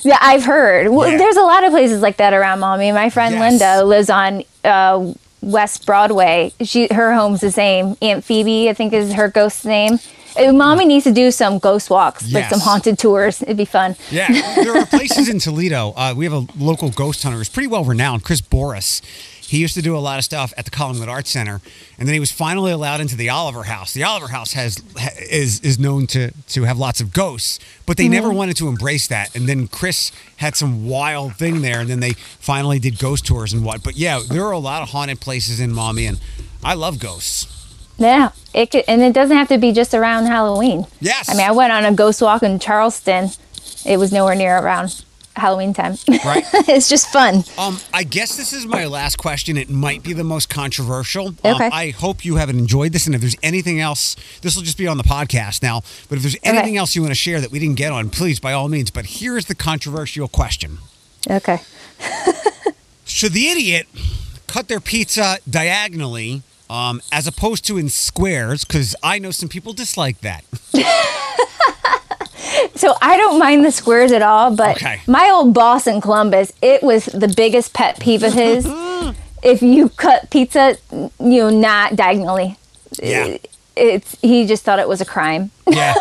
Yeah, 0.03 0.17
I've 0.19 0.43
heard. 0.45 0.89
Well, 0.89 1.07
Yeah. 1.09 1.17
There's 1.17 1.38
a 1.38 1.41
lot 1.43 1.63
of 1.63 1.72
places 1.72 2.01
like 2.01 2.17
that 2.17 2.34
around 2.34 2.59
Maumee. 2.59 2.91
My 2.91 3.09
friend 3.09 3.36
Yes. 3.36 3.51
Linda 3.51 3.84
lives 3.86 4.09
on 4.09 4.43
uh, 4.63 5.13
West 5.41 5.86
Broadway. 5.86 6.53
She 6.61 6.88
her 6.91 7.13
home's 7.13 7.41
the 7.41 7.51
same. 7.51 7.95
Aunt 8.01 8.24
Phoebe, 8.24 8.69
I 8.69 8.74
think, 8.74 8.93
is 8.93 9.13
her 9.13 9.30
ghost's 9.30 9.65
name. 9.65 9.99
Uh, 10.38 10.53
Maumee 10.53 10.86
needs 10.86 11.03
to 11.03 11.11
do 11.11 11.30
some 11.30 11.59
ghost 11.59 11.89
walks, 11.89 12.32
like 12.32 12.45
some 12.49 12.61
haunted 12.61 12.97
tours. 12.97 13.41
It'd 13.41 13.57
be 13.57 13.65
fun. 13.65 13.97
Yeah, 14.09 14.28
there 14.55 14.78
are 14.78 14.86
places 14.86 15.28
in 15.28 15.39
Toledo. 15.39 15.91
Uh, 15.95 16.13
we 16.15 16.24
have 16.26 16.34
a 16.34 16.47
local 16.57 16.89
ghost 16.89 17.22
hunter 17.24 17.38
who's 17.38 17.49
pretty 17.49 17.67
well 17.67 17.84
renowned, 17.84 18.24
Chris 18.24 18.39
Bores. 18.39 19.01
He 19.51 19.57
used 19.57 19.73
to 19.73 19.81
do 19.81 19.97
a 19.97 19.99
lot 19.99 20.17
of 20.17 20.23
stuff 20.23 20.53
at 20.55 20.63
the 20.63 20.71
Collingwood 20.71 21.09
Arts 21.09 21.29
Center, 21.29 21.59
and 21.99 22.07
then 22.07 22.13
he 22.13 22.21
was 22.21 22.31
finally 22.31 22.71
allowed 22.71 23.01
into 23.01 23.17
the 23.17 23.27
Oliver 23.27 23.63
House. 23.63 23.93
The 23.93 24.01
Oliver 24.01 24.29
House 24.29 24.53
has 24.53 24.81
ha- 24.97 25.09
is 25.29 25.59
is 25.59 25.77
known 25.77 26.07
to 26.07 26.31
to 26.31 26.63
have 26.63 26.79
lots 26.79 27.01
of 27.01 27.11
ghosts, 27.11 27.59
but 27.85 27.97
they 27.97 28.07
never 28.07 28.29
mm-hmm. 28.29 28.37
wanted 28.37 28.55
to 28.55 28.69
embrace 28.69 29.07
that. 29.07 29.35
And 29.35 29.49
then 29.49 29.67
Chris 29.67 30.13
had 30.37 30.55
some 30.55 30.87
wild 30.87 31.35
thing 31.35 31.63
there, 31.63 31.81
and 31.81 31.89
then 31.89 31.99
they 31.99 32.11
finally 32.39 32.79
did 32.79 32.97
ghost 32.97 33.25
tours 33.25 33.51
and 33.51 33.65
what. 33.65 33.83
But 33.83 33.97
yeah, 33.97 34.21
there 34.25 34.45
are 34.45 34.53
a 34.53 34.57
lot 34.57 34.83
of 34.83 34.91
haunted 34.91 35.19
places 35.19 35.59
in 35.59 35.73
Maumee, 35.73 36.05
and 36.05 36.21
I 36.63 36.75
love 36.75 36.97
ghosts. 36.97 37.75
Yeah, 37.97 38.31
it 38.53 38.71
could, 38.71 38.85
and 38.87 39.01
it 39.01 39.11
doesn't 39.11 39.35
have 39.35 39.49
to 39.49 39.57
be 39.57 39.73
just 39.73 39.93
around 39.93 40.27
Halloween. 40.27 40.87
Yes. 41.01 41.27
I 41.27 41.33
mean, 41.33 41.45
I 41.45 41.51
went 41.51 41.73
on 41.73 41.83
a 41.83 41.93
ghost 41.93 42.21
walk 42.21 42.41
in 42.41 42.57
Charleston. 42.57 43.31
It 43.85 43.97
was 43.97 44.13
nowhere 44.13 44.35
near 44.35 44.57
around 44.59 45.03
Halloween 45.36 45.73
time. 45.73 45.95
Right. 46.25 46.43
it's 46.67 46.89
just 46.89 47.07
fun. 47.09 47.43
Um, 47.57 47.79
I 47.93 48.03
guess 48.03 48.36
this 48.38 48.53
is 48.53 48.65
my 48.65 48.86
last 48.86 49.17
question. 49.17 49.57
It 49.57 49.69
might 49.69 50.03
be 50.03 50.13
the 50.13 50.23
most 50.23 50.49
controversial. 50.49 51.27
Um, 51.29 51.36
Okay. 51.55 51.69
I 51.71 51.89
hope 51.91 52.23
you 52.25 52.36
haven't 52.38 52.57
enjoyed 52.59 52.91
this, 52.93 53.05
and 53.05 53.13
if 53.15 53.21
there's 53.21 53.36
anything 53.43 53.79
else, 53.79 54.15
this 54.41 54.55
will 54.55 54.63
just 54.63 54.77
be 54.77 54.88
on 54.88 54.97
the 54.97 55.03
podcast 55.03 55.61
now. 55.61 55.82
But 56.09 56.17
if 56.17 56.23
there's 56.23 56.38
anything 56.43 56.77
else 56.77 56.95
you 56.95 57.01
want 57.01 57.11
to 57.11 57.15
share 57.15 57.39
that 57.41 57.51
we 57.51 57.59
didn't 57.59 57.75
get 57.77 57.91
on, 57.91 58.09
please, 58.09 58.39
by 58.39 58.53
all 58.53 58.67
means. 58.69 58.89
But 58.91 59.05
here's 59.05 59.45
the 59.45 59.55
controversial 59.55 60.27
question: 60.27 60.79
Okay. 61.29 61.59
Should 63.05 63.34
the 63.34 63.47
idiot 63.49 63.88
cut 64.47 64.67
their 64.67 64.79
pizza 64.79 65.38
diagonally? 65.49 66.43
Um, 66.69 67.01
as 67.11 67.27
opposed 67.27 67.65
to 67.67 67.77
in 67.77 67.89
squares, 67.89 68.63
because 68.63 68.95
I 69.03 69.19
know 69.19 69.32
some 69.32 69.49
people 69.49 69.73
dislike 69.73 70.21
that. 70.21 70.45
So 72.75 72.93
I 73.01 73.17
don't 73.17 73.39
mind 73.39 73.63
the 73.65 73.71
squares 73.71 74.11
at 74.11 74.21
all, 74.21 74.55
but 74.55 74.77
Okay. 74.77 75.01
my 75.07 75.29
old 75.31 75.53
boss 75.53 75.87
in 75.87 76.01
Columbus, 76.01 76.51
it 76.61 76.81
was 76.83 77.05
the 77.05 77.27
biggest 77.35 77.73
pet 77.73 77.99
peeve 77.99 78.23
of 78.23 78.33
his. 78.33 78.65
if 79.43 79.61
you 79.61 79.89
cut 79.89 80.29
pizza, 80.29 80.77
you 80.91 81.09
know, 81.19 81.49
not 81.49 81.95
diagonally, 81.95 82.57
Yeah, 83.01 83.37
it's 83.75 84.17
he 84.21 84.45
just 84.45 84.63
thought 84.63 84.79
it 84.79 84.87
was 84.87 85.01
a 85.01 85.05
crime. 85.05 85.51
yeah. 85.67 85.93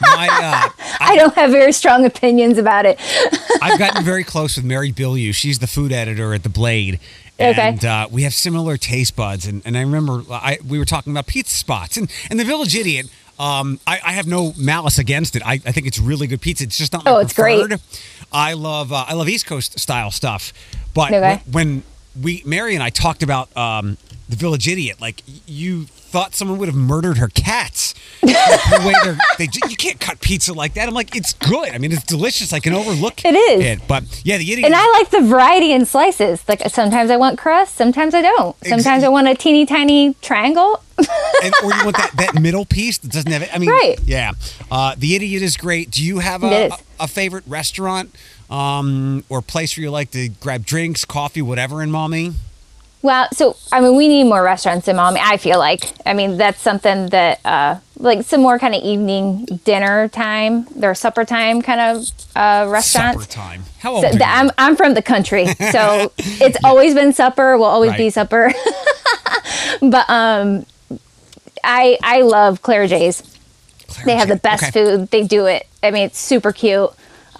My, 0.00 0.28
uh, 0.30 0.82
I 1.00 1.16
don't 1.16 1.34
have 1.34 1.50
very 1.50 1.72
strong 1.72 2.04
opinions 2.04 2.56
about 2.58 2.86
it. 2.86 2.98
I've 3.62 3.78
gotten 3.78 4.04
very 4.04 4.22
close 4.24 4.56
with 4.56 4.64
Mary 4.64 4.92
Bilyeu. 4.92 5.34
She's 5.34 5.58
the 5.58 5.66
food 5.66 5.90
editor 5.92 6.32
at 6.34 6.44
The 6.44 6.48
Blade. 6.48 7.00
Okay. 7.40 7.60
And 7.60 7.84
uh, 7.84 8.08
we 8.10 8.22
have 8.22 8.32
similar 8.34 8.76
taste 8.76 9.14
buds. 9.16 9.46
And, 9.46 9.62
and 9.64 9.76
I 9.76 9.80
remember 9.82 10.22
I, 10.30 10.58
we 10.66 10.78
were 10.78 10.84
talking 10.84 11.12
about 11.12 11.26
pizza 11.26 11.54
spots. 11.56 11.96
And, 11.96 12.10
and 12.30 12.38
The 12.38 12.44
Village 12.44 12.74
Idiot, 12.76 13.06
um, 13.38 13.78
I, 13.86 14.00
I 14.04 14.12
have 14.12 14.26
no 14.26 14.52
malice 14.56 14.98
against 14.98 15.36
it. 15.36 15.42
I, 15.46 15.54
I 15.54 15.72
think 15.72 15.86
it's 15.86 15.98
really 15.98 16.26
good 16.26 16.40
pizza. 16.40 16.64
It's 16.64 16.76
just 16.78 16.92
not 16.92 17.04
my 17.04 17.12
Oh, 17.12 17.18
it's 17.18 17.32
great. 17.32 17.72
I 18.32 18.54
love 18.54 18.92
uh, 18.92 19.04
I 19.08 19.14
love 19.14 19.28
East 19.28 19.46
Coast 19.46 19.78
style 19.78 20.10
stuff. 20.10 20.52
But 20.94 21.12
Okay. 21.12 21.42
when, 21.46 21.52
when 21.52 21.82
we 22.20 22.42
Mary 22.44 22.74
and 22.74 22.82
I 22.82 22.90
talked 22.90 23.22
about 23.22 23.54
um, 23.56 23.96
The 24.28 24.36
Village 24.36 24.66
Idiot, 24.68 25.00
like 25.00 25.22
you 25.46 25.86
thought 26.08 26.34
someone 26.34 26.58
would 26.58 26.68
have 26.68 26.76
murdered 26.76 27.18
her 27.18 27.28
cats. 27.28 27.94
the 28.22 28.82
way 28.84 28.94
they're, 29.04 29.18
they 29.38 29.48
you 29.68 29.76
can't 29.76 30.00
cut 30.00 30.20
pizza 30.20 30.52
like 30.52 30.74
that. 30.74 30.88
I'm 30.88 30.94
like, 30.94 31.14
it's 31.14 31.34
good. 31.34 31.68
I 31.70 31.78
mean, 31.78 31.92
it's 31.92 32.02
delicious. 32.04 32.52
I 32.52 32.60
can 32.60 32.72
overlook 32.72 33.24
It 33.24 33.34
is. 33.34 33.64
it. 33.64 33.86
But 33.86 34.04
yeah, 34.24 34.38
the 34.38 34.50
idiot. 34.52 34.64
And 34.66 34.74
I 34.74 34.90
like 34.98 35.10
the 35.10 35.20
variety 35.20 35.72
in 35.72 35.84
slices. 35.84 36.42
Like 36.48 36.62
sometimes 36.70 37.10
I 37.10 37.16
want 37.16 37.38
crust, 37.38 37.74
sometimes 37.74 38.14
I 38.14 38.22
don't. 38.22 38.56
Sometimes 38.64 39.04
I 39.04 39.08
want 39.08 39.28
a 39.28 39.34
teeny 39.34 39.66
tiny 39.66 40.14
triangle. 40.22 40.82
and, 40.98 41.54
or 41.62 41.72
you 41.72 41.84
want 41.84 41.96
that, 41.96 42.10
that 42.16 42.40
middle 42.40 42.64
piece 42.64 42.98
that 42.98 43.12
doesn't 43.12 43.30
have 43.30 43.42
it. 43.42 43.54
I 43.54 43.58
mean, 43.58 43.70
Right. 43.70 43.96
yeah. 44.04 44.32
Uh, 44.70 44.94
the 44.98 45.14
idiot 45.14 45.42
is 45.42 45.56
great. 45.56 45.90
Do 45.92 46.02
you 46.04 46.18
have 46.18 46.42
a, 46.42 46.68
a, 46.70 46.78
a 47.00 47.06
favorite 47.06 47.44
restaurant 47.46 48.12
um, 48.50 49.24
or 49.28 49.40
place 49.42 49.76
where 49.76 49.84
you 49.84 49.90
like 49.90 50.10
to 50.12 50.28
grab 50.28 50.64
drinks, 50.64 51.04
coffee, 51.04 51.42
whatever 51.42 51.82
in 51.82 51.90
Maumee? 51.92 52.32
Well, 53.00 53.28
so 53.32 53.56
I 53.70 53.80
mean, 53.80 53.94
we 53.96 54.08
need 54.08 54.24
more 54.24 54.42
restaurants 54.42 54.88
in 54.88 54.96
Maumee. 54.96 55.20
I 55.22 55.36
feel 55.36 55.58
like. 55.58 55.92
I 56.04 56.14
mean, 56.14 56.36
that's 56.36 56.60
something 56.60 57.06
that, 57.10 57.38
uh, 57.44 57.76
like, 57.96 58.24
some 58.24 58.40
more 58.42 58.58
kind 58.58 58.74
of 58.74 58.82
evening 58.82 59.44
dinner 59.64 60.08
time, 60.08 60.66
or 60.82 60.94
supper 60.96 61.24
time 61.24 61.62
kind 61.62 61.80
of 61.80 62.08
uh, 62.34 62.66
restaurants. 62.68 63.22
Supper 63.22 63.32
time. 63.32 63.62
How 63.78 63.94
old 63.94 64.04
So? 64.04 64.18
I'm 64.24 64.50
I'm 64.58 64.74
from 64.74 64.94
the 64.94 65.02
country, 65.02 65.46
so 65.70 66.12
it's 66.18 66.58
always 66.64 66.94
been 66.94 67.12
supper. 67.12 67.56
Will 67.56 67.64
always 67.66 67.94
be 67.94 68.10
supper. 68.10 68.52
but 69.80 70.08
um, 70.10 70.66
I 71.62 71.98
I 72.02 72.22
love 72.22 72.62
Claire 72.62 72.86
J's. 72.88 73.22
Claire 73.88 74.06
They 74.06 74.16
have 74.16 74.28
J. 74.28 74.34
the 74.34 74.40
best 74.40 74.62
Okay. 74.64 74.70
food. 74.72 75.10
They 75.10 75.24
do 75.24 75.46
it. 75.46 75.66
I 75.82 75.90
mean, 75.92 76.02
it's 76.04 76.18
super 76.18 76.52
cute. 76.52 76.90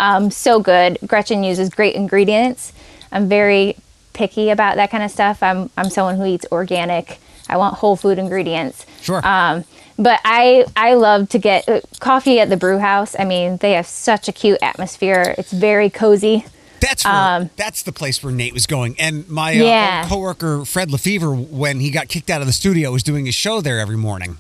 Um, 0.01 0.31
so 0.31 0.61
good. 0.61 0.99
Gretchen 1.07 1.43
uses 1.43 1.69
great 1.69 1.97
ingredients. 1.97 2.73
I'm 3.11 3.29
very 3.29 3.77
picky 4.19 4.51
about 4.51 4.77
that 4.77 4.91
kind 4.91 5.03
of 5.05 5.11
stuff. 5.11 5.43
I'm 5.43 5.71
I'm 5.79 5.89
someone 5.91 6.17
who 6.17 6.27
eats 6.27 6.45
organic. 6.53 7.19
I 7.49 7.57
want 7.57 7.77
whole 7.77 7.97
food 7.97 8.19
ingredients. 8.19 8.85
Sure. 9.01 9.27
Um, 9.27 9.65
but 9.99 10.21
I 10.25 10.67
I 10.77 10.95
love 10.95 11.29
to 11.31 11.39
get 11.39 11.69
uh, 11.69 11.81
coffee 12.01 12.41
at 12.41 12.51
the 12.51 12.57
brew 12.57 12.79
house. 12.79 13.17
I 13.19 13.25
mean, 13.25 13.57
they 13.59 13.73
have 13.73 13.87
such 13.87 14.29
a 14.29 14.33
cute 14.33 14.59
atmosphere. 14.63 15.35
It's 15.39 15.53
very 15.53 15.89
cozy. 15.91 16.45
That's 16.81 17.05
where, 17.05 17.13
Um, 17.15 17.51
that's 17.57 17.83
the 17.83 17.93
place 17.93 18.23
where 18.23 18.33
Nate 18.33 18.55
was 18.55 18.67
going. 18.67 18.95
And 19.01 19.29
my 19.29 19.51
uh, 19.51 19.65
Yeah. 19.65 20.07
coworker 20.09 20.65
Fred 20.65 20.91
LeFebvre, 20.91 21.49
when 21.51 21.81
he 21.81 21.91
got 21.91 22.07
kicked 22.09 22.31
out 22.31 22.41
of 22.41 22.47
the 22.47 22.53
studio, 22.53 22.93
was 22.93 23.03
doing 23.03 23.27
his 23.27 23.35
show 23.35 23.61
there 23.61 23.81
every 23.81 23.97
morning. 23.97 24.39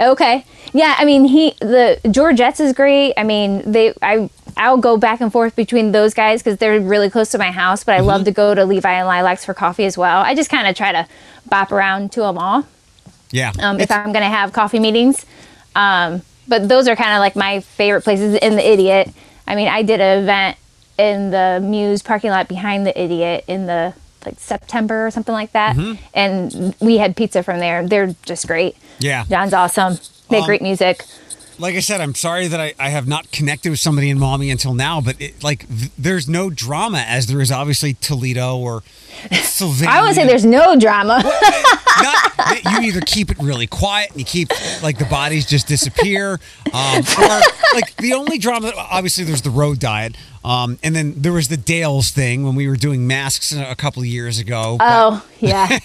Okay. 0.00 0.44
Yeah, 0.72 0.94
I 0.98 1.04
mean 1.04 1.24
he 1.24 1.52
the 1.60 1.98
Georgettes 2.04 2.60
is 2.60 2.72
great. 2.72 3.14
I 3.16 3.22
mean 3.24 3.70
they 3.70 3.94
I 4.02 4.30
I'll 4.56 4.76
go 4.76 4.96
back 4.96 5.20
and 5.20 5.30
forth 5.32 5.54
between 5.56 5.92
those 5.92 6.14
guys 6.14 6.42
because 6.42 6.58
they're 6.58 6.80
really 6.80 7.10
close 7.10 7.30
to 7.30 7.38
my 7.38 7.50
house. 7.50 7.84
But 7.84 7.94
I 7.96 8.00
love 8.00 8.24
to 8.24 8.30
go 8.32 8.54
to 8.54 8.64
Levi 8.64 8.92
and 8.92 9.06
Lilacs 9.06 9.44
for 9.44 9.54
coffee 9.54 9.84
as 9.84 9.96
well. 9.96 10.20
I 10.20 10.34
just 10.34 10.50
kind 10.50 10.66
of 10.66 10.74
try 10.76 10.92
to 10.92 11.06
bop 11.48 11.70
around 11.72 12.12
to 12.12 12.20
them 12.20 12.38
all 12.38 12.66
Yeah. 13.30 13.52
um, 13.60 13.78
if 13.80 13.90
I'm 13.90 14.12
going 14.12 14.24
to 14.24 14.28
have 14.28 14.52
coffee 14.52 14.80
meetings. 14.80 15.24
Um, 15.76 16.22
but 16.48 16.68
those 16.68 16.88
are 16.88 16.96
kind 16.96 17.12
of 17.12 17.20
like 17.20 17.36
my 17.36 17.60
favorite 17.60 18.02
places 18.02 18.34
in 18.34 18.56
the 18.56 18.68
Idiot. 18.68 19.12
I 19.46 19.54
mean, 19.54 19.68
I 19.68 19.82
did 19.82 20.00
an 20.00 20.22
event 20.24 20.56
in 20.98 21.30
the 21.30 21.60
Muse 21.62 22.02
parking 22.02 22.30
lot 22.30 22.48
behind 22.48 22.84
the 22.84 23.00
Idiot 23.00 23.44
in 23.46 23.66
the 23.66 23.94
like 24.26 24.38
September 24.38 25.06
or 25.06 25.10
something 25.10 25.32
like 25.34 25.52
that, 25.52 25.76
Mm-hmm. 25.76 26.02
and 26.14 26.74
we 26.80 26.98
had 26.98 27.16
pizza 27.16 27.42
from 27.42 27.58
there. 27.60 27.86
They're 27.86 28.14
just 28.24 28.46
great. 28.46 28.76
Yeah. 28.98 29.24
John's 29.28 29.52
awesome. 29.54 29.98
They 30.28 30.36
have 30.36 30.42
Um, 30.44 30.46
great 30.48 30.62
music. 30.62 31.04
like 31.58 31.74
I 31.74 31.80
said, 31.80 32.00
I'm 32.00 32.14
sorry 32.14 32.46
that 32.48 32.60
I, 32.60 32.74
I 32.78 32.88
have 32.90 33.06
not 33.08 33.30
connected 33.32 33.70
with 33.70 33.80
somebody 33.80 34.10
in 34.10 34.18
Maumee 34.18 34.50
until 34.50 34.74
now, 34.74 35.00
but 35.00 35.20
it, 35.20 35.42
like 35.42 35.66
th- 35.68 35.90
there's 35.98 36.28
no 36.28 36.50
drama 36.50 36.98
as 37.06 37.26
there 37.26 37.40
is 37.40 37.50
obviously 37.50 37.94
Toledo 37.94 38.56
or 38.58 38.82
Sylvania. 39.42 39.88
I 39.90 40.02
would 40.02 40.14
say 40.14 40.26
there's 40.26 40.44
no 40.44 40.78
drama. 40.78 41.22
not 42.02 42.64
you 42.64 42.88
either 42.88 43.00
keep 43.00 43.30
it 43.30 43.38
really 43.40 43.66
quiet 43.66 44.10
and 44.10 44.18
you 44.20 44.24
keep 44.24 44.50
like 44.82 44.98
the 44.98 45.04
bodies 45.06 45.46
just 45.46 45.66
disappear, 45.66 46.38
um, 46.72 47.02
or 47.18 47.40
like 47.74 47.96
the 47.96 48.12
only 48.14 48.38
drama. 48.38 48.72
Obviously, 48.76 49.24
there's 49.24 49.42
the 49.42 49.50
road 49.50 49.78
diet, 49.80 50.16
um, 50.48 50.78
and 50.82 50.96
then 50.96 51.12
there 51.16 51.32
was 51.32 51.48
the 51.48 51.56
Dales 51.56 52.10
thing 52.10 52.44
when 52.44 52.54
we 52.54 52.66
were 52.68 52.76
doing 52.76 53.06
masks 53.06 53.52
a 53.52 53.74
couple 53.74 54.02
of 54.02 54.06
years 54.08 54.38
ago. 54.38 54.76
but- 54.78 54.86
oh 54.88 55.26
yeah, 55.40 55.78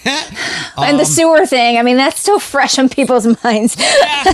Um, 0.78 0.84
and 0.86 1.00
the 1.00 1.06
sewer 1.06 1.46
thing. 1.46 1.78
I 1.78 1.82
mean, 1.84 1.98
that's 1.98 2.20
still 2.20 2.40
fresh 2.40 2.80
on 2.80 2.90
people's 2.90 3.26
minds. 3.44 3.76
Uh, 3.80 4.34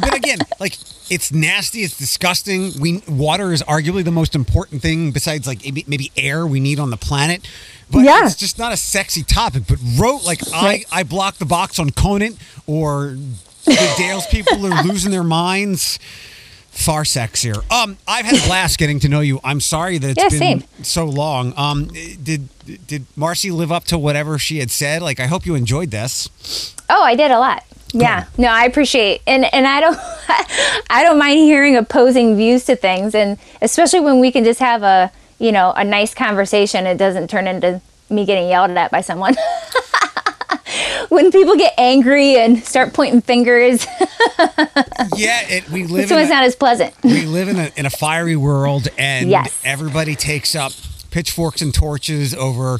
but 0.00 0.14
again, 0.14 0.38
like 0.60 0.76
it's 1.10 1.32
nasty, 1.32 1.80
it's 1.80 1.98
disgusting. 1.98 2.72
We 2.80 3.02
water 3.08 3.52
is 3.52 3.62
arguably 3.64 4.04
the 4.04 4.10
most 4.12 4.34
important 4.34 4.80
thing 4.82 5.10
besides 5.10 5.46
like 5.46 5.62
maybe, 5.86 6.10
air 6.16 6.46
we 6.46 6.60
need 6.60 6.78
on 6.78 6.90
the 6.90 6.96
planet. 6.96 7.46
But 7.90 8.04
Yeah. 8.04 8.24
it's 8.26 8.36
just 8.36 8.58
not 8.58 8.72
a 8.72 8.76
sexy 8.76 9.22
topic. 9.22 9.64
But 9.68 9.78
wrote 9.98 10.24
like 10.24 10.40
I 10.54 10.84
I 10.92 11.02
blocked 11.02 11.38
the 11.40 11.44
box 11.46 11.78
on 11.78 11.90
Conant 11.90 12.38
or 12.66 13.16
the 13.64 13.94
Dales 13.98 14.26
people 14.26 14.66
are 14.66 14.82
losing 14.84 15.10
their 15.10 15.24
minds. 15.24 15.98
Far 16.74 17.04
sexier. 17.04 17.56
Um, 17.70 17.96
I've 18.06 18.26
had 18.26 18.42
a 18.42 18.46
blast 18.46 18.78
getting 18.78 18.98
to 19.00 19.08
know 19.08 19.20
you. 19.20 19.40
I'm 19.44 19.60
sorry 19.60 19.96
that 19.98 20.10
it's 20.10 20.22
Yeah, 20.22 20.28
been 20.28 20.60
same. 20.60 20.64
so 20.82 21.04
long. 21.06 21.54
Um, 21.56 21.86
did 22.22 22.48
did 22.86 23.06
Marcy 23.16 23.50
live 23.50 23.70
up 23.72 23.84
to 23.84 23.96
whatever 23.98 24.38
she 24.38 24.58
had 24.58 24.70
said? 24.70 25.00
Like, 25.00 25.20
I 25.20 25.26
hope 25.26 25.46
you 25.46 25.54
enjoyed 25.54 25.90
this. 25.92 26.74
Oh, 26.90 27.02
I 27.02 27.14
did 27.14 27.30
a 27.30 27.38
lot. 27.38 27.64
Yeah. 27.92 28.24
No, 28.36 28.48
I 28.48 28.64
appreciate 28.64 29.22
and 29.26 29.44
and 29.54 29.66
I 29.68 29.80
don't 29.80 29.96
I 30.90 31.02
don't 31.04 31.16
mind 31.18 31.38
hearing 31.38 31.76
opposing 31.76 32.36
views 32.36 32.64
to 32.64 32.74
things 32.76 33.14
and 33.14 33.38
especially 33.62 34.00
when 34.00 34.18
we 34.18 34.32
can 34.32 34.42
just 34.44 34.58
have 34.58 34.82
a, 34.82 35.12
you 35.38 35.52
know, 35.52 35.72
a 35.76 35.84
nice 35.84 36.12
conversation 36.12 36.86
it 36.86 36.98
doesn't 36.98 37.30
turn 37.30 37.46
into 37.46 37.80
me 38.10 38.26
getting 38.26 38.48
yelled 38.48 38.72
at 38.72 38.90
by 38.90 39.00
someone. 39.00 39.36
when 41.08 41.30
people 41.30 41.56
get 41.56 41.74
angry 41.78 42.36
and 42.36 42.64
start 42.64 42.92
pointing 42.92 43.20
fingers, 43.20 43.86
Yeah, 45.16 45.40
it, 45.48 45.68
we 45.70 45.84
live. 45.84 46.10
it's 46.10 46.12
a- 46.12 46.28
not 46.28 46.44
as 46.44 46.56
pleasant. 46.56 46.94
we 47.02 47.24
live 47.26 47.48
in 47.48 47.58
a, 47.58 47.70
in 47.76 47.86
a 47.86 47.90
fiery 47.90 48.36
world 48.36 48.88
and 48.98 49.28
Yes. 49.30 49.60
everybody 49.64 50.14
takes 50.14 50.54
up 50.54 50.72
pitchforks 51.10 51.62
and 51.62 51.72
torches 51.74 52.34
over 52.34 52.78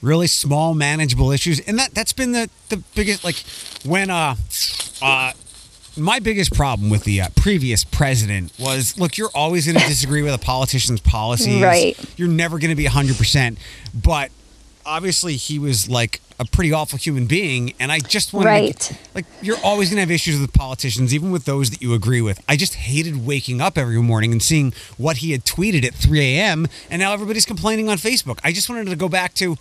really 0.00 0.26
small 0.26 0.74
manageable 0.74 1.30
issues 1.30 1.60
and 1.60 1.78
that 1.78 1.94
that's 1.94 2.12
been 2.12 2.32
the 2.32 2.48
the 2.70 2.76
biggest 2.94 3.22
like 3.24 3.36
when 3.84 4.10
uh 4.10 4.34
uh 5.00 5.32
my 5.96 6.18
biggest 6.18 6.52
problem 6.54 6.90
with 6.90 7.04
the 7.04 7.20
uh, 7.20 7.28
previous 7.36 7.84
president 7.84 8.52
was 8.58 8.96
look 8.98 9.16
you're 9.18 9.30
always 9.34 9.66
going 9.66 9.78
to 9.78 9.86
disagree 9.86 10.22
with 10.22 10.32
a 10.34 10.38
politician's 10.38 11.00
policies 11.00 11.62
Right. 11.62 11.96
you're 12.16 12.28
never 12.28 12.58
going 12.58 12.70
to 12.70 12.76
be 12.76 12.86
100% 12.86 13.56
but 13.94 14.30
obviously 14.86 15.34
he 15.36 15.58
was 15.58 15.88
like 15.88 16.20
a 16.42 16.50
pretty 16.50 16.72
awful 16.72 16.98
human 16.98 17.26
being 17.26 17.72
and 17.80 17.90
i 17.92 17.98
just 17.98 18.32
wanted 18.32 18.48
Right. 18.48 18.78
to, 18.80 18.94
like 19.14 19.24
you're 19.40 19.58
always 19.64 19.88
going 19.88 19.96
to 19.96 20.00
have 20.02 20.10
issues 20.10 20.40
with 20.40 20.52
politicians 20.52 21.14
even 21.14 21.30
with 21.30 21.44
those 21.44 21.70
that 21.70 21.80
you 21.80 21.94
agree 21.94 22.20
with 22.20 22.42
i 22.48 22.56
just 22.56 22.74
hated 22.74 23.24
waking 23.26 23.60
up 23.60 23.78
every 23.78 24.00
morning 24.02 24.32
and 24.32 24.42
seeing 24.42 24.72
what 24.98 25.18
he 25.18 25.32
had 25.32 25.44
tweeted 25.44 25.84
at 25.84 25.94
3 25.94 26.20
a.m 26.20 26.66
and 26.90 27.00
now 27.00 27.12
everybody's 27.12 27.46
complaining 27.46 27.88
on 27.88 27.96
facebook 27.96 28.38
i 28.44 28.52
just 28.52 28.68
wanted 28.68 28.86
to 28.88 28.96
go 28.96 29.08
back 29.08 29.34
to 29.34 29.56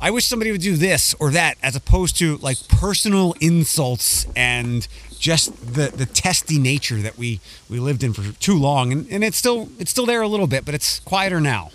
i 0.00 0.10
wish 0.10 0.24
somebody 0.24 0.50
would 0.52 0.60
do 0.62 0.76
this 0.76 1.14
or 1.20 1.30
that 1.30 1.56
as 1.62 1.76
opposed 1.76 2.16
to 2.18 2.36
like 2.38 2.56
personal 2.68 3.34
insults 3.40 4.26
and 4.36 4.88
just 5.18 5.74
the 5.74 5.88
the 5.88 6.06
testy 6.06 6.58
nature 6.58 6.96
that 7.02 7.18
we 7.18 7.40
we 7.68 7.78
lived 7.80 8.02
in 8.04 8.12
for 8.12 8.22
too 8.40 8.56
long 8.58 8.92
and, 8.92 9.06
and 9.10 9.22
it's 9.24 9.36
still 9.36 9.68
it's 9.78 9.90
still 9.90 10.06
there 10.06 10.22
a 10.22 10.28
little 10.28 10.46
bit 10.46 10.64
but 10.64 10.74
it's 10.74 11.00
quieter 11.00 11.40
now 11.40 11.70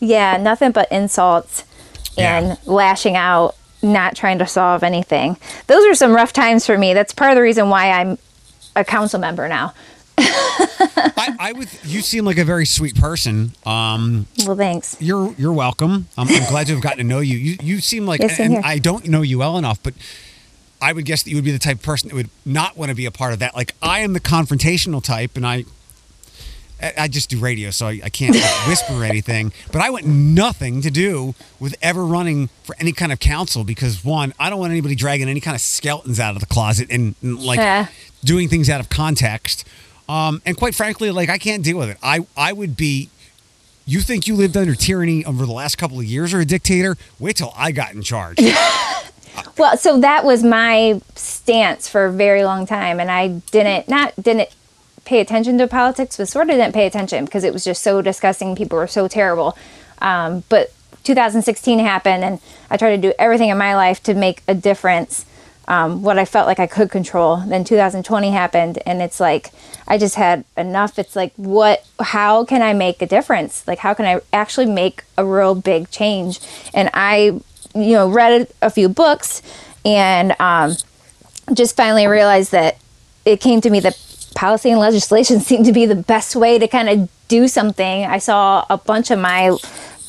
Yeah, 0.00 0.36
nothing 0.36 0.70
but 0.72 0.86
insults 0.92 1.64
Yeah. 2.16 2.38
and 2.38 2.58
lashing 2.66 3.16
out, 3.16 3.56
not 3.84 4.16
trying 4.16 4.38
to 4.38 4.46
solve 4.46 4.82
anything. 4.82 5.36
Those 5.68 5.84
are 5.86 5.94
some 5.94 6.12
rough 6.12 6.32
times 6.32 6.66
for 6.66 6.76
me. 6.76 6.94
That's 6.94 7.12
part 7.12 7.30
of 7.30 7.36
the 7.36 7.42
reason 7.42 7.68
why 7.68 7.90
I'm 7.90 8.18
a 8.74 8.84
council 8.84 9.20
member 9.20 9.48
now. 9.48 9.74
I, 10.18 11.36
I 11.40 11.52
would 11.52 11.68
you 11.84 12.00
seem 12.00 12.24
like 12.24 12.38
a 12.38 12.44
very 12.44 12.66
sweet 12.66 12.94
person 12.94 13.52
um 13.66 14.26
Well, 14.46 14.56
thanks. 14.56 14.96
You're 15.00 15.34
you're 15.36 15.52
welcome. 15.52 16.06
Um, 16.16 16.28
I'm 16.30 16.48
glad 16.48 16.68
to 16.68 16.74
have 16.74 16.82
gotten 16.82 16.98
to 16.98 17.04
know 17.04 17.18
you. 17.20 17.36
You 17.36 17.56
you 17.60 17.80
seem 17.80 18.06
like, 18.06 18.20
Yes, 18.20 18.38
and. 18.38 18.64
I 18.64 18.78
don't 18.78 19.06
know 19.08 19.22
you 19.22 19.38
well 19.38 19.58
enough, 19.58 19.82
but 19.82 19.94
I 20.80 20.92
would 20.92 21.04
guess 21.04 21.22
that 21.24 21.30
you 21.30 21.36
would 21.36 21.44
be 21.44 21.50
the 21.50 21.58
type 21.58 21.76
of 21.78 21.82
person 21.82 22.08
that 22.10 22.14
would 22.14 22.30
not 22.44 22.76
want 22.76 22.90
to 22.90 22.94
be 22.94 23.06
a 23.06 23.10
part 23.10 23.32
of 23.32 23.38
that. 23.40 23.56
Like 23.56 23.74
I 23.82 24.00
am 24.00 24.12
the 24.12 24.20
confrontational 24.20 25.02
type, 25.02 25.36
and 25.36 25.44
I 25.46 25.64
I 26.98 27.08
just 27.08 27.30
do 27.30 27.38
radio, 27.38 27.70
so 27.70 27.86
I, 27.86 28.00
I 28.04 28.08
can't 28.10 28.34
like, 28.34 28.44
whisper 28.68 29.04
anything. 29.04 29.52
But 29.72 29.80
I 29.80 29.90
want 29.90 30.06
nothing 30.06 30.82
to 30.82 30.90
do 30.90 31.34
with 31.60 31.76
ever 31.80 32.04
running 32.04 32.48
for 32.64 32.76
any 32.78 32.92
kind 32.92 33.12
of 33.12 33.20
council 33.20 33.64
because 33.64 34.04
one, 34.04 34.34
I 34.38 34.50
don't 34.50 34.58
want 34.58 34.72
anybody 34.72 34.94
dragging 34.94 35.28
any 35.28 35.40
kind 35.40 35.54
of 35.54 35.60
skeletons 35.60 36.20
out 36.20 36.34
of 36.34 36.40
the 36.40 36.46
closet 36.46 36.88
and, 36.90 37.14
and, 37.22 37.42
like 37.42 37.58
Yeah. 37.58 37.86
doing 38.24 38.48
things 38.48 38.68
out 38.68 38.80
of 38.80 38.88
context. 38.90 39.66
Um, 40.08 40.42
and 40.44 40.56
quite 40.56 40.74
frankly, 40.74 41.10
like 41.10 41.30
I 41.30 41.38
can't 41.38 41.64
deal 41.64 41.78
with 41.78 41.88
it. 41.88 41.96
I 42.02 42.26
I 42.36 42.52
would 42.52 42.76
be 42.76 43.08
you 43.86 44.00
think 44.00 44.26
you 44.26 44.34
lived 44.34 44.56
under 44.56 44.74
tyranny 44.74 45.24
over 45.24 45.46
the 45.46 45.52
last 45.52 45.76
couple 45.76 45.98
of 45.98 46.04
years 46.04 46.34
or 46.34 46.40
a 46.40 46.44
dictator? 46.44 46.96
Wait 47.18 47.36
till 47.36 47.52
I 47.56 47.72
got 47.72 47.94
in 47.94 48.02
charge. 48.02 48.38
Well, 49.58 49.76
so 49.76 49.98
that 50.00 50.24
was 50.24 50.42
my 50.44 51.00
stance 51.16 51.88
for 51.88 52.06
a 52.06 52.12
very 52.12 52.44
long 52.44 52.66
time, 52.66 53.00
and 53.00 53.10
I 53.10 53.28
didn't 53.50 53.88
not 53.88 54.12
didn't 54.20 54.48
pay 55.04 55.20
attention 55.20 55.58
to 55.58 55.66
politics, 55.66 56.16
but 56.16 56.28
sort 56.28 56.48
of 56.48 56.56
didn't 56.56 56.72
pay 56.72 56.86
attention 56.86 57.24
because 57.24 57.44
it 57.44 57.52
was 57.52 57.64
just 57.64 57.82
so 57.82 58.02
disgusting. 58.02 58.56
People 58.56 58.78
were 58.78 58.86
so 58.86 59.08
terrible. 59.08 59.56
Um, 60.00 60.44
but 60.48 60.72
2016 61.04 61.78
happened, 61.78 62.24
and 62.24 62.40
I 62.70 62.76
tried 62.76 62.96
to 62.96 63.02
do 63.02 63.14
everything 63.18 63.50
in 63.50 63.58
my 63.58 63.74
life 63.74 64.02
to 64.04 64.14
make 64.14 64.42
a 64.48 64.54
difference. 64.54 65.26
Um, 65.66 66.02
what 66.02 66.18
I 66.18 66.26
felt 66.26 66.46
like 66.46 66.58
I 66.58 66.66
could 66.66 66.90
control. 66.90 67.38
Then 67.38 67.64
2020 67.64 68.30
happened, 68.30 68.78
and 68.84 69.00
it's 69.00 69.20
like 69.20 69.50
I 69.86 69.96
just 69.96 70.14
had 70.14 70.44
enough. 70.56 70.98
It's 70.98 71.16
like, 71.16 71.32
what? 71.36 71.86
How 72.00 72.44
can 72.44 72.62
I 72.62 72.72
make 72.72 73.00
a 73.00 73.06
difference? 73.06 73.66
Like, 73.66 73.78
how 73.78 73.94
can 73.94 74.04
I 74.04 74.20
actually 74.32 74.66
make 74.66 75.04
a 75.16 75.24
real 75.24 75.54
big 75.54 75.90
change? 75.90 76.40
And 76.74 76.90
I, 76.92 77.40
you 77.74 77.92
know, 77.92 78.10
read 78.10 78.48
a 78.60 78.70
few 78.70 78.88
books, 78.88 79.40
and 79.84 80.38
um, 80.38 80.76
just 81.52 81.76
finally 81.76 82.06
realized 82.06 82.52
that 82.52 82.78
it 83.24 83.40
came 83.40 83.60
to 83.62 83.70
me 83.70 83.80
that 83.80 83.94
policy 84.34 84.70
and 84.70 84.80
legislation 84.80 85.40
seemed 85.48 85.64
to 85.66 85.72
be 85.72 85.86
the 85.86 85.94
best 85.94 86.34
way 86.36 86.58
to 86.58 86.68
kind 86.68 86.88
of 86.88 87.08
do 87.28 87.48
something. 87.48 88.04
I 88.04 88.18
saw 88.18 88.64
a 88.68 88.76
bunch 88.76 89.10
of 89.10 89.18
my 89.18 89.56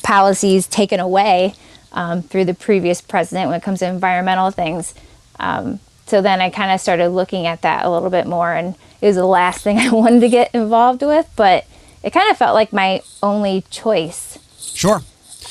policies 0.02 0.66
taken 0.66 1.00
away 1.00 1.54
um, 1.92 2.22
through 2.22 2.44
the 2.44 2.54
previous 2.54 3.00
president 3.00 3.48
when 3.48 3.58
it 3.58 3.62
comes 3.62 3.80
to 3.80 3.86
environmental 3.88 4.50
things. 4.50 4.94
Um, 5.40 5.80
so 6.06 6.22
then 6.22 6.40
I 6.40 6.50
kind 6.50 6.70
of 6.70 6.80
started 6.80 7.08
looking 7.08 7.46
at 7.46 7.62
that 7.62 7.84
a 7.84 7.90
little 7.90 8.10
bit 8.10 8.26
more, 8.26 8.52
and 8.52 8.74
it 9.00 9.06
was 9.06 9.16
the 9.16 9.24
last 9.26 9.62
thing 9.64 9.78
I 9.78 9.90
wanted 9.90 10.20
to 10.20 10.28
get 10.28 10.54
involved 10.54 11.02
with, 11.02 11.28
but 11.36 11.66
it 12.02 12.10
kind 12.12 12.30
of 12.30 12.36
felt 12.36 12.54
like 12.54 12.72
my 12.72 13.00
only 13.22 13.64
choice 13.70 14.38
Sure. 14.58 15.00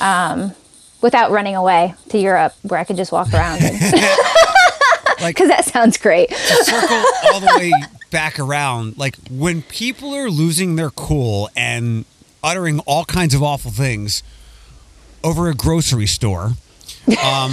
Um, 0.00 0.52
without 1.02 1.30
running 1.30 1.56
away 1.56 1.94
to 2.10 2.18
Europe 2.18 2.54
where 2.62 2.78
I 2.78 2.84
could 2.84 2.96
just 2.96 3.12
walk 3.12 3.32
around. 3.34 3.60
And, 3.62 3.76
Like 5.20 5.34
Because 5.34 5.48
that 5.48 5.64
sounds 5.64 5.96
great. 5.98 6.32
circle 6.34 7.02
all 7.32 7.40
the 7.40 7.50
way 7.58 7.72
back 8.16 8.38
around. 8.38 8.96
Like 8.96 9.18
when 9.30 9.60
people 9.60 10.14
are 10.14 10.30
losing 10.30 10.76
their 10.76 10.88
cool 10.88 11.50
and 11.54 12.06
uttering 12.42 12.78
all 12.86 13.04
kinds 13.04 13.34
of 13.34 13.42
awful 13.42 13.70
things 13.70 14.22
over 15.22 15.50
a 15.50 15.54
grocery 15.54 16.06
store. 16.06 16.52
Um, 17.22 17.52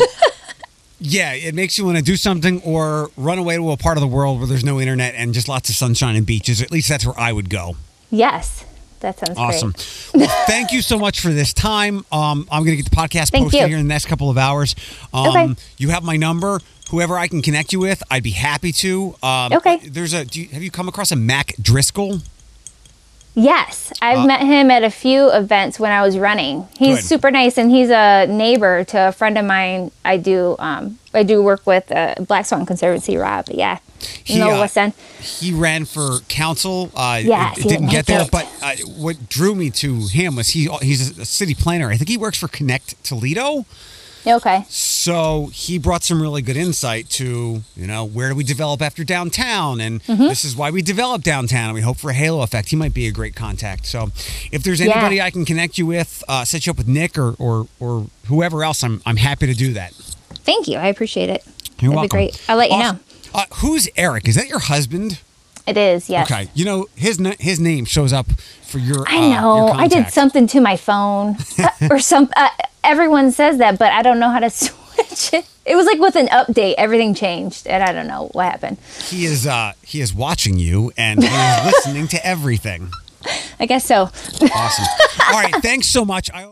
yeah, 1.02 1.34
it 1.34 1.54
makes 1.54 1.78
you 1.78 1.84
want 1.84 1.98
to 1.98 2.04
do 2.04 2.16
something 2.16 2.62
or 2.62 3.12
run 3.18 3.40
away 3.40 3.58
to 3.58 3.72
a 3.72 3.76
part 3.76 3.98
of 3.98 4.02
the 4.02 4.08
world 4.08 4.38
where 4.38 4.48
there's 4.48 4.64
no 4.64 4.80
internet 4.80 5.16
and 5.16 5.34
just 5.34 5.50
lots 5.50 5.70
of 5.70 5.76
sunshine 5.76 6.16
and 6.16 6.26
beaches. 6.26 6.62
At 6.62 6.72
least 6.72 6.88
that's 6.88 7.06
where 7.06 7.20
I 7.20 7.34
would 7.34 7.50
go. 7.50 7.76
Yes, 8.10 8.64
that 9.04 9.20
sounds 9.20 9.38
Awesome. 9.38 9.72
great. 9.72 10.10
Well, 10.28 10.44
thank 10.48 10.72
you 10.72 10.82
so 10.82 10.98
much 10.98 11.20
for 11.22 11.30
this 11.30 11.54
time. 11.54 12.06
Um, 12.12 12.48
I'm 12.52 12.64
going 12.66 12.76
to 12.76 12.84
get 12.84 12.90
the 12.90 12.96
podcast 12.96 13.30
Thank 13.30 13.46
posted 13.46 13.62
you. 13.62 13.68
here 13.68 13.78
in 13.78 13.84
the 13.88 13.94
next 13.94 14.08
couple 14.08 14.30
of 14.32 14.38
hours. 14.38 14.76
Um, 15.14 15.28
Okay. 15.28 15.56
You 15.78 15.90
have 15.90 16.04
my 16.04 16.18
number. 16.18 16.60
Whoever 16.90 17.18
I 17.18 17.28
can 17.28 17.42
connect 17.42 17.72
you 17.74 17.80
with, 17.80 18.02
I'd 18.12 18.24
be 18.24 18.32
happy 18.32 18.72
to. 18.74 19.16
Um, 19.24 19.54
Okay. 19.54 19.78
There's 19.88 20.14
a. 20.14 20.26
Do 20.26 20.42
you, 20.42 20.48
have 20.50 20.62
you 20.64 20.72
come 20.72 20.88
across 20.88 21.12
a 21.12 21.16
Mac 21.16 21.54
Driscoll? 21.62 22.20
Yes, 23.36 23.92
I've 24.00 24.20
Uh, 24.20 24.26
met 24.28 24.42
him 24.42 24.70
at 24.70 24.84
a 24.84 24.92
few 24.92 25.32
events 25.32 25.80
when 25.80 25.92
I 25.92 26.04
was 26.04 26.20
running. 26.20 26.68
He's 26.78 26.98
Good. 26.98 27.06
super 27.06 27.32
nice, 27.32 27.58
and 27.58 27.72
he's 27.72 27.90
a 27.90 28.28
neighbor 28.28 28.84
to 28.86 29.08
a 29.08 29.12
friend 29.12 29.40
of 29.40 29.46
mine. 29.46 29.90
I 30.06 30.18
do 30.18 30.56
um, 30.60 31.00
I 31.16 31.24
do 31.24 31.42
work 31.42 31.66
with 31.66 31.92
uh, 31.92 32.14
Black 32.28 32.46
Swamp 32.46 32.68
Conservancy, 32.68 33.18
Rob. 33.18 33.46
Yeah, 33.50 33.80
He, 34.24 34.42
uh, 34.42 34.48
West 34.60 34.78
He 35.42 35.54
ran 35.54 35.86
for 35.86 36.20
council. 36.28 36.92
Uh, 36.96 37.22
Yes, 37.24 37.58
it, 37.60 37.66
it 37.66 37.70
didn't 37.70 37.90
get 37.90 38.06
there. 38.06 38.22
it. 38.22 38.32
But 38.32 38.48
uh, 38.62 38.76
what 38.98 39.30
drew 39.30 39.56
me 39.56 39.70
to 39.72 40.08
him 40.08 40.36
was 40.36 40.50
he 40.50 40.68
he's 40.82 41.18
a 41.18 41.26
city 41.26 41.54
planner. 41.56 41.90
I 41.90 41.98
think 41.98 42.10
he 42.10 42.18
works 42.18 42.38
for 42.40 42.48
ConnecToledo. 42.48 43.66
Okay. 44.26 44.64
So 44.70 45.50
he 45.52 45.78
brought 45.78 46.02
some 46.04 46.22
really 46.22 46.42
good 46.42 46.56
insight 46.56 47.10
to, 47.10 47.62
you 47.76 47.88
know, 47.88 48.06
where 48.06 48.30
do 48.30 48.36
we 48.36 48.46
develop 48.46 48.82
after 48.82 49.04
downtown? 49.04 49.82
And 49.82 50.02
Mm-hmm. 50.04 50.24
this 50.28 50.46
is 50.46 50.56
why 50.56 50.72
we 50.72 50.82
develop 50.82 51.24
downtown. 51.24 51.66
And 51.66 51.74
we 51.74 51.82
hope 51.82 51.98
for 51.98 52.10
a 52.10 52.14
halo 52.14 52.42
effect. 52.42 52.70
He 52.70 52.78
might 52.78 52.94
be 52.94 53.06
a 53.06 53.12
great 53.12 53.36
contact. 53.36 53.86
So 53.86 54.12
if 54.50 54.64
there's 54.64 54.80
anybody 54.80 55.22
I 55.22 55.30
can 55.30 55.44
connect 55.44 55.78
you 55.78 55.86
with, 55.86 56.24
uh, 56.30 56.46
set 56.46 56.66
you 56.66 56.72
up 56.72 56.78
with 56.78 56.88
Nick 56.88 57.18
or, 57.18 57.36
or, 57.38 57.68
or 57.82 58.08
whoever 58.28 58.64
else, 58.64 58.82
I'm, 58.82 59.02
I'm 59.06 59.18
happy 59.18 59.46
to 59.48 59.54
do 59.54 59.74
that. 59.74 59.92
Thank 60.46 60.70
you. 60.70 60.78
I 60.78 60.88
appreciate 60.88 61.30
it. 61.30 61.44
You're 61.82 61.90
That'd 61.94 61.96
welcome. 61.96 62.04
be 62.04 62.08
great. 62.32 62.42
I'll 62.48 62.56
let 62.58 62.70
you 62.70 62.78
Awesome. 62.78 62.96
know. 62.98 63.04
Uh, 63.34 63.46
who's 63.56 63.90
Eric? 63.96 64.28
Is 64.28 64.36
that 64.36 64.48
your 64.48 64.60
husband? 64.60 65.20
It 65.66 65.78
is. 65.78 66.10
Yes. 66.10 66.30
Okay. 66.30 66.50
You 66.54 66.66
know, 66.66 66.88
his, 66.96 67.20
na- 67.20 67.36
his 67.40 67.60
name 67.60 67.86
shows 67.86 68.12
up 68.12 68.28
for 68.64 68.80
your 68.80 69.06
I 69.08 69.18
uh, 69.18 69.42
know. 69.42 69.68
your 69.68 69.76
I 69.76 69.88
did 69.88 70.10
something 70.10 70.46
to 70.48 70.60
my 70.62 70.76
phone 70.78 71.38
uh, 71.58 71.70
or 71.90 72.00
some. 72.00 72.30
Uh, 72.36 72.50
everyone 72.84 73.32
says 73.32 73.58
that, 73.60 73.80
but 73.80 73.92
I 73.92 74.02
don't 74.02 74.20
know 74.20 74.30
how 74.30 74.40
to 74.40 74.50
switch 74.50 75.34
it. 75.34 75.48
It 75.66 75.76
was 75.78 75.86
like 75.86 76.00
with 76.00 76.18
an 76.18 76.28
update, 76.28 76.76
everything 76.78 77.14
changed, 77.14 77.68
and 77.68 77.82
I 77.82 77.94
don't 77.94 78.08
know 78.08 78.30
what 78.34 78.46
happened. 78.52 78.78
He 79.08 79.24
is, 79.26 79.48
uh, 79.48 79.72
he 79.82 80.02
is 80.02 80.14
watching 80.14 80.60
you 80.60 80.92
and 80.98 81.24
he 81.24 81.30
is 81.30 81.66
listening 81.66 82.10
to 82.10 82.26
everything. 82.26 82.92
I 83.58 83.66
guess 83.66 83.86
so. 83.86 84.10
Awesome. 84.54 84.86
All 85.32 85.42
right. 85.42 85.54
Thanks 85.62 85.88
so 85.88 86.04
much. 86.04 86.30
I 86.34 86.44